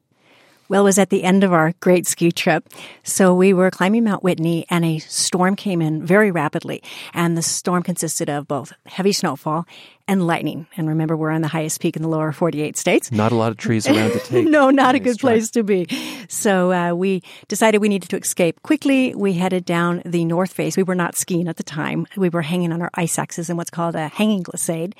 Well, 0.68 0.82
it 0.82 0.84
was 0.84 0.98
at 0.98 1.10
the 1.10 1.22
end 1.22 1.44
of 1.44 1.52
our 1.52 1.72
great 1.78 2.08
ski 2.08 2.32
trip. 2.32 2.68
So 3.04 3.32
we 3.32 3.52
were 3.52 3.70
climbing 3.70 4.02
Mount 4.02 4.24
Whitney 4.24 4.66
and 4.70 4.84
a 4.84 4.98
storm 4.98 5.54
came 5.54 5.80
in 5.80 6.04
very 6.04 6.32
rapidly. 6.32 6.82
And 7.14 7.38
the 7.38 7.42
storm 7.42 7.84
consisted 7.84 8.28
of 8.28 8.48
both 8.48 8.72
heavy 8.86 9.12
snowfall 9.12 9.66
and 10.10 10.26
lightning. 10.26 10.66
And 10.76 10.88
remember, 10.88 11.16
we're 11.16 11.30
on 11.30 11.40
the 11.40 11.46
highest 11.48 11.80
peak 11.80 11.94
in 11.94 12.02
the 12.02 12.08
lower 12.08 12.32
48 12.32 12.76
states. 12.76 13.12
Not 13.12 13.30
a 13.30 13.36
lot 13.36 13.52
of 13.52 13.58
trees 13.58 13.86
around 13.86 14.10
to 14.10 14.18
take. 14.24 14.48
no, 14.48 14.68
not 14.70 14.96
a 14.96 14.98
good 14.98 15.18
place 15.20 15.50
to 15.52 15.62
be. 15.62 15.86
So 16.28 16.72
uh, 16.72 16.94
we 16.94 17.22
decided 17.46 17.78
we 17.80 17.88
needed 17.88 18.08
to 18.10 18.16
escape 18.18 18.60
quickly. 18.62 19.14
We 19.14 19.34
headed 19.34 19.64
down 19.64 20.02
the 20.04 20.24
north 20.24 20.52
face. 20.52 20.76
We 20.76 20.82
were 20.82 20.96
not 20.96 21.16
skiing 21.16 21.46
at 21.46 21.58
the 21.58 21.62
time. 21.62 22.08
We 22.16 22.28
were 22.28 22.42
hanging 22.42 22.72
on 22.72 22.82
our 22.82 22.90
ice 22.94 23.20
axes 23.20 23.48
in 23.48 23.56
what's 23.56 23.70
called 23.70 23.94
a 23.94 24.08
hanging 24.08 24.42
glissade. 24.42 24.96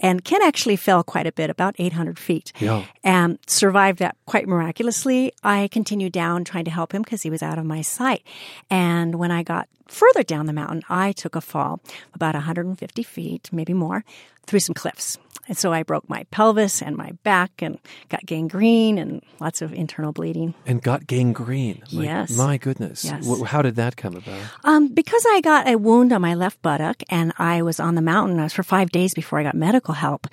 And 0.00 0.24
Ken 0.24 0.42
actually 0.42 0.76
fell 0.76 1.04
quite 1.04 1.28
a 1.28 1.32
bit, 1.32 1.48
about 1.48 1.76
800 1.78 2.18
feet, 2.18 2.52
Yeah. 2.58 2.84
and 3.04 3.38
survived 3.46 4.00
that 4.00 4.16
quite 4.26 4.48
miraculously. 4.48 5.32
I 5.44 5.68
continued 5.68 6.12
down 6.12 6.42
trying 6.42 6.64
to 6.64 6.70
help 6.72 6.92
him 6.92 7.02
because 7.02 7.22
he 7.22 7.30
was 7.30 7.42
out 7.42 7.58
of 7.58 7.64
my 7.64 7.82
sight. 7.82 8.24
And 8.68 9.14
when 9.14 9.30
I 9.30 9.42
got 9.44 9.68
further 9.90 10.22
down 10.22 10.46
the 10.46 10.52
mountain, 10.52 10.82
I 10.88 11.12
took 11.12 11.36
a 11.36 11.40
fall 11.40 11.80
about 12.14 12.34
150 12.34 13.02
feet, 13.02 13.50
maybe 13.52 13.74
more, 13.74 14.04
through 14.46 14.60
some 14.60 14.74
cliffs. 14.74 15.18
And 15.48 15.58
so 15.58 15.72
I 15.72 15.82
broke 15.82 16.08
my 16.08 16.24
pelvis 16.30 16.80
and 16.80 16.96
my 16.96 17.10
back 17.24 17.60
and 17.60 17.78
got 18.08 18.24
gangrene 18.24 18.98
and 18.98 19.20
lots 19.40 19.62
of 19.62 19.72
internal 19.72 20.12
bleeding. 20.12 20.54
And 20.64 20.80
got 20.80 21.08
gangrene. 21.08 21.82
Yes. 21.88 22.36
My 22.36 22.56
goodness. 22.56 23.04
Yes. 23.04 23.42
How 23.42 23.60
did 23.60 23.74
that 23.74 23.96
come 23.96 24.14
about? 24.14 24.40
Um, 24.62 24.94
because 24.94 25.24
I 25.28 25.40
got 25.40 25.66
a 25.66 25.74
wound 25.74 26.12
on 26.12 26.22
my 26.22 26.34
left 26.34 26.62
buttock 26.62 27.02
and 27.08 27.32
I 27.36 27.62
was 27.62 27.80
on 27.80 27.96
the 27.96 28.02
mountain 28.02 28.38
I 28.38 28.44
was 28.44 28.52
for 28.52 28.62
five 28.62 28.90
days 28.90 29.12
before 29.12 29.40
I 29.40 29.42
got 29.42 29.56
medical 29.56 29.92
help. 29.92 30.28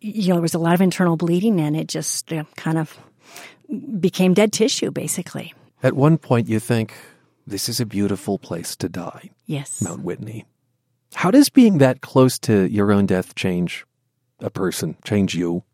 You 0.00 0.28
know, 0.28 0.34
there 0.36 0.42
was 0.42 0.54
a 0.54 0.58
lot 0.58 0.72
of 0.72 0.80
internal 0.80 1.18
bleeding 1.18 1.60
and 1.60 1.76
it 1.76 1.88
just 1.88 2.32
uh, 2.32 2.44
kind 2.56 2.78
of 2.78 2.96
became 4.00 4.32
dead 4.32 4.52
tissue, 4.52 4.90
basically. 4.90 5.52
At 5.82 5.92
one 5.92 6.16
point, 6.16 6.48
you 6.48 6.58
think, 6.58 6.94
this 7.48 7.68
is 7.68 7.80
a 7.80 7.86
beautiful 7.86 8.38
place 8.38 8.76
to 8.76 8.88
die, 8.88 9.30
Yes. 9.46 9.80
Mount 9.82 10.02
Whitney. 10.02 10.44
How 11.14 11.30
does 11.30 11.48
being 11.48 11.78
that 11.78 12.00
close 12.02 12.38
to 12.40 12.70
your 12.70 12.92
own 12.92 13.06
death 13.06 13.34
change 13.34 13.86
a 14.40 14.50
person, 14.50 14.96
change 15.04 15.34
you? 15.34 15.64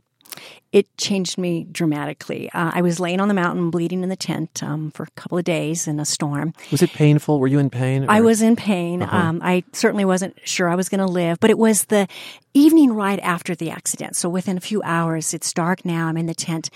It 0.72 0.96
changed 0.96 1.38
me 1.38 1.68
dramatically. 1.70 2.50
Uh, 2.52 2.72
I 2.74 2.82
was 2.82 2.98
laying 2.98 3.20
on 3.20 3.28
the 3.28 3.34
mountain 3.34 3.70
bleeding 3.70 4.02
in 4.02 4.08
the 4.08 4.16
tent 4.16 4.60
um, 4.62 4.90
for 4.90 5.04
a 5.04 5.10
couple 5.10 5.38
of 5.38 5.44
days 5.44 5.86
in 5.86 6.00
a 6.00 6.04
storm. 6.04 6.52
Was 6.72 6.82
it 6.82 6.90
painful? 6.90 7.38
Were 7.38 7.46
you 7.46 7.60
in 7.60 7.70
pain? 7.70 8.06
I 8.08 8.20
was 8.20 8.42
in 8.42 8.56
pain. 8.56 9.02
Uh-huh. 9.02 9.16
Um, 9.16 9.40
I 9.42 9.62
certainly 9.72 10.04
wasn't 10.04 10.36
sure 10.42 10.68
I 10.68 10.74
was 10.74 10.88
going 10.88 10.98
to 10.98 11.06
live, 11.06 11.38
but 11.38 11.50
it 11.50 11.58
was 11.58 11.84
the 11.84 12.08
evening 12.54 12.92
right 12.92 13.20
after 13.20 13.54
the 13.54 13.70
accident. 13.70 14.16
So 14.16 14.28
within 14.28 14.56
a 14.56 14.60
few 14.60 14.82
hours, 14.82 15.32
it's 15.32 15.52
dark 15.52 15.84
now. 15.84 16.08
I'm 16.08 16.16
in 16.16 16.26
the 16.26 16.34
tent 16.34 16.70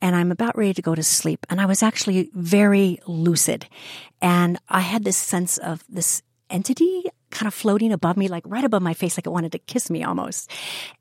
and 0.00 0.16
I'm 0.16 0.32
about 0.32 0.56
ready 0.56 0.72
to 0.72 0.82
go 0.82 0.94
to 0.94 1.02
sleep. 1.02 1.44
And 1.50 1.60
I 1.60 1.66
was 1.66 1.82
actually 1.82 2.30
very 2.32 3.00
lucid. 3.06 3.66
And 4.22 4.58
I 4.70 4.80
had 4.80 5.04
this 5.04 5.18
sense 5.18 5.58
of 5.58 5.84
this 5.90 6.22
entity 6.48 7.04
kind 7.30 7.48
of 7.48 7.54
floating 7.54 7.92
above 7.92 8.16
me, 8.16 8.28
like 8.28 8.44
right 8.46 8.64
above 8.64 8.82
my 8.82 8.94
face, 8.94 9.18
like 9.18 9.26
it 9.26 9.30
wanted 9.30 9.52
to 9.52 9.58
kiss 9.58 9.90
me 9.90 10.04
almost. 10.04 10.50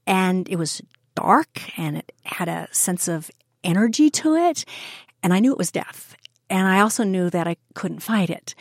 And 0.07 0.49
it 0.49 0.55
was 0.55 0.81
dark 1.15 1.77
and 1.77 1.97
it 1.97 2.11
had 2.23 2.47
a 2.47 2.67
sense 2.71 3.07
of 3.07 3.31
energy 3.63 4.09
to 4.09 4.35
it. 4.35 4.65
And 5.23 5.33
I 5.33 5.39
knew 5.39 5.51
it 5.51 5.57
was 5.57 5.71
death. 5.71 6.15
And 6.49 6.67
I 6.67 6.81
also 6.81 7.03
knew 7.03 7.29
that 7.29 7.47
I 7.47 7.57
couldn't 7.73 7.99
fight 7.99 8.29
it. 8.29 8.55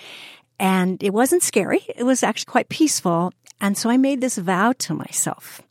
And 0.59 1.03
it 1.03 1.13
wasn't 1.13 1.43
scary. 1.43 1.85
It 1.97 2.05
was 2.05 2.23
actually 2.23 2.51
quite 2.51 2.69
peaceful. 2.69 3.33
And 3.61 3.77
so 3.77 3.91
I 3.91 3.97
made 3.97 4.21
this 4.21 4.39
vow 4.39 4.73
to 4.79 4.95
myself. 4.95 5.63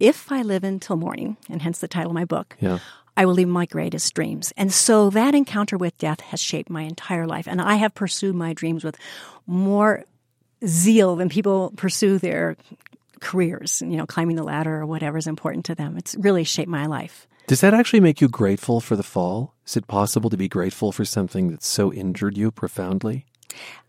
If 0.00 0.32
I 0.32 0.42
live 0.42 0.64
until 0.64 0.96
morning, 0.96 1.36
and 1.48 1.62
hence 1.62 1.78
the 1.78 1.88
title 1.88 2.10
of 2.10 2.14
my 2.14 2.24
book, 2.24 2.56
Yeah. 2.60 2.78
I 3.16 3.26
will 3.26 3.34
leave 3.34 3.48
my 3.48 3.66
greatest 3.66 4.12
dreams. 4.14 4.52
And 4.56 4.72
so 4.72 5.08
that 5.10 5.34
encounter 5.36 5.76
with 5.76 5.96
death 5.98 6.20
has 6.20 6.40
shaped 6.40 6.68
my 6.68 6.82
entire 6.82 7.26
life. 7.26 7.46
And 7.46 7.62
I 7.62 7.76
have 7.76 7.94
pursued 7.94 8.34
my 8.34 8.52
dreams 8.52 8.82
with 8.82 8.96
more 9.46 10.04
zeal 10.66 11.14
than 11.14 11.28
people 11.28 11.72
pursue 11.76 12.18
their 12.18 12.56
careers, 13.24 13.82
you 13.82 13.96
know, 13.96 14.06
climbing 14.06 14.36
the 14.36 14.44
ladder 14.44 14.76
or 14.80 14.86
whatever 14.86 15.18
is 15.18 15.26
important 15.26 15.64
to 15.66 15.74
them. 15.74 15.96
It's 15.96 16.14
really 16.16 16.44
shaped 16.44 16.68
my 16.70 16.86
life. 16.86 17.26
Does 17.46 17.60
that 17.60 17.74
actually 17.74 18.00
make 18.00 18.20
you 18.20 18.28
grateful 18.28 18.80
for 18.80 18.94
the 18.96 19.02
fall? 19.02 19.52
Is 19.66 19.76
it 19.76 19.86
possible 19.88 20.30
to 20.30 20.36
be 20.36 20.48
grateful 20.48 20.92
for 20.92 21.04
something 21.04 21.50
that 21.50 21.62
so 21.62 21.92
injured 21.92 22.36
you 22.38 22.50
profoundly? 22.50 23.26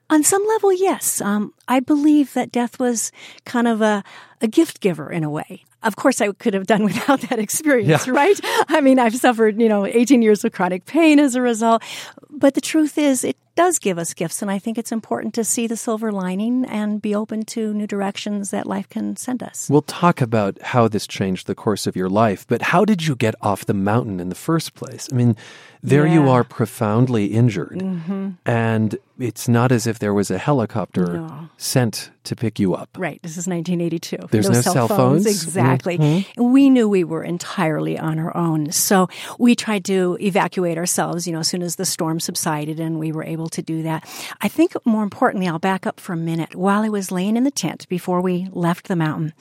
On 0.09 0.23
some 0.23 0.45
level, 0.47 0.71
yes. 0.73 1.21
Um, 1.21 1.53
I 1.67 1.79
believe 1.79 2.33
that 2.33 2.51
death 2.51 2.79
was 2.79 3.11
kind 3.45 3.67
of 3.67 3.81
a, 3.81 4.03
a 4.41 4.47
gift 4.47 4.79
giver 4.81 5.11
in 5.11 5.23
a 5.23 5.29
way. 5.29 5.63
Of 5.83 5.95
course, 5.95 6.19
I 6.21 6.31
could 6.33 6.53
have 6.53 6.67
done 6.67 6.83
without 6.89 7.21
that 7.29 7.39
experience, 7.39 8.05
Yeah. 8.07 8.13
right? 8.13 8.39
I 8.67 8.81
mean, 8.81 8.99
I've 8.99 9.15
suffered, 9.15 9.59
you 9.61 9.69
know, 9.69 9.85
18 9.85 10.21
years 10.21 10.43
of 10.45 10.51
chronic 10.51 10.85
pain 10.85 11.19
as 11.19 11.35
a 11.35 11.41
result. 11.41 11.81
But 12.29 12.53
the 12.55 12.61
truth 12.61 12.97
is, 12.97 13.23
it 13.23 13.37
does 13.55 13.79
give 13.79 13.97
us 13.97 14.13
gifts. 14.13 14.41
And 14.41 14.51
I 14.51 14.59
think 14.59 14.77
it's 14.77 14.91
important 14.91 15.33
to 15.35 15.43
see 15.43 15.67
the 15.67 15.77
silver 15.77 16.11
lining 16.11 16.65
and 16.65 17.01
be 17.01 17.15
open 17.15 17.43
to 17.45 17.73
new 17.73 17.87
directions 17.87 18.51
that 18.51 18.67
life 18.67 18.89
can 18.89 19.15
send 19.15 19.41
us. 19.41 19.69
We'll 19.69 19.81
talk 19.81 20.21
about 20.21 20.61
how 20.61 20.87
this 20.87 21.07
changed 21.07 21.47
the 21.47 21.55
course 21.55 21.87
of 21.87 21.95
your 21.95 22.09
life, 22.09 22.45
but 22.47 22.61
how 22.61 22.85
did 22.85 23.07
you 23.07 23.15
get 23.15 23.35
off 23.41 23.65
the 23.65 23.73
mountain 23.73 24.19
in 24.19 24.29
the 24.29 24.35
first 24.35 24.73
place? 24.75 25.07
I 25.11 25.15
mean, 25.15 25.35
there 25.83 26.07
you 26.07 26.27
are 26.29 26.43
profoundly 26.43 27.25
injured, 27.27 27.79
hmm 27.81 28.29
and 28.45 28.97
it's 29.19 29.47
not 29.47 29.71
as 29.71 29.85
if 29.87 29.99
there 29.99 30.13
was 30.13 30.29
a 30.31 30.37
helicopter 30.37 31.05
No. 31.13 31.47
sent 31.57 32.09
to 32.23 32.35
pick 32.35 32.59
you 32.59 32.73
up. 32.73 32.89
Right. 32.97 33.19
This 33.21 33.37
is 33.37 33.47
1982. 33.47 34.17
There's 34.31 34.49
no 34.49 34.61
cell 34.61 34.87
phones? 34.89 35.25
Exactly. 35.27 35.97
Mhm. 35.99 36.25
We 36.51 36.69
knew 36.71 36.89
we 36.89 37.03
were 37.03 37.23
entirely 37.23 37.97
on 37.99 38.17
our 38.19 38.35
own. 38.35 38.71
So 38.71 39.07
we 39.39 39.55
tried 39.55 39.85
to 39.85 40.17
evacuate 40.19 40.77
ourselves, 40.77 41.27
you 41.27 41.33
know, 41.33 41.39
as 41.39 41.47
soon 41.47 41.61
as 41.61 41.75
the 41.75 41.85
storm 41.85 42.19
subsided 42.19 42.79
and 42.79 42.99
we 42.99 43.11
were 43.11 43.23
able 43.23 43.44
to 43.49 43.61
do 43.61 43.83
that. 43.83 44.07
I 44.41 44.47
think 44.47 44.73
more 44.85 45.03
importantly, 45.03 45.47
I'll 45.47 45.59
back 45.59 45.85
up 45.85 45.99
for 45.99 46.13
a 46.13 46.17
minute. 46.17 46.55
While 46.55 46.83
I 46.83 46.89
was 46.89 47.11
laying 47.11 47.37
in 47.37 47.43
the 47.43 47.51
tent 47.51 47.87
before 47.89 48.21
we 48.21 48.47
left 48.51 48.87
the 48.87 48.95
mountain, 48.95 49.33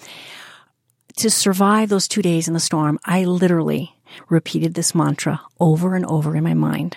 to 1.17 1.31
survive 1.31 1.89
those 1.89 2.09
two 2.09 2.23
days 2.23 2.49
in 2.49 2.55
the 2.55 2.61
storm, 2.61 2.99
I 3.05 3.25
literally 3.25 3.95
repeated 4.29 4.75
this 4.75 4.95
mantra 4.95 5.41
over 5.61 5.95
and 5.95 6.05
over 6.07 6.37
in 6.37 6.45
my 6.45 6.55
mind. 6.55 6.97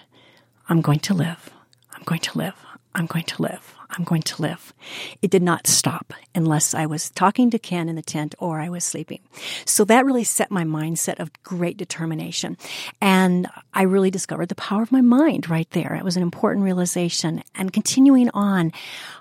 I'm 0.69 0.81
going 0.81 0.99
to 1.01 1.13
live. 1.13 1.49
I'm 1.93 2.03
going 2.03 2.21
to 2.21 2.37
live. 2.37 2.55
I'm 2.95 3.05
going 3.05 3.25
to 3.25 3.41
live. 3.41 3.76
I'm 3.89 4.03
going 4.03 4.21
to 4.23 4.41
live. 4.41 4.73
It 5.21 5.31
did 5.31 5.41
not 5.43 5.65
stop 5.67 6.13
unless 6.35 6.73
I 6.73 6.85
was 6.85 7.09
talking 7.09 7.49
to 7.51 7.59
Ken 7.59 7.87
in 7.89 7.95
the 7.95 8.01
tent 8.01 8.35
or 8.37 8.59
I 8.59 8.69
was 8.69 8.83
sleeping. 8.83 9.19
So 9.65 9.85
that 9.85 10.05
really 10.05 10.23
set 10.23 10.51
my 10.51 10.63
mindset 10.63 11.19
of 11.19 11.31
great 11.43 11.77
determination. 11.77 12.57
And 13.01 13.47
I 13.73 13.83
really 13.83 14.11
discovered 14.11 14.49
the 14.49 14.55
power 14.55 14.81
of 14.83 14.91
my 14.91 15.01
mind 15.01 15.49
right 15.49 15.69
there. 15.71 15.95
It 15.95 16.03
was 16.03 16.17
an 16.17 16.23
important 16.23 16.65
realization. 16.65 17.43
And 17.55 17.71
continuing 17.71 18.29
on, 18.33 18.71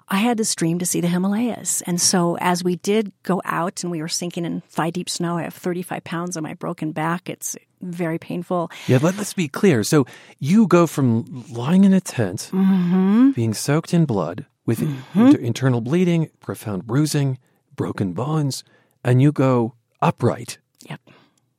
I 0.08 0.16
had 0.16 0.36
this 0.36 0.54
dream 0.54 0.78
to 0.80 0.86
see 0.86 1.00
the 1.00 1.08
Himalayas. 1.08 1.82
And 1.82 2.00
so 2.00 2.36
as 2.40 2.62
we 2.64 2.76
did 2.76 3.12
go 3.22 3.40
out 3.44 3.82
and 3.82 3.90
we 3.90 4.00
were 4.02 4.08
sinking 4.08 4.44
in 4.44 4.60
thigh 4.62 4.90
deep 4.90 5.08
snow, 5.08 5.38
I 5.38 5.42
have 5.42 5.54
35 5.54 6.04
pounds 6.04 6.36
on 6.36 6.42
my 6.42 6.54
broken 6.54 6.92
back. 6.92 7.28
It's 7.28 7.56
very 7.82 8.18
painful. 8.18 8.70
Yeah, 8.86 8.98
let, 9.02 9.18
us 9.18 9.32
be 9.34 9.48
clear. 9.48 9.82
So 9.84 10.06
you 10.38 10.66
go 10.66 10.86
from 10.86 11.44
lying 11.50 11.84
in 11.84 11.92
a 11.92 12.00
tent, 12.00 12.50
Mm-hmm. 12.52 13.30
being 13.32 13.52
soaked 13.54 13.92
in 13.92 14.06
blood, 14.06 14.46
with 14.66 14.82
inter- 14.82 15.38
internal 15.38 15.80
bleeding, 15.80 16.28
profound 16.40 16.86
bruising, 16.86 17.38
broken 17.74 18.12
bones, 18.12 18.64
and 19.04 19.22
you 19.22 19.32
go 19.32 19.74
upright. 20.02 20.58
Yep. 20.88 21.00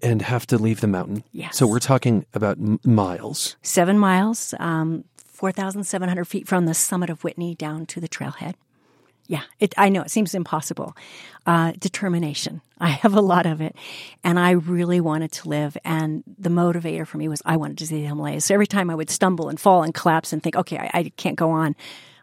And 0.01 0.21
have 0.21 0.45
to 0.47 0.57
leave 0.57 0.81
the 0.81 0.87
mountain. 0.87 1.23
Yes. 1.31 1.57
So 1.57 1.65
we're 1.65 1.79
talking 1.79 2.25
about 2.33 2.57
m- 2.57 2.79
miles. 2.83 3.55
seven 3.63 3.97
miles, 3.97 4.53
um, 4.59 5.05
4,700 5.25 6.25
feet 6.25 6.47
from 6.47 6.65
the 6.65 6.73
summit 6.73 7.09
of 7.09 7.23
Whitney 7.23 7.55
down 7.55 7.85
to 7.87 7.99
the 7.99 8.07
trailhead. 8.07 8.53
Yeah, 9.29 9.41
it, 9.59 9.73
I 9.77 9.89
know 9.89 10.01
it 10.03 10.09
seems 10.11 10.33
impossible. 10.33 10.95
Uh, 11.45 11.73
determination. 11.77 12.61
I 12.79 12.89
have 12.89 13.13
a 13.13 13.21
lot 13.21 13.45
of 13.45 13.59
it. 13.59 13.75
And 14.23 14.39
I 14.39 14.51
really 14.51 15.01
wanted 15.01 15.31
to 15.33 15.49
live. 15.49 15.75
And 15.83 16.23
the 16.37 16.49
motivator 16.49 17.05
for 17.05 17.17
me 17.17 17.27
was 17.27 17.41
I 17.43 17.57
wanted 17.57 17.77
to 17.79 17.87
see 17.87 18.01
the 18.01 18.07
Himalayas. 18.07 18.45
So 18.45 18.53
every 18.53 18.67
time 18.67 18.89
I 18.89 18.95
would 18.95 19.09
stumble 19.09 19.49
and 19.49 19.59
fall 19.59 19.83
and 19.83 19.93
collapse 19.93 20.31
and 20.31 20.41
think, 20.41 20.55
okay, 20.55 20.77
I, 20.77 20.89
I 20.93 21.11
can't 21.17 21.35
go 21.35 21.49
on, 21.51 21.75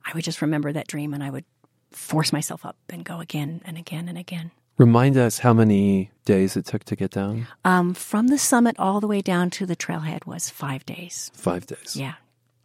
I 0.05 0.13
would 0.15 0.25
just 0.25 0.43
remember 0.43 0.73
that 0.73 0.87
dream 0.87 1.15
and 1.15 1.23
I 1.23 1.31
would 1.31 1.45
force 1.93 2.33
myself 2.33 2.65
up 2.67 2.77
and 2.91 3.05
go 3.05 3.21
again 3.21 3.63
and 3.65 3.79
again 3.79 4.09
and 4.09 4.19
again. 4.19 4.51
Remind 4.77 5.17
us 5.17 5.39
how 5.39 5.53
many 5.53 6.11
days 6.25 6.57
it 6.57 6.67
took 6.67 6.83
to 6.85 6.97
get 6.97 7.13
down? 7.13 7.47
Um, 7.65 7.95
from 7.95 8.27
the 8.29 8.39
summit 8.39 8.75
all 8.79 9.01
the 9.01 9.07
way 9.07 9.21
down 9.23 9.51
to 9.51 9.67
the 9.67 9.77
trailhead 9.77 10.27
was 10.27 10.51
five 10.51 10.85
days. 10.85 11.31
Five 11.35 11.67
days. 11.67 11.95
Yeah, 11.97 12.15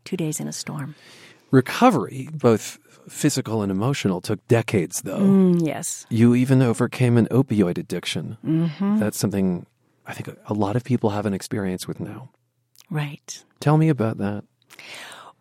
two 0.05 0.17
days 0.17 0.39
in 0.39 0.47
a 0.47 0.51
storm. 0.53 0.95
Recovery, 1.51 2.27
both 2.33 2.79
physical 3.07 3.61
and 3.61 3.71
emotional, 3.71 4.21
took 4.21 4.45
decades, 4.47 5.01
though. 5.03 5.19
Mm, 5.19 5.65
yes. 5.65 6.05
You 6.09 6.33
even 6.33 6.61
overcame 6.63 7.17
an 7.17 7.27
opioid 7.27 7.77
addiction. 7.77 8.37
Mhm. 8.43 8.99
That's 8.99 9.17
something 9.17 9.65
I 10.07 10.13
think 10.13 10.35
a 10.47 10.53
lot 10.55 10.75
of 10.75 10.83
people 10.83 11.11
have 11.11 11.27
an 11.27 11.33
experience 11.35 11.87
with 11.87 11.99
now. 11.99 12.29
Right. 12.89 13.43
Tell 13.59 13.77
me 13.77 13.89
about 13.89 14.17
that. 14.17 14.43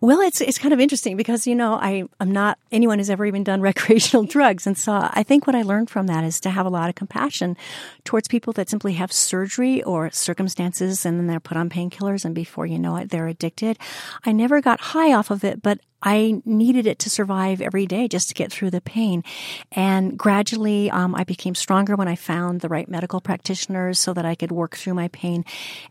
Well, 0.01 0.21
it's 0.21 0.41
it's 0.41 0.59
kind 0.59 0.73
of 0.73 0.79
interesting 0.79 1.17
because 1.17 1.45
you 1.47 1.57
know 1.57 1.75
I 1.75 2.05
I'm 2.21 2.31
not 2.31 2.59
anyone 2.71 2.99
who's 2.99 3.11
ever 3.11 3.27
even 3.27 3.43
done 3.43 3.61
recreational 3.71 4.25
drugs, 4.25 4.67
and 4.67 4.79
so 4.79 4.93
I 4.93 5.25
think 5.25 5.47
what 5.47 5.57
I 5.57 5.63
learned 5.63 5.91
from 5.91 6.07
that 6.07 6.23
is 6.23 6.39
to 6.41 6.51
have 6.51 6.67
a 6.67 6.71
lot 6.71 6.89
of 6.89 6.95
compassion 6.95 7.57
towards 8.05 8.29
people 8.29 8.53
that 8.53 8.69
simply 8.69 8.93
have 8.93 9.13
surgery 9.13 9.83
or 9.83 10.11
circumstances, 10.11 11.05
and 11.05 11.19
then 11.19 11.27
they're 11.27 11.41
put 11.41 11.57
on 11.57 11.69
painkillers, 11.69 12.25
and 12.25 12.33
before 12.33 12.65
you 12.65 12.79
know 12.79 12.95
it, 12.97 13.11
they're 13.11 13.27
addicted. 13.27 13.77
I 14.25 14.31
never 14.31 14.61
got 14.61 14.81
high 14.81 15.13
off 15.13 15.33
of 15.33 15.43
it, 15.43 15.63
but 15.63 15.81
I 16.01 16.43
needed 16.45 16.87
it 16.87 17.01
to 17.01 17.11
survive 17.11 17.61
every 17.61 17.85
day 17.85 18.07
just 18.07 18.29
to 18.29 18.35
get 18.35 18.53
through 18.53 18.71
the 18.71 18.81
pain. 18.81 19.25
And 19.73 20.17
gradually, 20.17 20.93
um, 20.93 21.17
I 21.17 21.25
became 21.25 21.57
stronger 21.57 21.97
when 21.97 22.07
I 22.07 22.15
found 22.15 22.61
the 22.61 22.69
right 22.69 22.89
medical 22.89 23.21
practitioners 23.21 23.99
so 23.99 24.15
that 24.15 24.25
I 24.25 24.37
could 24.37 24.53
work 24.53 24.77
through 24.77 24.95
my 24.95 25.09
pain. 25.09 25.45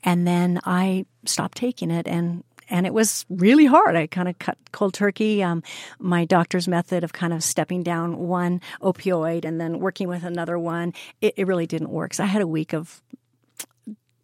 And 0.06 0.26
then 0.26 0.62
I 0.64 1.06
stopped 1.26 1.58
taking 1.58 1.92
it 1.92 2.08
and 2.08 2.46
and 2.70 2.86
it 2.86 2.94
was 2.94 3.26
really 3.30 3.66
hard. 3.66 3.96
I 3.96 4.08
kind 4.08 4.28
of 4.28 4.38
cut 4.40 4.58
cold 4.72 4.94
turkey. 4.94 5.44
Um, 5.44 5.64
my 6.00 6.26
doctor's 6.26 6.68
method 6.68 7.04
of 7.04 7.14
kind 7.14 7.34
of 7.34 7.44
stepping 7.44 7.84
down 7.84 8.18
one 8.18 8.62
opioid 8.82 9.46
and 9.46 9.60
then 9.60 9.80
working 9.80 10.08
with 10.08 10.24
another 10.24 10.60
one, 10.60 10.94
it, 11.22 11.34
it 11.38 11.48
really 11.48 11.68
didn't 11.68 11.90
work. 11.90 12.14
So 12.14 12.24
I 12.24 12.28
had 12.28 12.42
a 12.42 12.48
week 12.48 12.74
of 12.74 13.02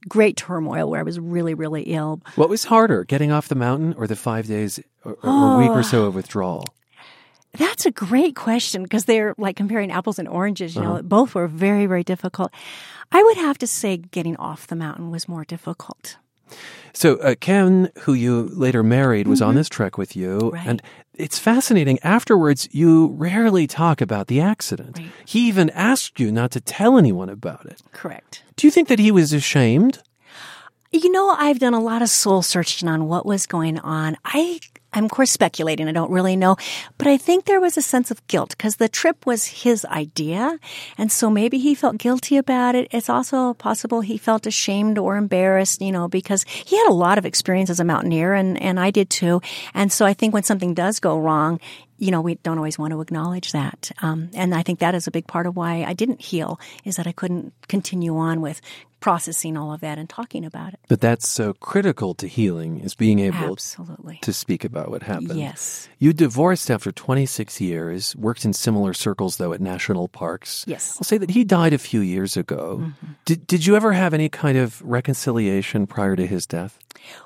great 0.08 0.38
turmoil 0.38 0.90
where 0.90 1.00
I 1.00 1.04
was 1.04 1.20
really, 1.20 1.54
really 1.54 1.84
ill. 1.84 2.22
What 2.36 2.50
was 2.50 2.66
harder, 2.66 3.04
getting 3.04 3.32
off 3.32 3.48
the 3.48 3.56
mountain 3.56 3.94
or 3.98 4.08
the 4.08 4.16
five 4.16 4.48
days 4.48 4.80
or, 5.06 5.18
or 5.24 5.58
week 5.58 5.70
or 5.70 5.84
so 5.84 6.06
of 6.06 6.16
withdrawal? 6.16 6.66
That's 7.58 7.86
a 7.86 7.92
great 7.92 8.36
question 8.36 8.82
because 8.84 9.06
they're 9.06 9.36
like 9.38 9.56
comparing 9.56 9.92
apples 9.92 10.18
and 10.18 10.28
oranges. 10.28 10.76
You 10.76 10.82
know, 10.82 10.94
uh-huh. 10.94 11.02
both 11.04 11.36
were 11.36 11.48
very, 11.48 11.86
very 11.86 12.04
difficult. 12.04 12.52
I 13.12 13.22
would 13.22 13.38
have 13.38 13.60
to 13.60 13.68
say 13.68 13.98
getting 13.98 14.36
off 14.38 14.68
the 14.68 14.76
mountain 14.76 15.12
was 15.12 15.28
more 15.28 15.46
difficult. 15.46 16.18
So 16.94 17.16
uh, 17.18 17.36
Ken, 17.40 17.92
who 18.02 18.14
you 18.14 18.50
later 18.54 18.84
married, 18.84 19.28
was 19.28 19.40
mm-hmm. 19.40 19.50
on 19.50 19.56
this 19.56 19.68
trek 19.68 19.98
with 19.98 20.16
you, 20.16 20.52
right. 20.52 20.68
and 20.68 20.82
it's 21.16 21.40
fascinating. 21.40 22.00
Afterwards, 22.04 22.68
you 22.72 23.08
rarely 23.18 23.68
talk 23.68 24.00
about 24.00 24.28
the 24.28 24.40
accident. 24.40 24.98
Right. 24.98 25.12
He 25.26 25.48
even 25.48 25.70
asked 25.72 26.20
you 26.20 26.32
not 26.32 26.52
to 26.52 26.62
tell 26.62 26.98
anyone 26.98 27.30
about 27.30 27.66
it. 27.66 27.82
Correct. 27.92 28.44
Do 28.56 28.68
you 28.68 28.72
think 28.72 28.88
that 28.88 29.00
he 29.00 29.12
was 29.12 29.34
ashamed? 29.34 30.00
You 30.92 31.12
know, 31.12 31.30
I've 31.32 31.58
done 31.58 31.74
a 31.74 31.80
lot 31.80 32.04
of 32.04 32.10
soul 32.10 32.44
searching 32.44 32.88
on 32.88 33.08
what 33.08 33.26
was 33.26 33.48
going 33.48 33.80
on. 33.80 34.16
I 34.24 34.60
I'm 34.94 35.06
of 35.06 35.12
course 35.12 35.32
speculating. 35.32 35.88
I 35.88 35.92
don't 35.92 36.12
really 36.12 36.36
know, 36.36 36.56
but 36.98 37.08
I 37.08 37.18
think 37.18 37.46
there 37.46 37.60
was 37.60 37.78
a 37.78 37.82
sense 37.82 38.12
of 38.12 38.26
guilt 38.28 38.50
because 38.58 38.78
the 38.78 38.90
trip 38.90 39.26
was 39.26 39.46
his 39.46 39.86
idea. 39.86 40.60
And 40.98 41.12
so 41.12 41.30
maybe 41.30 41.58
he 41.58 41.76
felt 41.76 41.98
guilty 41.98 42.38
about 42.38 42.76
it. 42.76 42.88
It's 42.92 43.10
also 43.10 43.54
possible 43.56 44.02
he 44.02 44.18
felt 44.18 44.46
ashamed 44.46 44.98
or 44.98 45.18
embarrassed, 45.18 45.82
you 45.82 45.92
know, 45.92 46.08
because 46.08 46.46
he 46.48 46.78
had 46.78 46.90
a 46.90 46.94
lot 46.94 47.18
of 47.18 47.26
experience 47.26 47.70
as 47.70 47.80
a 47.80 47.84
mountaineer 47.84 48.34
and, 48.34 48.62
and 48.62 48.80
I 48.80 48.92
did 48.92 49.10
too. 49.10 49.42
And 49.74 49.92
so 49.92 50.06
I 50.06 50.14
think 50.14 50.34
when 50.34 50.44
something 50.44 50.74
does 50.74 51.00
go 51.00 51.18
wrong, 51.18 51.60
you 51.98 52.12
know, 52.12 52.22
we 52.22 52.36
don't 52.36 52.58
always 52.58 52.78
want 52.78 52.92
to 52.92 53.02
acknowledge 53.02 53.52
that. 53.54 53.92
Um, 54.02 54.30
and 54.34 54.54
I 54.54 54.62
think 54.62 54.80
that 54.80 54.96
is 54.96 55.08
a 55.08 55.12
big 55.12 55.26
part 55.26 55.48
of 55.48 55.56
why 55.56 55.84
I 55.84 55.94
didn't 55.94 56.22
heal 56.22 56.60
is 56.84 56.98
that 56.98 57.08
I 57.08 57.12
couldn't 57.12 57.54
continue 57.68 58.18
on 58.18 58.42
with 58.42 58.60
processing 59.04 59.58
all 59.58 59.74
of 59.74 59.82
that 59.82 59.98
and 59.98 60.10
talking 60.10 60.46
about 60.46 60.74
it. 60.74 60.80
But 60.88 61.02
that's 61.02 61.28
so 61.28 61.52
critical 61.56 62.14
to 62.14 62.26
healing 62.26 62.80
is 62.80 62.96
being 62.96 63.20
able 63.20 63.52
Absolutely. 63.52 64.18
to 64.22 64.32
speak 64.32 64.64
about 64.64 64.92
what 64.92 65.04
happened. 65.04 65.38
Yes. 65.38 65.90
You 66.00 66.14
divorced 66.14 66.72
after 66.72 66.90
26 66.90 67.60
years, 67.60 68.16
worked 68.16 68.46
in 68.46 68.54
similar 68.54 68.94
circles 68.94 69.36
though 69.36 69.52
at 69.52 69.60
national 69.60 70.08
parks. 70.08 70.64
Yes. 70.70 70.96
I'll 70.98 71.04
say 71.04 71.18
that 71.18 71.32
he 71.32 71.44
died 71.44 71.74
a 71.74 71.78
few 71.78 72.00
years 72.00 72.38
ago. 72.38 72.78
Mm-hmm. 72.80 73.12
Did 73.26 73.46
did 73.46 73.66
you 73.66 73.76
ever 73.76 73.92
have 73.92 74.14
any 74.14 74.30
kind 74.30 74.58
of 74.58 74.82
reconciliation 74.82 75.86
prior 75.86 76.16
to 76.16 76.26
his 76.26 76.46
death? 76.46 76.80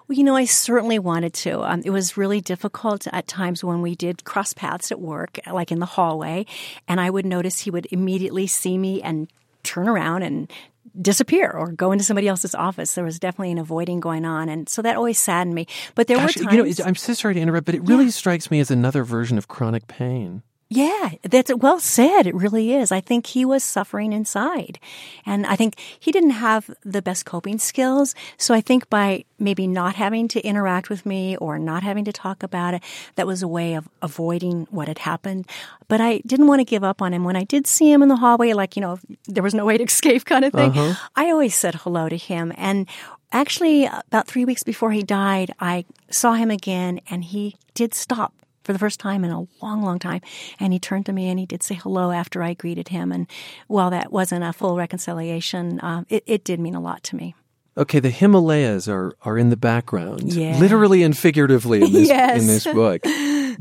Well, 0.08 0.18
you 0.18 0.24
know, 0.24 0.36
I 0.36 0.46
certainly 0.46 0.98
wanted 0.98 1.36
to. 1.46 1.62
Um, 1.62 1.84
it 1.86 1.92
was 1.92 2.18
really 2.18 2.42
difficult 2.42 3.06
at 3.14 3.28
times 3.28 3.64
when 3.64 3.84
we 3.84 3.94
did 3.94 4.24
cross 4.24 4.52
paths 4.52 4.92
at 4.92 5.00
work, 5.00 5.38
like 5.46 5.72
in 5.72 5.78
the 5.78 5.86
hallway, 5.86 6.48
and 6.88 7.00
I 7.00 7.12
would 7.12 7.28
notice 7.28 7.60
he 7.60 7.70
would 7.70 7.88
immediately 7.92 8.48
see 8.48 8.80
me 8.80 9.00
and 9.04 9.28
turn 9.62 9.88
around 9.88 10.24
and 10.24 10.52
disappear 11.00 11.52
or 11.52 11.72
go 11.72 11.92
into 11.92 12.04
somebody 12.04 12.28
else's 12.28 12.56
office. 12.56 12.94
There 12.94 13.04
was 13.04 13.20
definitely 13.20 13.52
an 13.52 13.58
avoiding 13.58 14.00
going 14.00 14.26
on, 14.26 14.50
and 14.50 14.68
so 14.70 14.82
that 14.82 14.96
always 14.96 15.20
saddened 15.20 15.56
me. 15.56 15.68
But 15.96 16.08
there 16.08 16.18
Gosh, 16.18 16.38
were 16.38 16.44
times. 16.44 16.78
You 16.80 16.84
know, 16.84 16.88
I'm 16.88 16.96
so 16.96 17.14
sorry 17.14 17.34
to 17.36 17.40
interrupt, 17.40 17.66
but 17.66 17.76
it 17.76 17.82
really 17.84 18.06
yeah. 18.06 18.12
strikes 18.12 18.52
me 18.52 18.60
as 18.60 18.72
another 18.72 19.04
version 19.04 19.38
of 19.38 19.48
chronic 19.48 19.88
pain. 19.88 20.44
Yeah, 20.70 21.12
that's 21.24 21.54
well 21.56 21.80
said. 21.80 22.28
It 22.28 22.36
really 22.36 22.74
is. 22.74 22.92
I 22.92 23.00
think 23.00 23.28
he 23.28 23.46
was 23.46 23.64
suffering 23.64 24.12
inside. 24.12 24.80
And 25.26 25.46
I 25.46 25.56
think 25.56 25.80
he 25.98 26.12
didn't 26.12 26.32
have 26.32 26.70
the 26.84 27.02
best 27.02 27.26
coping 27.26 27.58
skills. 27.58 28.16
So 28.38 28.54
I 28.54 28.60
think 28.60 28.90
by 28.90 29.24
maybe 29.40 29.66
not 29.66 29.96
having 29.96 30.28
to 30.30 30.42
interact 30.42 30.90
with 30.90 31.06
me 31.06 31.38
or 31.38 31.58
not 31.58 31.84
having 31.84 32.04
to 32.06 32.12
talk 32.12 32.44
about 32.44 32.74
it, 32.74 32.84
that 33.16 33.26
was 33.26 33.42
a 33.42 33.48
way 33.48 33.76
of 33.76 33.88
avoiding 34.02 34.68
what 34.70 34.90
had 34.90 35.00
happened. 35.00 35.48
But 35.88 36.02
I 36.02 36.18
didn't 36.26 36.48
want 36.48 36.60
to 36.60 36.66
give 36.66 36.84
up 36.84 37.02
on 37.02 37.14
him. 37.14 37.24
When 37.24 37.38
I 37.38 37.46
did 37.46 37.66
see 37.66 37.90
him 37.90 38.02
in 38.02 38.10
the 38.10 38.18
hallway, 38.18 38.52
like, 38.52 38.76
you 38.76 38.82
know, 38.82 39.00
there 39.26 39.44
was 39.44 39.54
no 39.54 39.66
way 39.66 39.78
to 39.78 39.84
escape 39.86 40.26
kind 40.26 40.44
of 40.44 40.52
thing, 40.52 40.72
uh-huh. 40.72 41.08
I 41.16 41.32
always 41.32 41.56
said 41.56 41.76
hello 41.76 42.10
to 42.10 42.18
him. 42.18 42.52
And 42.58 42.88
actually, 43.32 43.86
about 43.86 44.28
three 44.28 44.44
weeks 44.44 44.64
before 44.64 44.92
he 44.92 45.04
died, 45.04 45.54
I 45.62 45.86
saw 46.12 46.34
him 46.34 46.52
again 46.52 47.00
and 47.10 47.24
he 47.24 47.56
did 47.74 47.94
stop 47.94 48.34
for 48.68 48.74
the 48.74 48.80
first 48.80 49.00
time 49.00 49.24
in 49.24 49.32
a 49.32 49.48
long, 49.62 49.82
long 49.82 49.98
time. 49.98 50.22
And 50.60 50.74
he 50.74 50.78
turned 50.78 51.06
to 51.08 51.14
me 51.14 51.30
and 51.30 51.40
he 51.40 51.46
did 51.46 51.64
say 51.64 51.74
hello 51.74 52.12
after 52.12 52.44
I 52.44 52.54
greeted 52.54 52.90
him. 52.90 53.14
And 53.14 53.26
while 53.68 53.90
that 53.90 54.12
wasn't 54.12 54.44
a 54.44 54.52
full 54.52 54.76
reconciliation, 54.76 55.80
uh, 55.80 56.04
it, 56.10 56.24
it 56.28 56.44
did 56.44 56.60
mean 56.60 56.76
a 56.76 56.82
lot 56.82 57.02
to 57.04 57.16
me. 57.16 57.34
Okay, 57.78 58.00
the 58.00 58.10
Himalayas 58.10 58.90
are, 58.90 59.16
are 59.22 59.38
in 59.38 59.50
the 59.50 59.58
background, 59.58 60.34
yeah. 60.34 60.60
literally 60.60 61.04
and 61.04 61.18
figuratively 61.18 61.82
in 61.82 61.94
this, 61.94 62.10
yes. 62.10 62.42
in 62.42 62.48
this 62.48 62.66
book. 62.66 63.06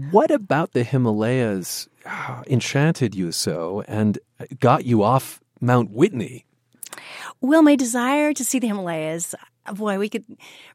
what 0.10 0.30
about 0.30 0.72
the 0.72 0.82
Himalayas 0.82 1.88
uh, 2.04 2.42
enchanted 2.48 3.14
you 3.14 3.30
so 3.30 3.84
and 3.86 4.18
got 4.58 4.86
you 4.86 5.02
off 5.02 5.40
Mount 5.60 5.90
Whitney? 5.90 6.46
Well, 7.40 7.62
my 7.62 7.76
desire 7.76 8.32
to 8.32 8.42
see 8.42 8.58
the 8.58 8.68
Himalayas, 8.68 9.34
boy, 9.74 9.98
we 9.98 10.08
could 10.08 10.24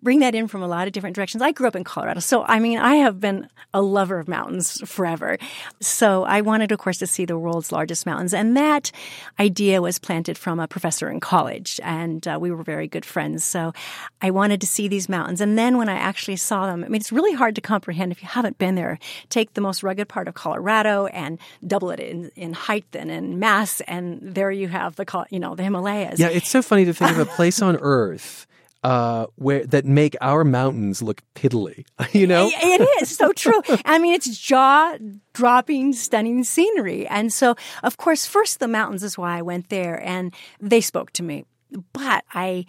bring 0.02 0.20
that 0.20 0.36
in 0.36 0.48
from 0.48 0.62
a 0.62 0.68
lot 0.68 0.88
of 0.88 0.94
different 0.94 1.16
directions. 1.16 1.42
I 1.42 1.52
grew 1.52 1.68
up 1.68 1.76
in 1.76 1.84
Colorado, 1.84 2.20
so 2.20 2.44
I 2.44 2.60
mean, 2.60 2.78
I 2.78 2.96
have 2.96 3.20
been 3.20 3.48
a 3.74 3.82
lover 3.82 4.20
of 4.20 4.28
mountains 4.28 4.82
forever. 4.90 5.38
So 5.80 6.24
I 6.24 6.42
wanted, 6.42 6.72
of 6.72 6.80
course, 6.80 6.98
to 7.00 7.08
see 7.08 7.26
the 7.26 7.38
world's 7.38 7.72
largest 7.72 8.06
mountains, 8.06 8.34
and 8.34 8.56
that 8.58 8.92
idea 9.40 9.82
was 9.82 10.00
planted 10.00 10.38
from 10.38 10.60
a 10.60 10.68
professor 10.68 11.10
in 11.10 11.20
college, 11.20 11.80
and 11.84 12.28
uh, 12.28 12.38
we 12.42 12.52
were 12.52 12.64
very 12.64 12.88
good 12.88 13.06
friends. 13.06 13.44
So 13.44 13.74
I 14.22 14.32
wanted 14.32 14.62
to 14.62 14.68
see 14.68 14.88
these 14.88 15.10
mountains, 15.10 15.42
and 15.42 15.58
then 15.58 15.78
when 15.78 15.90
I 15.90 15.96
actually 15.96 16.38
saw 16.38 16.68
them, 16.68 16.84
I 16.84 16.88
mean, 16.88 17.02
it's 17.02 17.12
really 17.12 17.34
hard 17.34 17.56
to 17.56 17.62
comprehend 17.62 18.12
if 18.12 18.22
you 18.22 18.28
haven't 18.28 18.58
been 18.58 18.76
there. 18.76 19.00
Take 19.30 19.54
the 19.54 19.62
most 19.62 19.84
rugged 19.84 20.10
part 20.10 20.28
of 20.28 20.34
Colorado 20.34 21.08
and 21.08 21.40
double 21.66 21.92
it 21.92 22.00
in, 22.00 22.32
in 22.36 22.54
height 22.54 22.86
and 22.94 23.12
in 23.12 23.40
mass, 23.40 23.82
and 23.82 24.20
there 24.22 24.52
you 24.52 24.68
have 24.68 24.96
the 24.96 25.26
you 25.30 25.40
know 25.40 25.56
the 25.56 25.64
Himalayas. 25.64 26.20
Yeah, 26.20 26.30
it's 26.30 26.50
so 26.50 26.62
funny 26.62 26.86
to 26.86 26.94
think 26.94 27.12
of 27.12 27.20
a 27.20 27.26
place 27.26 27.62
on 27.62 27.78
Earth 27.82 28.48
uh, 28.84 29.28
where 29.36 29.66
that 29.66 29.86
make 29.86 30.16
our 30.22 30.44
mountains 30.44 31.02
look 31.02 31.22
piddly. 31.36 31.86
You 32.14 32.28
know, 32.28 32.50
it 32.52 33.02
is 33.02 33.16
so 33.16 33.32
true. 33.32 33.62
I 33.86 33.98
mean, 33.98 34.14
it's 34.14 34.38
jaw 34.38 34.98
dropping, 35.34 35.94
stunning 35.94 36.44
scenery, 36.44 37.08
and 37.08 37.32
so 37.32 37.56
of 37.84 37.98
course, 37.98 38.26
first 38.26 38.60
the 38.60 38.68
mountains 38.68 39.04
is 39.04 39.18
why 39.18 39.38
I 39.38 39.42
went 39.42 39.70
there, 39.70 40.02
and 40.04 40.34
they 40.60 40.82
spoke 40.82 41.12
to 41.14 41.24
me. 41.24 41.46
But 41.94 42.26
I 42.34 42.66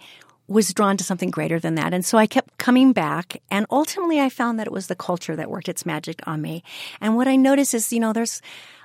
was 0.47 0.73
drawn 0.73 0.97
to 0.97 1.03
something 1.03 1.31
greater 1.31 1.59
than 1.59 1.75
that. 1.75 1.93
And 1.93 2.05
so 2.05 2.17
I 2.17 2.27
kept 2.27 2.57
coming 2.57 2.93
back. 2.93 3.41
And 3.49 3.65
ultimately, 3.71 4.19
I 4.19 4.29
found 4.29 4.59
that 4.59 4.67
it 4.67 4.73
was 4.73 4.87
the 4.87 4.95
culture 4.95 5.35
that 5.35 5.49
worked 5.49 5.69
its 5.69 5.85
magic 5.85 6.25
on 6.27 6.41
me. 6.41 6.63
And 7.01 7.15
what 7.15 7.27
I 7.27 7.35
noticed 7.35 7.73
is, 7.73 7.91
you 7.91 7.99
know, 7.99 8.13
there's 8.13 8.41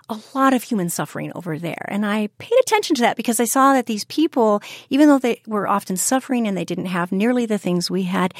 a 0.08 0.18
lot 0.34 0.54
of 0.54 0.62
human 0.62 0.88
suffering 0.88 1.32
over 1.34 1.58
there. 1.58 1.84
And 1.88 2.06
I 2.06 2.28
paid 2.38 2.58
attention 2.60 2.96
to 2.96 3.02
that 3.02 3.16
because 3.16 3.40
I 3.40 3.44
saw 3.44 3.74
that 3.74 3.86
these 3.86 4.04
people, 4.04 4.62
even 4.90 5.08
though 5.08 5.18
they 5.18 5.42
were 5.46 5.68
often 5.68 5.96
suffering 5.96 6.46
and 6.46 6.56
they 6.56 6.64
didn't 6.64 6.86
have 6.86 7.12
nearly 7.12 7.46
the 7.46 7.58
things 7.58 7.90
we 7.90 8.04
had, 8.04 8.32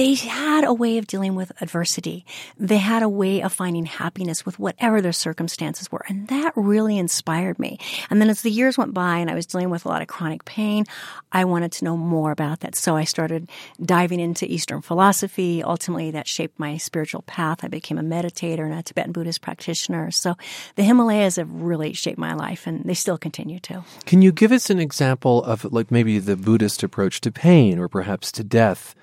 they 0.00 0.14
had 0.14 0.64
a 0.64 0.72
way 0.72 0.96
of 0.96 1.06
dealing 1.06 1.34
with 1.34 1.52
adversity. 1.60 2.24
They 2.56 2.78
had 2.78 3.02
a 3.02 3.08
way 3.08 3.42
of 3.42 3.52
finding 3.52 3.84
happiness 3.84 4.46
with 4.46 4.58
whatever 4.58 5.02
their 5.02 5.12
circumstances 5.12 5.92
were. 5.92 6.02
And 6.08 6.26
that 6.28 6.54
really 6.56 6.96
inspired 6.96 7.58
me. 7.58 7.78
And 8.08 8.18
then 8.18 8.30
as 8.30 8.40
the 8.40 8.50
years 8.50 8.78
went 8.78 8.94
by 8.94 9.18
and 9.18 9.30
I 9.30 9.34
was 9.34 9.44
dealing 9.44 9.68
with 9.68 9.84
a 9.84 9.88
lot 9.88 10.00
of 10.00 10.08
chronic 10.08 10.46
pain, 10.46 10.86
I 11.32 11.44
wanted 11.44 11.72
to 11.72 11.84
know 11.84 11.98
more 11.98 12.30
about 12.30 12.60
that. 12.60 12.76
So 12.76 12.96
I 12.96 13.04
started 13.04 13.50
diving 13.84 14.20
into 14.20 14.50
Eastern 14.50 14.80
philosophy. 14.80 15.62
Ultimately, 15.62 16.12
that 16.12 16.26
shaped 16.26 16.58
my 16.58 16.78
spiritual 16.78 17.20
path. 17.26 17.62
I 17.62 17.68
became 17.68 17.98
a 17.98 18.02
meditator 18.02 18.64
and 18.64 18.72
a 18.72 18.82
Tibetan 18.82 19.12
Buddhist 19.12 19.42
practitioner. 19.42 20.10
So 20.10 20.34
the 20.76 20.82
Himalayas 20.82 21.36
have 21.36 21.52
really 21.52 21.92
shaped 21.92 22.18
my 22.18 22.32
life 22.32 22.66
and 22.66 22.82
they 22.84 22.94
still 22.94 23.18
continue 23.18 23.60
to. 23.60 23.84
Can 24.06 24.22
you 24.22 24.32
give 24.32 24.50
us 24.50 24.70
an 24.70 24.80
example 24.80 25.44
of 25.44 25.70
like 25.70 25.90
maybe 25.90 26.18
the 26.18 26.36
Buddhist 26.36 26.82
approach 26.82 27.20
to 27.20 27.30
pain 27.30 27.78
or 27.78 27.86
perhaps 27.86 28.32
to 28.32 28.42
death? 28.42 28.94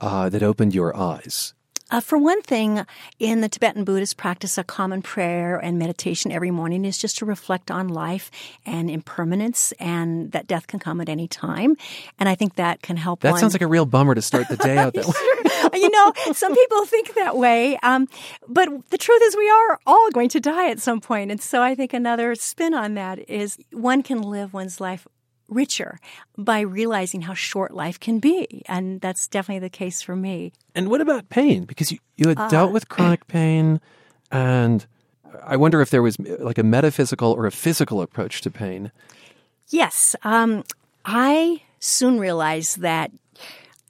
Uh, 0.00 0.28
that 0.28 0.42
opened 0.42 0.74
your 0.74 0.96
eyes? 0.96 1.54
Uh, 1.92 1.98
for 2.00 2.16
one 2.16 2.40
thing, 2.42 2.86
in 3.18 3.40
the 3.40 3.48
Tibetan 3.48 3.82
Buddhist 3.82 4.16
practice, 4.16 4.56
a 4.56 4.62
common 4.62 5.02
prayer 5.02 5.58
and 5.58 5.76
meditation 5.76 6.30
every 6.30 6.52
morning 6.52 6.84
is 6.84 6.96
just 6.96 7.18
to 7.18 7.24
reflect 7.26 7.68
on 7.68 7.88
life 7.88 8.30
and 8.64 8.88
impermanence 8.88 9.72
and 9.80 10.30
that 10.30 10.46
death 10.46 10.68
can 10.68 10.78
come 10.78 11.00
at 11.00 11.08
any 11.08 11.26
time. 11.26 11.76
And 12.20 12.28
I 12.28 12.36
think 12.36 12.54
that 12.54 12.80
can 12.82 12.96
help 12.96 13.22
That 13.22 13.32
one. 13.32 13.40
sounds 13.40 13.54
like 13.54 13.62
a 13.62 13.66
real 13.66 13.86
bummer 13.86 14.14
to 14.14 14.22
start 14.22 14.48
the 14.48 14.56
day 14.56 14.78
out 14.78 14.94
that 14.94 15.04
way. 15.04 15.80
you 15.80 15.90
know, 15.90 16.12
some 16.32 16.54
people 16.54 16.86
think 16.86 17.14
that 17.14 17.36
way. 17.36 17.76
Um, 17.82 18.06
but 18.46 18.68
the 18.90 18.98
truth 18.98 19.22
is, 19.24 19.36
we 19.36 19.50
are 19.50 19.80
all 19.84 20.10
going 20.12 20.28
to 20.28 20.38
die 20.38 20.70
at 20.70 20.78
some 20.78 21.00
point. 21.00 21.32
And 21.32 21.42
so 21.42 21.60
I 21.60 21.74
think 21.74 21.92
another 21.92 22.36
spin 22.36 22.72
on 22.72 22.94
that 22.94 23.28
is 23.28 23.58
one 23.72 24.04
can 24.04 24.22
live 24.22 24.54
one's 24.54 24.80
life 24.80 25.08
richer 25.50 25.98
by 26.38 26.60
realizing 26.60 27.22
how 27.22 27.34
short 27.34 27.74
life 27.74 27.98
can 28.00 28.18
be. 28.20 28.62
And 28.66 29.00
that's 29.00 29.28
definitely 29.28 29.60
the 29.60 29.70
case 29.70 30.00
for 30.00 30.16
me. 30.16 30.52
And 30.74 30.88
what 30.88 31.00
about 31.00 31.28
pain? 31.28 31.64
Because 31.64 31.92
you, 31.92 31.98
you 32.16 32.28
had 32.28 32.38
Uh, 32.38 32.48
dealt 32.48 32.72
with 32.72 32.88
chronic 32.94 33.26
pain, 33.26 33.80
and 34.30 34.86
I 35.44 35.56
wonder 35.56 35.80
if 35.80 35.90
there 35.90 36.02
was 36.02 36.18
like 36.18 36.58
a 36.58 36.62
metaphysical 36.62 37.32
or 37.32 37.46
a 37.46 37.50
physical 37.52 38.00
approach 38.02 38.40
to 38.42 38.50
pain. 38.50 38.90
Yes. 39.68 40.16
Um, 40.22 40.64
I 41.04 41.62
soon 41.78 42.18
realized 42.18 42.80
that 42.80 43.10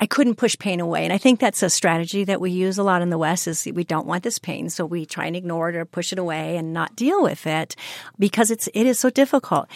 I 0.00 0.06
couldn't 0.06 0.36
push 0.36 0.58
pain 0.58 0.80
away. 0.80 1.04
And 1.04 1.12
I 1.12 1.18
think 1.18 1.40
that's 1.40 1.62
a 1.62 1.68
strategy 1.68 2.24
that 2.24 2.40
we 2.40 2.50
use 2.50 2.78
a 2.78 2.82
lot 2.82 3.02
in 3.02 3.10
the 3.10 3.18
West 3.18 3.46
is 3.46 3.68
we 3.72 3.84
don't 3.84 4.06
want 4.06 4.22
this 4.22 4.38
pain. 4.38 4.70
So 4.70 4.86
we 4.86 5.04
try 5.04 5.26
and 5.26 5.36
ignore 5.36 5.68
it 5.68 5.76
or 5.76 5.84
push 5.84 6.10
it 6.10 6.18
away 6.18 6.56
and 6.56 6.72
not 6.72 6.96
deal 6.96 7.22
with 7.22 7.46
it 7.46 7.76
because 8.18 8.50
it's, 8.50 8.66
it 8.72 8.86
is 8.86 8.98
so 8.98 9.10
difficult. 9.10 9.68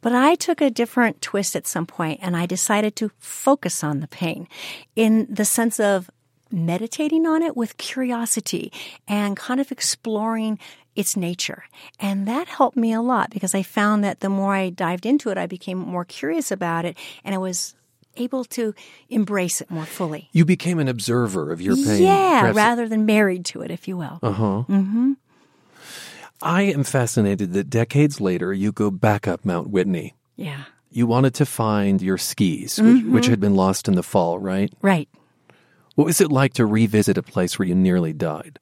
But 0.00 0.14
I 0.14 0.36
took 0.36 0.60
a 0.60 0.70
different 0.70 1.20
twist 1.20 1.56
at 1.56 1.66
some 1.66 1.86
point 1.86 2.20
and 2.22 2.36
I 2.36 2.46
decided 2.46 2.94
to 2.96 3.10
focus 3.18 3.82
on 3.82 3.98
the 4.00 4.08
pain 4.08 4.46
in 4.94 5.26
the 5.28 5.44
sense 5.44 5.80
of 5.80 6.08
meditating 6.52 7.26
on 7.26 7.42
it 7.42 7.56
with 7.56 7.76
curiosity 7.78 8.72
and 9.08 9.36
kind 9.36 9.60
of 9.60 9.72
exploring 9.72 10.60
its 10.94 11.16
nature. 11.16 11.64
And 11.98 12.28
that 12.28 12.46
helped 12.46 12.76
me 12.76 12.92
a 12.92 13.00
lot 13.00 13.30
because 13.30 13.54
I 13.54 13.62
found 13.62 14.04
that 14.04 14.20
the 14.20 14.28
more 14.28 14.54
I 14.54 14.70
dived 14.70 15.06
into 15.06 15.30
it, 15.30 15.38
I 15.38 15.46
became 15.46 15.78
more 15.78 16.04
curious 16.04 16.52
about 16.52 16.84
it 16.84 16.96
and 17.24 17.34
I 17.34 17.38
was 17.38 17.74
able 18.16 18.44
to 18.44 18.74
embrace 19.08 19.60
it 19.60 19.70
more 19.70 19.86
fully. 19.86 20.28
You 20.32 20.44
became 20.44 20.78
an 20.78 20.88
observer 20.88 21.50
of 21.52 21.60
your 21.60 21.76
pain. 21.76 22.02
Yeah, 22.02 22.52
rather 22.54 22.88
than 22.88 23.06
married 23.06 23.44
to 23.46 23.62
it, 23.62 23.70
if 23.70 23.86
you 23.88 23.96
will. 23.96 24.18
Uh 24.22 24.32
huh. 24.32 24.62
hmm 24.62 25.12
I 26.44 26.62
am 26.62 26.82
fascinated 26.82 27.52
that 27.52 27.70
decades 27.70 28.20
later 28.20 28.52
you 28.52 28.72
go 28.72 28.90
back 28.90 29.28
up 29.28 29.44
Mount 29.44 29.70
Whitney. 29.70 30.14
Yeah. 30.36 30.64
You 30.90 31.06
wanted 31.06 31.34
to 31.34 31.46
find 31.46 32.02
your 32.02 32.18
skis, 32.18 32.80
which, 32.80 33.04
which 33.04 33.26
Mhm. 33.26 33.30
had 33.30 33.40
been 33.40 33.54
lost 33.54 33.86
in 33.88 33.94
the 33.94 34.02
fall, 34.02 34.38
right? 34.38 34.72
Right. 34.82 35.08
What 35.94 36.04
was 36.06 36.20
it 36.20 36.32
like 36.32 36.54
to 36.54 36.66
revisit 36.66 37.16
a 37.16 37.22
place 37.22 37.58
where 37.58 37.68
you 37.68 37.74
nearly 37.74 38.12
died? 38.12 38.58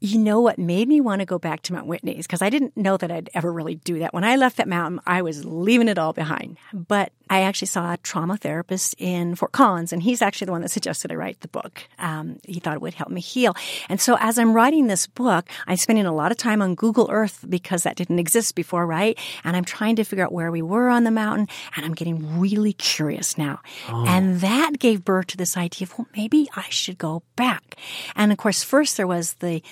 You 0.00 0.18
know 0.20 0.40
what 0.40 0.58
made 0.58 0.86
me 0.86 1.00
want 1.00 1.20
to 1.20 1.26
go 1.26 1.38
back 1.40 1.62
to 1.62 1.72
Mount 1.72 1.88
Whitney's? 1.88 2.26
Because 2.28 2.42
I 2.42 2.50
didn't 2.50 2.76
know 2.76 2.96
that 2.96 3.10
I'd 3.10 3.28
ever 3.34 3.52
really 3.52 3.74
do 3.74 3.98
that. 3.98 4.14
When 4.14 4.22
I 4.22 4.36
left 4.36 4.56
that 4.58 4.68
mountain, 4.68 5.00
I 5.06 5.22
was 5.22 5.44
leaving 5.44 5.88
it 5.88 5.98
all 5.98 6.12
behind. 6.12 6.56
But 6.72 7.10
I 7.30 7.42
actually 7.42 7.68
saw 7.68 7.92
a 7.92 7.96
trauma 7.98 8.36
therapist 8.36 8.94
in 8.98 9.34
Fort 9.34 9.52
Collins, 9.52 9.92
and 9.92 10.02
he's 10.02 10.22
actually 10.22 10.46
the 10.46 10.52
one 10.52 10.62
that 10.62 10.70
suggested 10.70 11.12
I 11.12 11.14
write 11.14 11.40
the 11.40 11.48
book. 11.48 11.84
Um, 11.98 12.38
he 12.46 12.60
thought 12.60 12.74
it 12.74 12.80
would 12.80 12.94
help 12.94 13.10
me 13.10 13.20
heal. 13.20 13.54
And 13.88 14.00
so 14.00 14.16
as 14.20 14.38
I'm 14.38 14.52
writing 14.52 14.86
this 14.86 15.06
book, 15.06 15.48
I'm 15.66 15.76
spending 15.76 16.06
a 16.06 16.14
lot 16.14 16.30
of 16.30 16.38
time 16.38 16.62
on 16.62 16.74
Google 16.74 17.08
Earth 17.10 17.44
because 17.48 17.82
that 17.82 17.96
didn't 17.96 18.18
exist 18.18 18.54
before, 18.54 18.86
right? 18.86 19.18
And 19.44 19.56
I'm 19.56 19.64
trying 19.64 19.96
to 19.96 20.04
figure 20.04 20.24
out 20.24 20.32
where 20.32 20.50
we 20.50 20.62
were 20.62 20.88
on 20.88 21.04
the 21.04 21.10
mountain, 21.10 21.48
and 21.76 21.84
I'm 21.84 21.94
getting 21.94 22.38
really 22.40 22.72
curious 22.72 23.36
now. 23.38 23.60
And 23.88 24.40
that 24.40 24.78
gave 24.78 25.04
birth 25.04 25.28
to 25.28 25.36
this 25.36 25.56
idea 25.56 25.86
of, 25.86 25.98
well, 25.98 26.08
maybe 26.16 26.48
I 26.56 26.66
should 26.70 26.98
go 26.98 27.22
back. 27.36 27.76
And 28.16 28.32
of 28.32 28.38
course, 28.38 28.62
first 28.62 28.96
there 28.96 29.06
was 29.06 29.34
the 29.34 29.62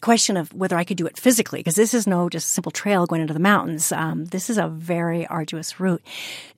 question 0.00 0.36
of 0.36 0.52
whether 0.52 0.76
I 0.76 0.84
could 0.84 0.96
do 0.96 1.06
it 1.06 1.18
physically, 1.18 1.60
because 1.60 1.76
this 1.76 1.94
is 1.94 2.06
no 2.06 2.28
just 2.28 2.50
simple 2.50 2.72
trail 2.72 3.06
going 3.06 3.22
into 3.22 3.34
the 3.34 3.40
mountains. 3.40 3.92
Um, 3.92 4.24
this 4.26 4.50
is 4.50 4.58
a 4.58 4.68
very 4.68 5.26
arduous 5.26 5.80
route. 5.80 6.02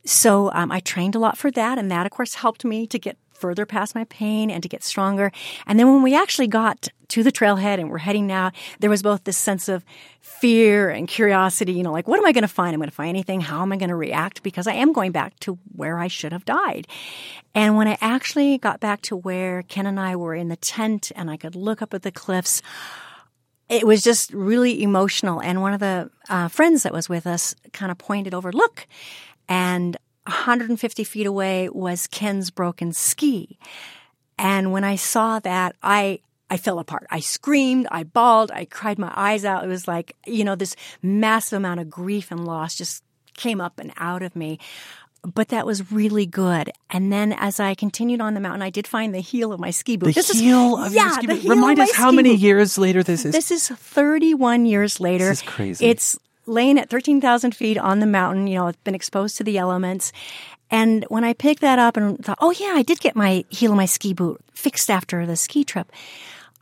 So 0.04 0.50
um, 0.52 0.72
I 0.72 0.80
trained 0.80 1.14
a 1.14 1.18
lot 1.18 1.36
for 1.36 1.50
that, 1.50 1.78
and 1.78 1.90
that, 1.90 2.06
of 2.06 2.12
course, 2.12 2.34
helped 2.34 2.64
me 2.64 2.86
to 2.86 2.98
get 2.98 3.16
further 3.32 3.66
past 3.66 3.96
my 3.96 4.04
pain 4.04 4.50
and 4.50 4.62
to 4.62 4.68
get 4.68 4.84
stronger. 4.84 5.32
And 5.66 5.78
then 5.78 5.92
when 5.92 6.02
we 6.02 6.14
actually 6.14 6.46
got 6.46 6.88
to 7.08 7.24
the 7.24 7.32
trailhead 7.32 7.80
and 7.80 7.90
we're 7.90 7.98
heading 7.98 8.30
out, 8.30 8.54
there 8.78 8.88
was 8.88 9.02
both 9.02 9.24
this 9.24 9.36
sense 9.36 9.68
of 9.68 9.84
fear 10.20 10.88
and 10.88 11.08
curiosity, 11.08 11.72
you 11.72 11.82
know, 11.82 11.90
like, 11.90 12.06
what 12.06 12.18
am 12.18 12.24
I 12.24 12.30
going 12.30 12.42
to 12.42 12.48
find? 12.48 12.72
I'm 12.72 12.78
going 12.78 12.88
to 12.88 12.94
find 12.94 13.08
anything. 13.08 13.40
How 13.40 13.62
am 13.62 13.72
I 13.72 13.76
going 13.76 13.88
to 13.88 13.96
react? 13.96 14.44
Because 14.44 14.68
I 14.68 14.74
am 14.74 14.92
going 14.92 15.10
back 15.10 15.38
to 15.40 15.58
where 15.74 15.98
I 15.98 16.06
should 16.06 16.32
have 16.32 16.44
died. 16.44 16.86
And 17.52 17.76
when 17.76 17.88
I 17.88 17.98
actually 18.00 18.58
got 18.58 18.78
back 18.78 19.02
to 19.02 19.16
where 19.16 19.64
Ken 19.64 19.86
and 19.86 19.98
I 19.98 20.14
were 20.14 20.36
in 20.36 20.48
the 20.48 20.56
tent 20.56 21.10
and 21.16 21.28
I 21.28 21.36
could 21.36 21.56
look 21.56 21.82
up 21.82 21.94
at 21.94 22.02
the 22.02 22.12
cliffs, 22.12 22.62
it 23.72 23.86
was 23.86 24.02
just 24.02 24.32
really 24.34 24.82
emotional. 24.82 25.40
And 25.40 25.62
one 25.62 25.72
of 25.72 25.80
the 25.80 26.10
uh, 26.28 26.48
friends 26.48 26.82
that 26.82 26.92
was 26.92 27.08
with 27.08 27.26
us 27.26 27.54
kind 27.72 27.90
of 27.90 27.96
pointed 27.96 28.34
over, 28.34 28.52
look, 28.52 28.86
and 29.48 29.96
150 30.26 31.04
feet 31.04 31.26
away 31.26 31.70
was 31.70 32.06
Ken's 32.06 32.50
broken 32.50 32.92
ski. 32.92 33.58
And 34.38 34.72
when 34.72 34.84
I 34.84 34.96
saw 34.96 35.38
that, 35.40 35.74
I, 35.82 36.20
I 36.50 36.58
fell 36.58 36.78
apart. 36.78 37.06
I 37.10 37.20
screamed, 37.20 37.88
I 37.90 38.02
bawled, 38.02 38.50
I 38.50 38.66
cried 38.66 38.98
my 38.98 39.10
eyes 39.16 39.42
out. 39.46 39.64
It 39.64 39.68
was 39.68 39.88
like, 39.88 40.16
you 40.26 40.44
know, 40.44 40.54
this 40.54 40.76
massive 41.00 41.56
amount 41.56 41.80
of 41.80 41.88
grief 41.88 42.30
and 42.30 42.44
loss 42.44 42.74
just 42.74 43.02
came 43.34 43.58
up 43.58 43.78
and 43.78 43.90
out 43.96 44.22
of 44.22 44.36
me. 44.36 44.58
But 45.24 45.48
that 45.48 45.64
was 45.66 45.92
really 45.92 46.26
good. 46.26 46.72
And 46.90 47.12
then 47.12 47.32
as 47.32 47.60
I 47.60 47.74
continued 47.74 48.20
on 48.20 48.34
the 48.34 48.40
mountain, 48.40 48.62
I 48.62 48.70
did 48.70 48.88
find 48.88 49.14
the 49.14 49.20
heel 49.20 49.52
of 49.52 49.60
my 49.60 49.70
ski 49.70 49.96
boot. 49.96 50.06
The 50.06 50.12
This 50.14 50.30
is- 50.30 50.40
heel 50.40 50.76
of 50.76 50.92
your 50.92 51.10
ski 51.10 51.26
boot. 51.28 51.44
Remind 51.44 51.78
us 51.78 51.92
how 51.94 52.10
many 52.10 52.30
boot. 52.32 52.40
years 52.40 52.76
later 52.76 53.02
this 53.04 53.24
is. 53.24 53.32
This 53.32 53.50
is 53.52 53.68
31 53.68 54.66
years 54.66 54.98
later. 54.98 55.28
This 55.28 55.42
is 55.42 55.48
crazy. 55.48 55.86
It's 55.86 56.18
laying 56.46 56.76
at 56.76 56.90
13,000 56.90 57.54
feet 57.54 57.78
on 57.78 58.00
the 58.00 58.06
mountain. 58.06 58.48
You 58.48 58.56
know, 58.56 58.66
it's 58.66 58.78
been 58.82 58.96
exposed 58.96 59.36
to 59.36 59.44
the 59.44 59.58
elements. 59.58 60.12
And 60.72 61.04
when 61.08 61.22
I 61.22 61.34
picked 61.34 61.60
that 61.60 61.78
up 61.78 61.96
and 61.96 62.18
thought, 62.24 62.38
oh 62.40 62.50
yeah, 62.50 62.72
I 62.74 62.82
did 62.82 62.98
get 62.98 63.14
my 63.14 63.44
heel 63.48 63.70
of 63.70 63.76
my 63.76 63.86
ski 63.86 64.12
boot 64.14 64.40
fixed 64.54 64.90
after 64.90 65.24
the 65.24 65.36
ski 65.36 65.62
trip, 65.62 65.92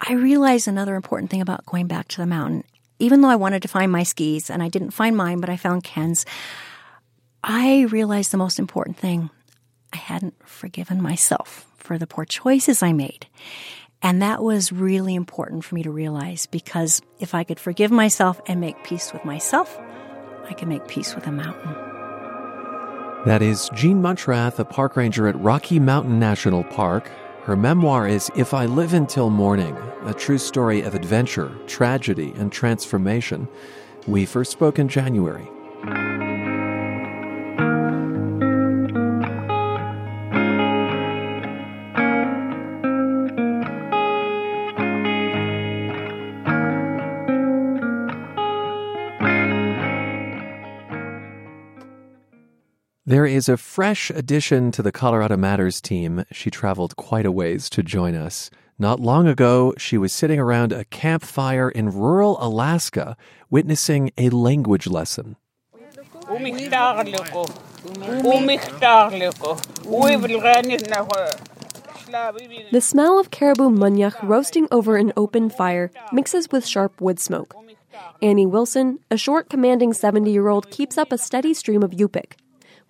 I 0.06 0.12
realized 0.12 0.68
another 0.68 0.96
important 0.96 1.30
thing 1.30 1.40
about 1.40 1.64
going 1.64 1.86
back 1.86 2.08
to 2.08 2.18
the 2.18 2.26
mountain. 2.26 2.64
Even 2.98 3.22
though 3.22 3.28
I 3.30 3.36
wanted 3.36 3.62
to 3.62 3.68
find 3.68 3.90
my 3.90 4.02
skis 4.02 4.50
and 4.50 4.62
I 4.62 4.68
didn't 4.68 4.90
find 4.90 5.16
mine, 5.16 5.40
but 5.40 5.48
I 5.48 5.56
found 5.56 5.84
Ken's, 5.84 6.26
I 7.42 7.82
realized 7.82 8.32
the 8.32 8.36
most 8.36 8.58
important 8.58 8.96
thing. 8.96 9.30
I 9.92 9.96
hadn't 9.96 10.34
forgiven 10.46 11.02
myself 11.02 11.66
for 11.76 11.98
the 11.98 12.06
poor 12.06 12.24
choices 12.24 12.82
I 12.82 12.92
made. 12.92 13.26
And 14.02 14.22
that 14.22 14.42
was 14.42 14.72
really 14.72 15.14
important 15.14 15.64
for 15.64 15.74
me 15.74 15.82
to 15.82 15.90
realize 15.90 16.46
because 16.46 17.02
if 17.18 17.34
I 17.34 17.44
could 17.44 17.60
forgive 17.60 17.90
myself 17.90 18.40
and 18.46 18.60
make 18.60 18.82
peace 18.84 19.12
with 19.12 19.24
myself, 19.24 19.78
I 20.48 20.54
could 20.54 20.68
make 20.68 20.88
peace 20.88 21.14
with 21.14 21.26
a 21.26 21.32
mountain. 21.32 21.74
That 23.26 23.42
is 23.42 23.68
Jean 23.74 24.00
Muenchrath, 24.00 24.58
a 24.58 24.64
park 24.64 24.96
ranger 24.96 25.28
at 25.28 25.38
Rocky 25.38 25.78
Mountain 25.78 26.18
National 26.18 26.64
Park. 26.64 27.10
Her 27.42 27.56
memoir 27.56 28.08
is 28.08 28.30
If 28.34 28.54
I 28.54 28.64
Live 28.64 28.94
Until 28.94 29.28
Morning, 29.28 29.76
a 30.04 30.14
true 30.14 30.38
story 30.38 30.80
of 30.80 30.94
adventure, 30.94 31.54
tragedy, 31.66 32.32
and 32.36 32.50
transformation. 32.50 33.46
We 34.06 34.24
first 34.24 34.52
spoke 34.52 34.78
in 34.78 34.88
January. 34.88 35.46
There 53.20 53.26
is 53.26 53.50
a 53.50 53.58
fresh 53.58 54.08
addition 54.08 54.72
to 54.72 54.80
the 54.82 54.90
Colorado 54.90 55.36
Matters 55.36 55.82
team. 55.82 56.24
She 56.32 56.50
traveled 56.50 56.96
quite 56.96 57.26
a 57.26 57.30
ways 57.30 57.68
to 57.68 57.82
join 57.82 58.14
us. 58.14 58.50
Not 58.78 58.98
long 58.98 59.26
ago, 59.28 59.74
she 59.76 59.98
was 59.98 60.10
sitting 60.10 60.40
around 60.40 60.72
a 60.72 60.86
campfire 60.86 61.68
in 61.68 61.90
rural 61.90 62.38
Alaska, 62.40 63.18
witnessing 63.50 64.10
a 64.16 64.30
language 64.30 64.86
lesson. 64.86 65.36
The 72.72 72.80
smell 72.80 73.20
of 73.20 73.30
caribou 73.30 73.68
munyuk 73.68 74.22
roasting 74.22 74.66
over 74.70 74.96
an 74.96 75.12
open 75.14 75.50
fire 75.50 75.90
mixes 76.10 76.50
with 76.50 76.66
sharp 76.66 77.02
wood 77.02 77.20
smoke. 77.20 77.54
Annie 78.22 78.46
Wilson, 78.46 78.98
a 79.10 79.18
short, 79.18 79.50
commanding 79.50 79.92
70 79.92 80.32
year 80.32 80.48
old, 80.48 80.70
keeps 80.70 80.96
up 80.96 81.12
a 81.12 81.18
steady 81.18 81.52
stream 81.52 81.82
of 81.82 81.90
Yupik. 81.90 82.39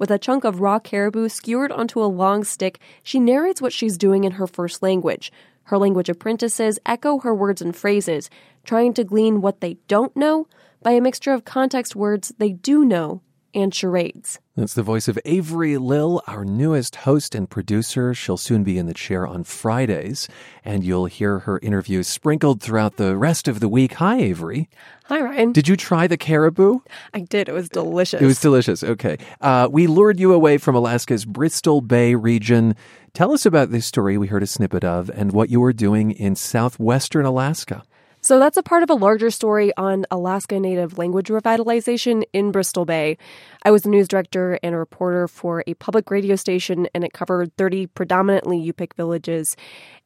With 0.01 0.11
a 0.11 0.19
chunk 0.19 0.45
of 0.45 0.63
raw 0.63 0.79
caribou 0.79 1.29
skewered 1.29 1.71
onto 1.71 2.03
a 2.03 2.09
long 2.09 2.43
stick, 2.43 2.81
she 3.03 3.21
narrates 3.21 3.61
what 3.61 3.75
she's 3.75 3.99
doing 3.99 4.25
in 4.25 4.33
her 4.33 4.47
first 4.47 4.83
language. 4.83 5.31
Her 5.65 5.77
language 5.77 6.09
apprentices 6.09 6.79
echo 6.87 7.19
her 7.19 7.35
words 7.35 7.61
and 7.61 7.77
phrases, 7.77 8.31
trying 8.65 8.95
to 8.95 9.05
glean 9.05 9.43
what 9.43 9.61
they 9.61 9.75
don't 9.89 10.17
know 10.17 10.49
by 10.83 10.93
a 10.93 11.03
mixture 11.03 11.35
of 11.35 11.45
context 11.45 11.95
words 11.95 12.33
they 12.39 12.53
do 12.53 12.83
know 12.83 13.21
and 13.53 13.75
charades. 13.75 14.39
That's 14.61 14.75
the 14.75 14.83
voice 14.83 15.09
of 15.09 15.19
Avery 15.25 15.79
Lill, 15.79 16.23
our 16.27 16.45
newest 16.45 16.97
host 16.97 17.35
and 17.35 17.49
producer. 17.49 18.13
She'll 18.13 18.37
soon 18.37 18.63
be 18.63 18.77
in 18.77 18.85
the 18.85 18.93
chair 18.93 19.27
on 19.27 19.43
Fridays, 19.43 20.29
and 20.67 20.85
you'll 20.85 21.07
hear 21.07 21.39
her 21.39 21.59
interviews 21.61 22.09
sprinkled 22.09 22.61
throughout 22.61 22.97
the 22.97 23.17
rest 23.17 23.49
of 23.49 23.61
the 23.61 23.71
week. 23.71 23.95
Hi, 23.95 24.19
Avery. 24.19 24.69
Hi, 25.07 25.19
Ryan. 25.23 25.53
Did 25.53 25.67
you 25.67 25.79
try 25.79 26.07
the 26.07 26.19
caribou? 26.19 26.81
I 27.15 27.21
did. 27.21 27.49
It 27.49 27.53
was 27.53 27.71
delicious. 27.71 28.21
It 28.21 28.27
was 28.27 28.39
delicious. 28.39 28.85
Okay. 28.85 29.17
Uh, 29.41 29.67
we 29.73 29.87
lured 29.87 30.21
you 30.21 30.35
away 30.35 30.59
from 30.59 30.75
Alaska's 30.75 31.25
Bristol 31.25 31.81
Bay 31.81 32.15
region. 32.15 32.77
Tell 33.15 33.33
us 33.33 33.47
about 33.47 33.71
this 33.71 33.87
story 33.87 34.19
we 34.19 34.27
heard 34.27 34.43
a 34.43 34.47
snippet 34.47 34.85
of 34.85 35.09
and 35.15 35.33
what 35.33 35.49
you 35.49 35.61
were 35.61 35.73
doing 35.73 36.11
in 36.11 36.37
southwestern 36.37 37.25
Alaska. 37.25 37.83
So 38.31 38.39
that's 38.39 38.57
a 38.57 38.63
part 38.63 38.85
of 38.85 38.91
a 38.91 38.95
larger 38.95 39.29
story 39.29 39.77
on 39.77 40.07
Alaska 40.09 40.61
Native 40.61 40.99
language 40.99 41.31
revitalization 41.31 42.23
in 42.33 42.53
Bristol 42.53 42.85
Bay. 42.85 43.19
I 43.65 43.73
was 43.73 43.83
the 43.83 43.89
news 43.89 44.07
director 44.07 44.57
and 44.63 44.73
a 44.73 44.79
reporter 44.79 45.27
for 45.27 45.65
a 45.67 45.75
public 45.75 46.13
radio 46.13 46.37
station, 46.37 46.87
and 46.95 47.03
it 47.03 47.13
covered 47.13 47.53
30 47.57 47.89
predominantly 47.89 48.57
Yupik 48.57 48.95
villages. 48.95 49.57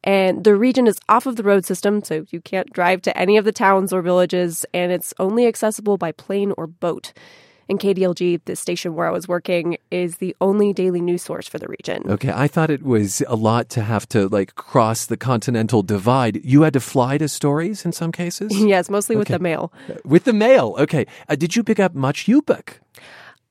And 0.03 0.43
the 0.43 0.55
region 0.55 0.87
is 0.87 0.97
off 1.07 1.27
of 1.27 1.35
the 1.35 1.43
road 1.43 1.65
system, 1.65 2.03
so 2.03 2.25
you 2.31 2.41
can't 2.41 2.73
drive 2.73 3.03
to 3.03 3.15
any 3.15 3.37
of 3.37 3.45
the 3.45 3.51
towns 3.51 3.93
or 3.93 4.01
villages, 4.01 4.65
and 4.73 4.91
it's 4.91 5.13
only 5.19 5.45
accessible 5.45 5.99
by 5.99 6.11
plane 6.11 6.51
or 6.57 6.65
boat. 6.65 7.13
And 7.67 7.79
KDLG, 7.79 8.41
the 8.45 8.55
station 8.55 8.93
where 8.93 9.07
I 9.07 9.11
was 9.11 9.27
working, 9.27 9.77
is 9.89 10.17
the 10.17 10.35
only 10.39 10.71
daily 10.71 11.01
news 11.01 11.23
source 11.23 11.47
for 11.47 11.57
the 11.57 11.67
region. 11.67 12.03
Okay, 12.07 12.31
I 12.33 12.47
thought 12.47 12.69
it 12.69 12.83
was 12.83 13.23
a 13.27 13.35
lot 13.35 13.69
to 13.69 13.81
have 13.81 14.07
to 14.09 14.27
like 14.29 14.53
cross 14.55 15.07
the 15.07 15.17
continental 15.17 15.81
divide. 15.81 16.43
You 16.45 16.61
had 16.61 16.73
to 16.73 16.79
fly 16.79 17.17
to 17.17 17.27
stories 17.27 17.83
in 17.83 17.91
some 17.91 18.11
cases? 18.11 18.55
yes, 18.63 18.89
mostly 18.89 19.15
with 19.15 19.27
Okay. 19.27 19.33
the 19.37 19.39
mail. 19.43 19.73
With 20.03 20.25
the 20.25 20.33
mail. 20.33 20.75
Okay. 20.77 21.07
Uh, 21.27 21.35
did 21.35 21.55
you 21.55 21.63
pick 21.63 21.79
up 21.79 21.95
much 21.95 22.27
Yupik? 22.27 22.79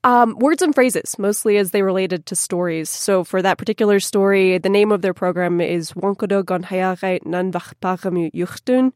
Um, 0.05 0.37
words 0.39 0.61
and 0.61 0.73
phrases, 0.75 1.17
mostly 1.17 1.57
as 1.57 1.71
they 1.71 1.81
related 1.81 2.27
to 2.27 2.35
stories. 2.35 2.91
So 2.91 3.23
for 3.23 3.41
that 3.41 3.57
particular 3.57 3.99
story, 3.99 4.59
the 4.59 4.69
name 4.69 4.91
of 4.91 5.01
their 5.01 5.15
program 5.15 5.59
is 5.59 5.93
Wankodo 5.93 6.43
Gonhayare 6.43 7.21
Nanvachpagamu 7.23 8.31
Yuchtun, 8.31 8.93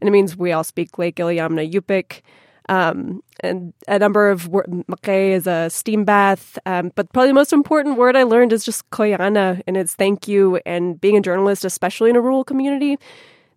and 0.00 0.08
it 0.08 0.12
means 0.12 0.36
we 0.36 0.52
all 0.52 0.62
speak 0.64 0.96
Lake 0.96 1.16
Iliamna 1.16 1.68
Yupik. 1.70 2.20
Um, 2.68 3.22
and 3.40 3.72
a 3.88 3.98
number 3.98 4.30
of 4.30 4.48
wor- 4.48 4.66
Makay 4.66 5.32
is 5.32 5.46
a 5.46 5.68
steam 5.70 6.04
bath. 6.04 6.58
Um, 6.66 6.92
but 6.94 7.12
probably 7.12 7.28
the 7.28 7.34
most 7.34 7.52
important 7.52 7.98
word 7.98 8.16
I 8.16 8.22
learned 8.22 8.52
is 8.52 8.64
just 8.64 8.88
koyana, 8.90 9.62
and 9.66 9.76
it's 9.76 9.94
thank 9.94 10.28
you. 10.28 10.60
And 10.64 11.00
being 11.00 11.16
a 11.16 11.20
journalist, 11.20 11.64
especially 11.64 12.10
in 12.10 12.16
a 12.16 12.20
rural 12.20 12.44
community, 12.44 12.98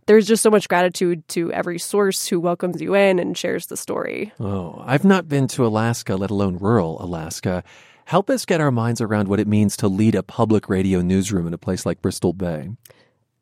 there's 0.08 0.26
just 0.26 0.42
so 0.42 0.50
much 0.50 0.68
gratitude 0.68 1.28
to 1.30 1.52
every 1.52 1.80
source 1.80 2.28
who 2.28 2.40
welcomes 2.40 2.82
you 2.82 2.96
in 2.96 3.20
and 3.20 3.38
shares 3.38 3.68
the 3.68 3.78
story. 3.78 4.32
Oh, 4.40 4.82
I've 4.86 5.06
not 5.06 5.28
been 5.28 5.48
to 5.50 5.66
Alaska, 5.66 6.16
let 6.16 6.32
alone 6.32 6.58
rural 6.58 7.02
Alaska. 7.02 7.64
Help 8.06 8.30
us 8.30 8.46
get 8.46 8.62
our 8.62 8.72
minds 8.72 9.02
around 9.02 9.28
what 9.28 9.40
it 9.40 9.48
means 9.48 9.76
to 9.78 9.90
lead 9.90 10.16
a 10.16 10.24
public 10.24 10.70
radio 10.70 11.02
newsroom 11.02 11.46
in 11.46 11.54
a 11.54 11.58
place 11.58 11.86
like 11.86 12.02
Bristol 12.02 12.32
Bay. 12.32 12.70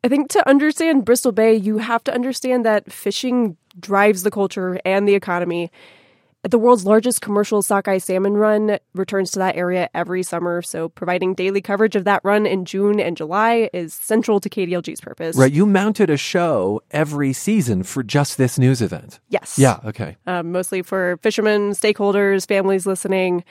I 0.02 0.08
think 0.08 0.28
to 0.30 0.48
understand 0.48 1.04
Bristol 1.04 1.32
Bay, 1.32 1.54
you 1.54 1.78
have 1.78 2.02
to 2.04 2.12
understand 2.12 2.64
that 2.64 2.92
fishing 2.92 3.56
drives 3.78 4.22
the 4.22 4.30
culture 4.30 4.80
and 4.84 5.08
the 5.08 5.14
economy. 5.14 5.70
The 6.48 6.58
world's 6.58 6.86
largest 6.86 7.22
commercial 7.22 7.60
sockeye 7.60 7.98
salmon 7.98 8.34
run 8.34 8.78
returns 8.94 9.32
to 9.32 9.40
that 9.40 9.56
area 9.56 9.90
every 9.94 10.22
summer, 10.22 10.62
so 10.62 10.88
providing 10.88 11.34
daily 11.34 11.60
coverage 11.60 11.96
of 11.96 12.04
that 12.04 12.20
run 12.22 12.46
in 12.46 12.64
June 12.64 13.00
and 13.00 13.16
July 13.16 13.68
is 13.72 13.92
central 13.92 14.38
to 14.38 14.48
KDLG's 14.48 15.00
purpose. 15.00 15.36
Right, 15.36 15.52
you 15.52 15.66
mounted 15.66 16.08
a 16.08 16.16
show 16.16 16.82
every 16.92 17.32
season 17.32 17.82
for 17.82 18.04
just 18.04 18.38
this 18.38 18.58
news 18.60 18.80
event. 18.80 19.18
Yes. 19.28 19.58
Yeah, 19.58 19.80
okay. 19.86 20.16
Um, 20.26 20.52
mostly 20.52 20.82
for 20.82 21.18
fishermen, 21.20 21.72
stakeholders, 21.72 22.46
families 22.46 22.86
listening. 22.86 23.42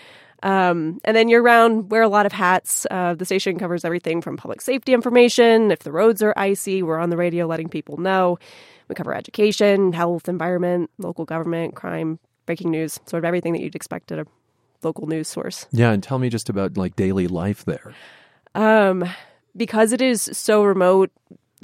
Um, 0.41 1.01
and 1.03 1.17
then 1.17 1.27
year 1.27 1.41
round, 1.41 1.91
wear 1.91 2.01
a 2.01 2.07
lot 2.07 2.25
of 2.25 2.31
hats. 2.31 2.85
Uh, 2.89 3.13
the 3.13 3.25
station 3.25 3.57
covers 3.57 3.83
everything 3.83 4.21
from 4.21 4.37
public 4.37 4.61
safety 4.61 4.93
information. 4.93 5.71
If 5.71 5.79
the 5.79 5.91
roads 5.91 6.21
are 6.21 6.33
icy, 6.37 6.81
we're 6.81 6.99
on 6.99 7.09
the 7.09 7.17
radio 7.17 7.45
letting 7.45 7.67
people 7.67 7.97
know. 7.97 8.37
We 8.87 8.95
cover 8.95 9.13
education, 9.13 9.93
health, 9.93 10.29
environment, 10.29 10.89
local 10.97 11.25
government, 11.25 11.75
crime, 11.75 12.19
breaking 12.45 12.71
news, 12.71 12.99
sort 13.05 13.23
of 13.23 13.25
everything 13.25 13.53
that 13.53 13.61
you'd 13.61 13.75
expect 13.75 14.11
at 14.11 14.19
a 14.19 14.25
local 14.83 15.07
news 15.07 15.27
source. 15.27 15.65
Yeah, 15.71 15.91
and 15.91 16.03
tell 16.03 16.19
me 16.19 16.29
just 16.29 16.49
about 16.49 16.77
like 16.77 16.95
daily 16.95 17.27
life 17.27 17.65
there. 17.65 17.93
Um, 18.53 19.05
because 19.55 19.91
it 19.91 20.01
is 20.01 20.29
so 20.33 20.63
remote, 20.63 21.11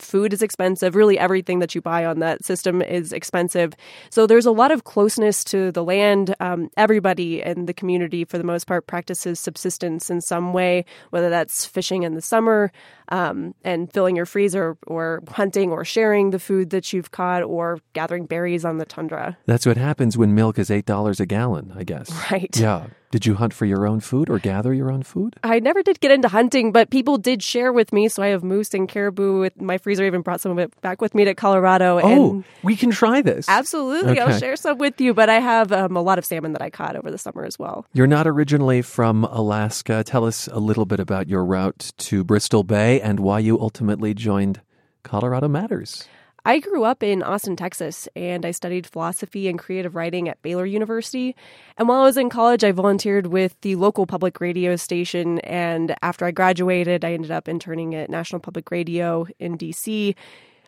food 0.02 0.34
is 0.34 0.42
expensive. 0.42 0.96
Really, 0.96 1.18
everything 1.18 1.60
that 1.60 1.76
you 1.76 1.82
buy 1.82 2.06
on 2.06 2.20
that 2.20 2.44
system 2.44 2.82
is 2.82 3.14
expensive. 3.14 3.74
So 4.10 4.28
there's 4.28 4.46
a 4.46 4.52
lot 4.52 4.72
of 4.72 4.84
closeness 4.84 5.44
to 5.46 5.72
the 5.72 5.84
land. 5.84 6.36
Um, 6.40 6.70
everybody 6.78 7.42
in 7.42 7.66
the 7.66 7.74
community, 7.74 8.26
for 8.26 8.38
the 8.38 8.44
most 8.44 8.68
part, 8.68 8.88
practices 8.88 9.40
subsistence 9.40 10.10
in 10.10 10.22
some 10.22 10.54
way, 10.54 10.86
whether 11.12 11.30
that's 11.30 11.66
fishing 11.66 12.04
in 12.04 12.16
the 12.16 12.22
summer 12.22 12.72
um, 13.10 13.54
and 13.64 13.92
filling 13.92 14.16
your 14.16 14.26
freezer, 14.26 14.78
or 14.88 15.22
hunting 15.30 15.72
or 15.72 15.84
sharing 15.84 16.30
the 16.32 16.40
food 16.40 16.70
that 16.70 16.94
you've 16.94 17.12
caught, 17.12 17.44
or 17.44 17.80
gathering 17.94 18.26
berries 18.26 18.64
on 18.64 18.78
the 18.78 18.86
tundra. 18.86 19.38
That's 19.46 19.66
what 19.66 19.78
happens 19.78 20.18
when 20.18 20.34
milk 20.34 20.58
is 20.58 20.70
$8 20.70 21.20
a 21.20 21.26
gallon, 21.26 21.74
I 21.76 21.84
guess. 21.84 22.10
Right. 22.32 22.56
Yeah. 22.58 22.88
Did 23.12 23.26
you 23.26 23.36
hunt 23.36 23.54
for 23.54 23.66
your 23.66 23.86
own 23.86 24.00
food 24.00 24.30
or 24.30 24.40
gather 24.40 24.74
your 24.74 24.90
own 24.90 25.04
food? 25.04 25.36
I 25.44 25.60
never 25.60 25.84
did 25.84 26.00
get 26.00 26.12
into 26.12 26.30
hunting, 26.30 26.72
but 26.72 26.90
people 26.90 27.18
did 27.18 27.44
share 27.44 27.74
with 27.74 27.92
me. 27.92 28.08
So 28.08 28.24
I 28.24 28.28
have 28.28 28.44
moose 28.44 28.74
and 28.74 28.88
caribou. 28.88 29.40
With 29.40 29.60
my 29.62 29.78
freezer 29.78 30.06
even 30.06 30.22
brought 30.22 30.40
some 30.40 30.52
of 30.54 30.60
it 30.60 30.80
back 30.82 31.02
with 31.02 31.14
me 31.14 31.26
to 31.26 31.36
Colorado. 31.36 32.00
Oh, 32.02 32.08
and 32.08 32.44
we 32.64 32.76
can 32.76 32.90
try 32.92 33.22
this. 33.22 33.50
absolutely, 33.50 34.20
I'll 34.20 34.40
share 34.40 34.56
some 34.56 34.78
with 34.78 35.00
you. 35.02 35.14
But 35.14 35.30
I 35.30 35.40
have 35.40 35.72
um, 35.72 35.98
a 35.98 36.02
lot 36.02 36.18
of 36.18 36.26
salmon 36.26 36.54
that 36.54 36.62
I 36.62 36.70
caught 36.70 36.96
over 36.96 37.12
the 37.12 37.18
summer 37.18 37.44
as 37.44 37.60
well. 37.60 37.86
You're 37.94 38.08
not 38.08 38.28
originally 38.28 38.82
from 38.82 39.26
Alaska. 39.26 40.04
Tell 40.06 40.26
us 40.26 40.48
a 40.48 40.60
little 40.60 40.86
bit 40.86 41.00
about 41.02 41.28
your 41.28 41.44
route 41.44 41.92
to 41.98 42.24
Bristol 42.24 42.64
Bay 42.64 43.02
and 43.02 43.20
why 43.20 43.40
you 43.40 43.60
ultimately 43.60 44.14
joined 44.14 44.62
Colorado 45.04 45.50
Matters. 45.50 46.08
I 46.44 46.60
grew 46.60 46.84
up 46.84 47.04
in 47.04 47.22
Austin, 47.22 47.56
Texas, 47.56 48.08
and 48.16 48.46
I 48.46 48.52
studied 48.52 48.88
philosophy 48.88 49.48
and 49.48 49.60
creative 49.60 49.96
writing 49.96 50.28
at 50.28 50.42
Baylor 50.42 50.66
University. 50.66 51.36
And 51.78 51.88
while 51.88 52.02
I 52.02 52.06
was 52.06 52.18
in 52.18 52.30
college, 52.30 52.64
I 52.64 52.72
volunteered 52.72 53.28
with 53.28 53.60
the 53.62 53.76
local 53.76 54.08
public 54.08 54.42
radio 54.42 54.76
station. 54.76 55.40
And 55.40 55.96
after 56.02 56.26
I 56.26 56.32
graduated, 56.32 57.06
I 57.06 57.14
ended 57.14 57.30
up 57.30 57.48
interning 57.48 57.94
at 57.94 58.10
National 58.10 58.40
Public 58.40 58.72
Radio 58.72 59.28
in 59.38 59.56
DC. 59.56 60.16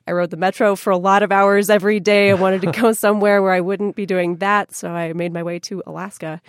I 0.06 0.12
rode 0.12 0.30
the 0.30 0.38
metro 0.38 0.76
for 0.76 0.92
a 0.92 0.98
lot 0.98 1.24
of 1.24 1.32
hours 1.32 1.72
every 1.72 2.00
day. 2.00 2.30
I 2.30 2.36
wanted 2.36 2.62
to 2.62 2.72
go 2.72 2.92
somewhere 2.94 3.42
where 3.42 3.54
I 3.54 3.62
wouldn't 3.62 3.96
be 3.96 4.06
doing 4.06 4.38
that, 4.38 4.76
so 4.76 4.92
I 4.92 5.14
made 5.14 5.34
my 5.34 5.42
way 5.42 5.58
to 5.60 5.82
Alaska. 5.88 6.40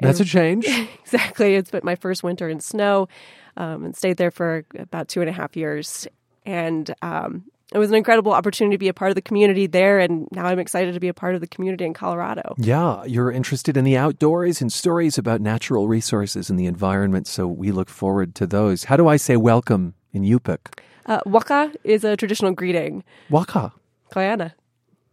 That's 0.00 0.20
a 0.20 0.24
change. 0.24 0.66
exactly. 1.02 1.54
It's 1.54 1.70
been 1.70 1.82
my 1.84 1.96
first 1.96 2.22
winter 2.22 2.48
in 2.48 2.60
snow 2.60 3.08
um, 3.56 3.84
and 3.84 3.96
stayed 3.96 4.16
there 4.16 4.30
for 4.30 4.64
about 4.78 5.08
two 5.08 5.20
and 5.20 5.28
a 5.28 5.32
half 5.32 5.56
years. 5.56 6.08
And 6.46 6.92
um, 7.02 7.44
it 7.74 7.78
was 7.78 7.90
an 7.90 7.96
incredible 7.96 8.32
opportunity 8.32 8.76
to 8.76 8.78
be 8.78 8.88
a 8.88 8.94
part 8.94 9.10
of 9.10 9.16
the 9.16 9.22
community 9.22 9.66
there. 9.66 9.98
And 9.98 10.28
now 10.30 10.46
I'm 10.46 10.60
excited 10.60 10.94
to 10.94 11.00
be 11.00 11.08
a 11.08 11.14
part 11.14 11.34
of 11.34 11.40
the 11.40 11.48
community 11.48 11.84
in 11.84 11.92
Colorado. 11.92 12.54
Yeah, 12.56 13.04
you're 13.04 13.32
interested 13.32 13.76
in 13.76 13.84
the 13.84 13.96
outdoors 13.96 14.60
and 14.60 14.72
stories 14.72 15.18
about 15.18 15.40
natural 15.40 15.88
resources 15.88 16.48
and 16.48 16.58
the 16.58 16.66
environment, 16.66 17.26
so 17.26 17.48
we 17.48 17.72
look 17.72 17.90
forward 17.90 18.34
to 18.36 18.46
those. 18.46 18.84
How 18.84 18.96
do 18.96 19.08
I 19.08 19.16
say 19.16 19.36
welcome 19.36 19.94
in 20.12 20.22
Yupik? 20.22 20.78
Uh, 21.06 21.20
waka 21.26 21.72
is 21.82 22.04
a 22.04 22.16
traditional 22.16 22.52
greeting. 22.52 23.02
Waka. 23.28 23.72
Koyana. 24.12 24.52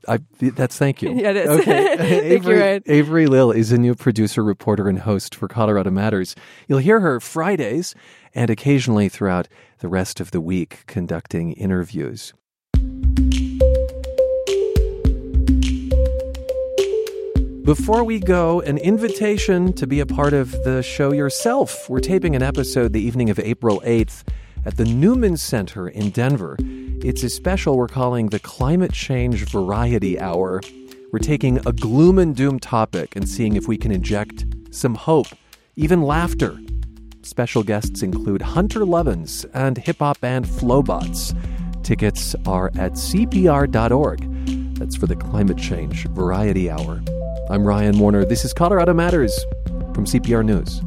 I, 0.08 0.20
that's 0.40 0.78
thank 0.78 1.02
you. 1.02 1.12
Yeah, 1.16 1.30
it 1.32 1.38
is. 1.38 1.50
Okay. 1.50 1.96
Thank 1.98 2.10
you, 2.10 2.32
Avery, 2.32 2.60
Ryan. 2.60 2.84
Avery 2.88 3.28
Lill 3.28 3.52
is 3.52 3.72
a 3.72 3.78
new 3.78 3.94
producer, 3.94 4.44
reporter, 4.44 4.90
and 4.90 5.00
host 5.00 5.36
for 5.36 5.48
Colorado 5.48 5.92
Matters. 5.92 6.36
You'll 6.68 6.80
hear 6.80 7.02
her 7.02 7.20
Fridays 7.20 7.94
and 8.34 8.50
occasionally 8.50 9.10
throughout 9.10 9.48
the 9.80 9.88
rest 9.88 10.20
of 10.20 10.32
the 10.32 10.42
week 10.42 10.84
conducting 10.88 11.52
interviews. 11.54 12.34
Before 17.64 18.04
we 18.04 18.20
go, 18.20 18.60
an 18.62 18.80
invitation 18.80 19.72
to 19.74 19.86
be 19.86 20.00
a 20.00 20.06
part 20.08 20.34
of 20.34 20.52
the 20.64 20.82
show 20.82 21.14
yourself. 21.14 21.88
We're 21.88 22.00
taping 22.00 22.36
an 22.36 22.42
episode 22.42 22.92
the 22.92 23.00
evening 23.00 23.30
of 23.30 23.38
April 23.38 23.82
8th 23.86 24.28
at 24.66 24.78
the 24.78 24.86
Newman 24.86 25.38
Center 25.38 25.88
in 25.88 26.10
Denver. 26.10 26.58
It's 26.60 27.22
a 27.22 27.30
special 27.30 27.78
we're 27.78 27.88
calling 27.88 28.30
the 28.30 28.40
Climate 28.40 28.94
Change 28.94 29.48
Variety 29.52 30.20
Hour. 30.20 30.62
We're 31.12 31.20
taking 31.20 31.60
a 31.68 31.72
gloom 31.72 32.18
and 32.18 32.36
doom 32.36 32.60
topic 32.60 33.16
and 33.16 33.30
seeing 33.30 33.56
if 33.56 33.68
we 33.68 33.78
can 33.78 33.92
inject 33.92 34.44
some 34.72 34.96
hope, 34.96 35.28
even 35.76 36.02
laughter. 36.02 36.60
Special 37.22 37.62
guests 37.62 38.02
include 38.02 38.42
Hunter 38.42 38.80
Lovins 38.80 39.46
and 39.54 39.78
hip 39.78 40.00
hop 40.00 40.20
band 40.20 40.48
Flobots. 40.48 41.36
Tickets 41.84 42.36
are 42.48 42.72
at 42.80 42.94
cpr.org. 42.94 44.76
That's 44.80 44.96
for 44.96 45.06
the 45.06 45.16
Climate 45.16 45.60
Change 45.60 46.08
Variety 46.08 46.68
Hour. 46.72 47.04
I'm 47.50 47.66
Ryan 47.66 47.98
Warner. 48.00 48.26
This 48.26 48.46
is 48.46 48.54
Colorado 48.54 48.94
Matters 48.94 49.46
from 49.94 50.06
CPR 50.06 50.46
News. 50.46 50.82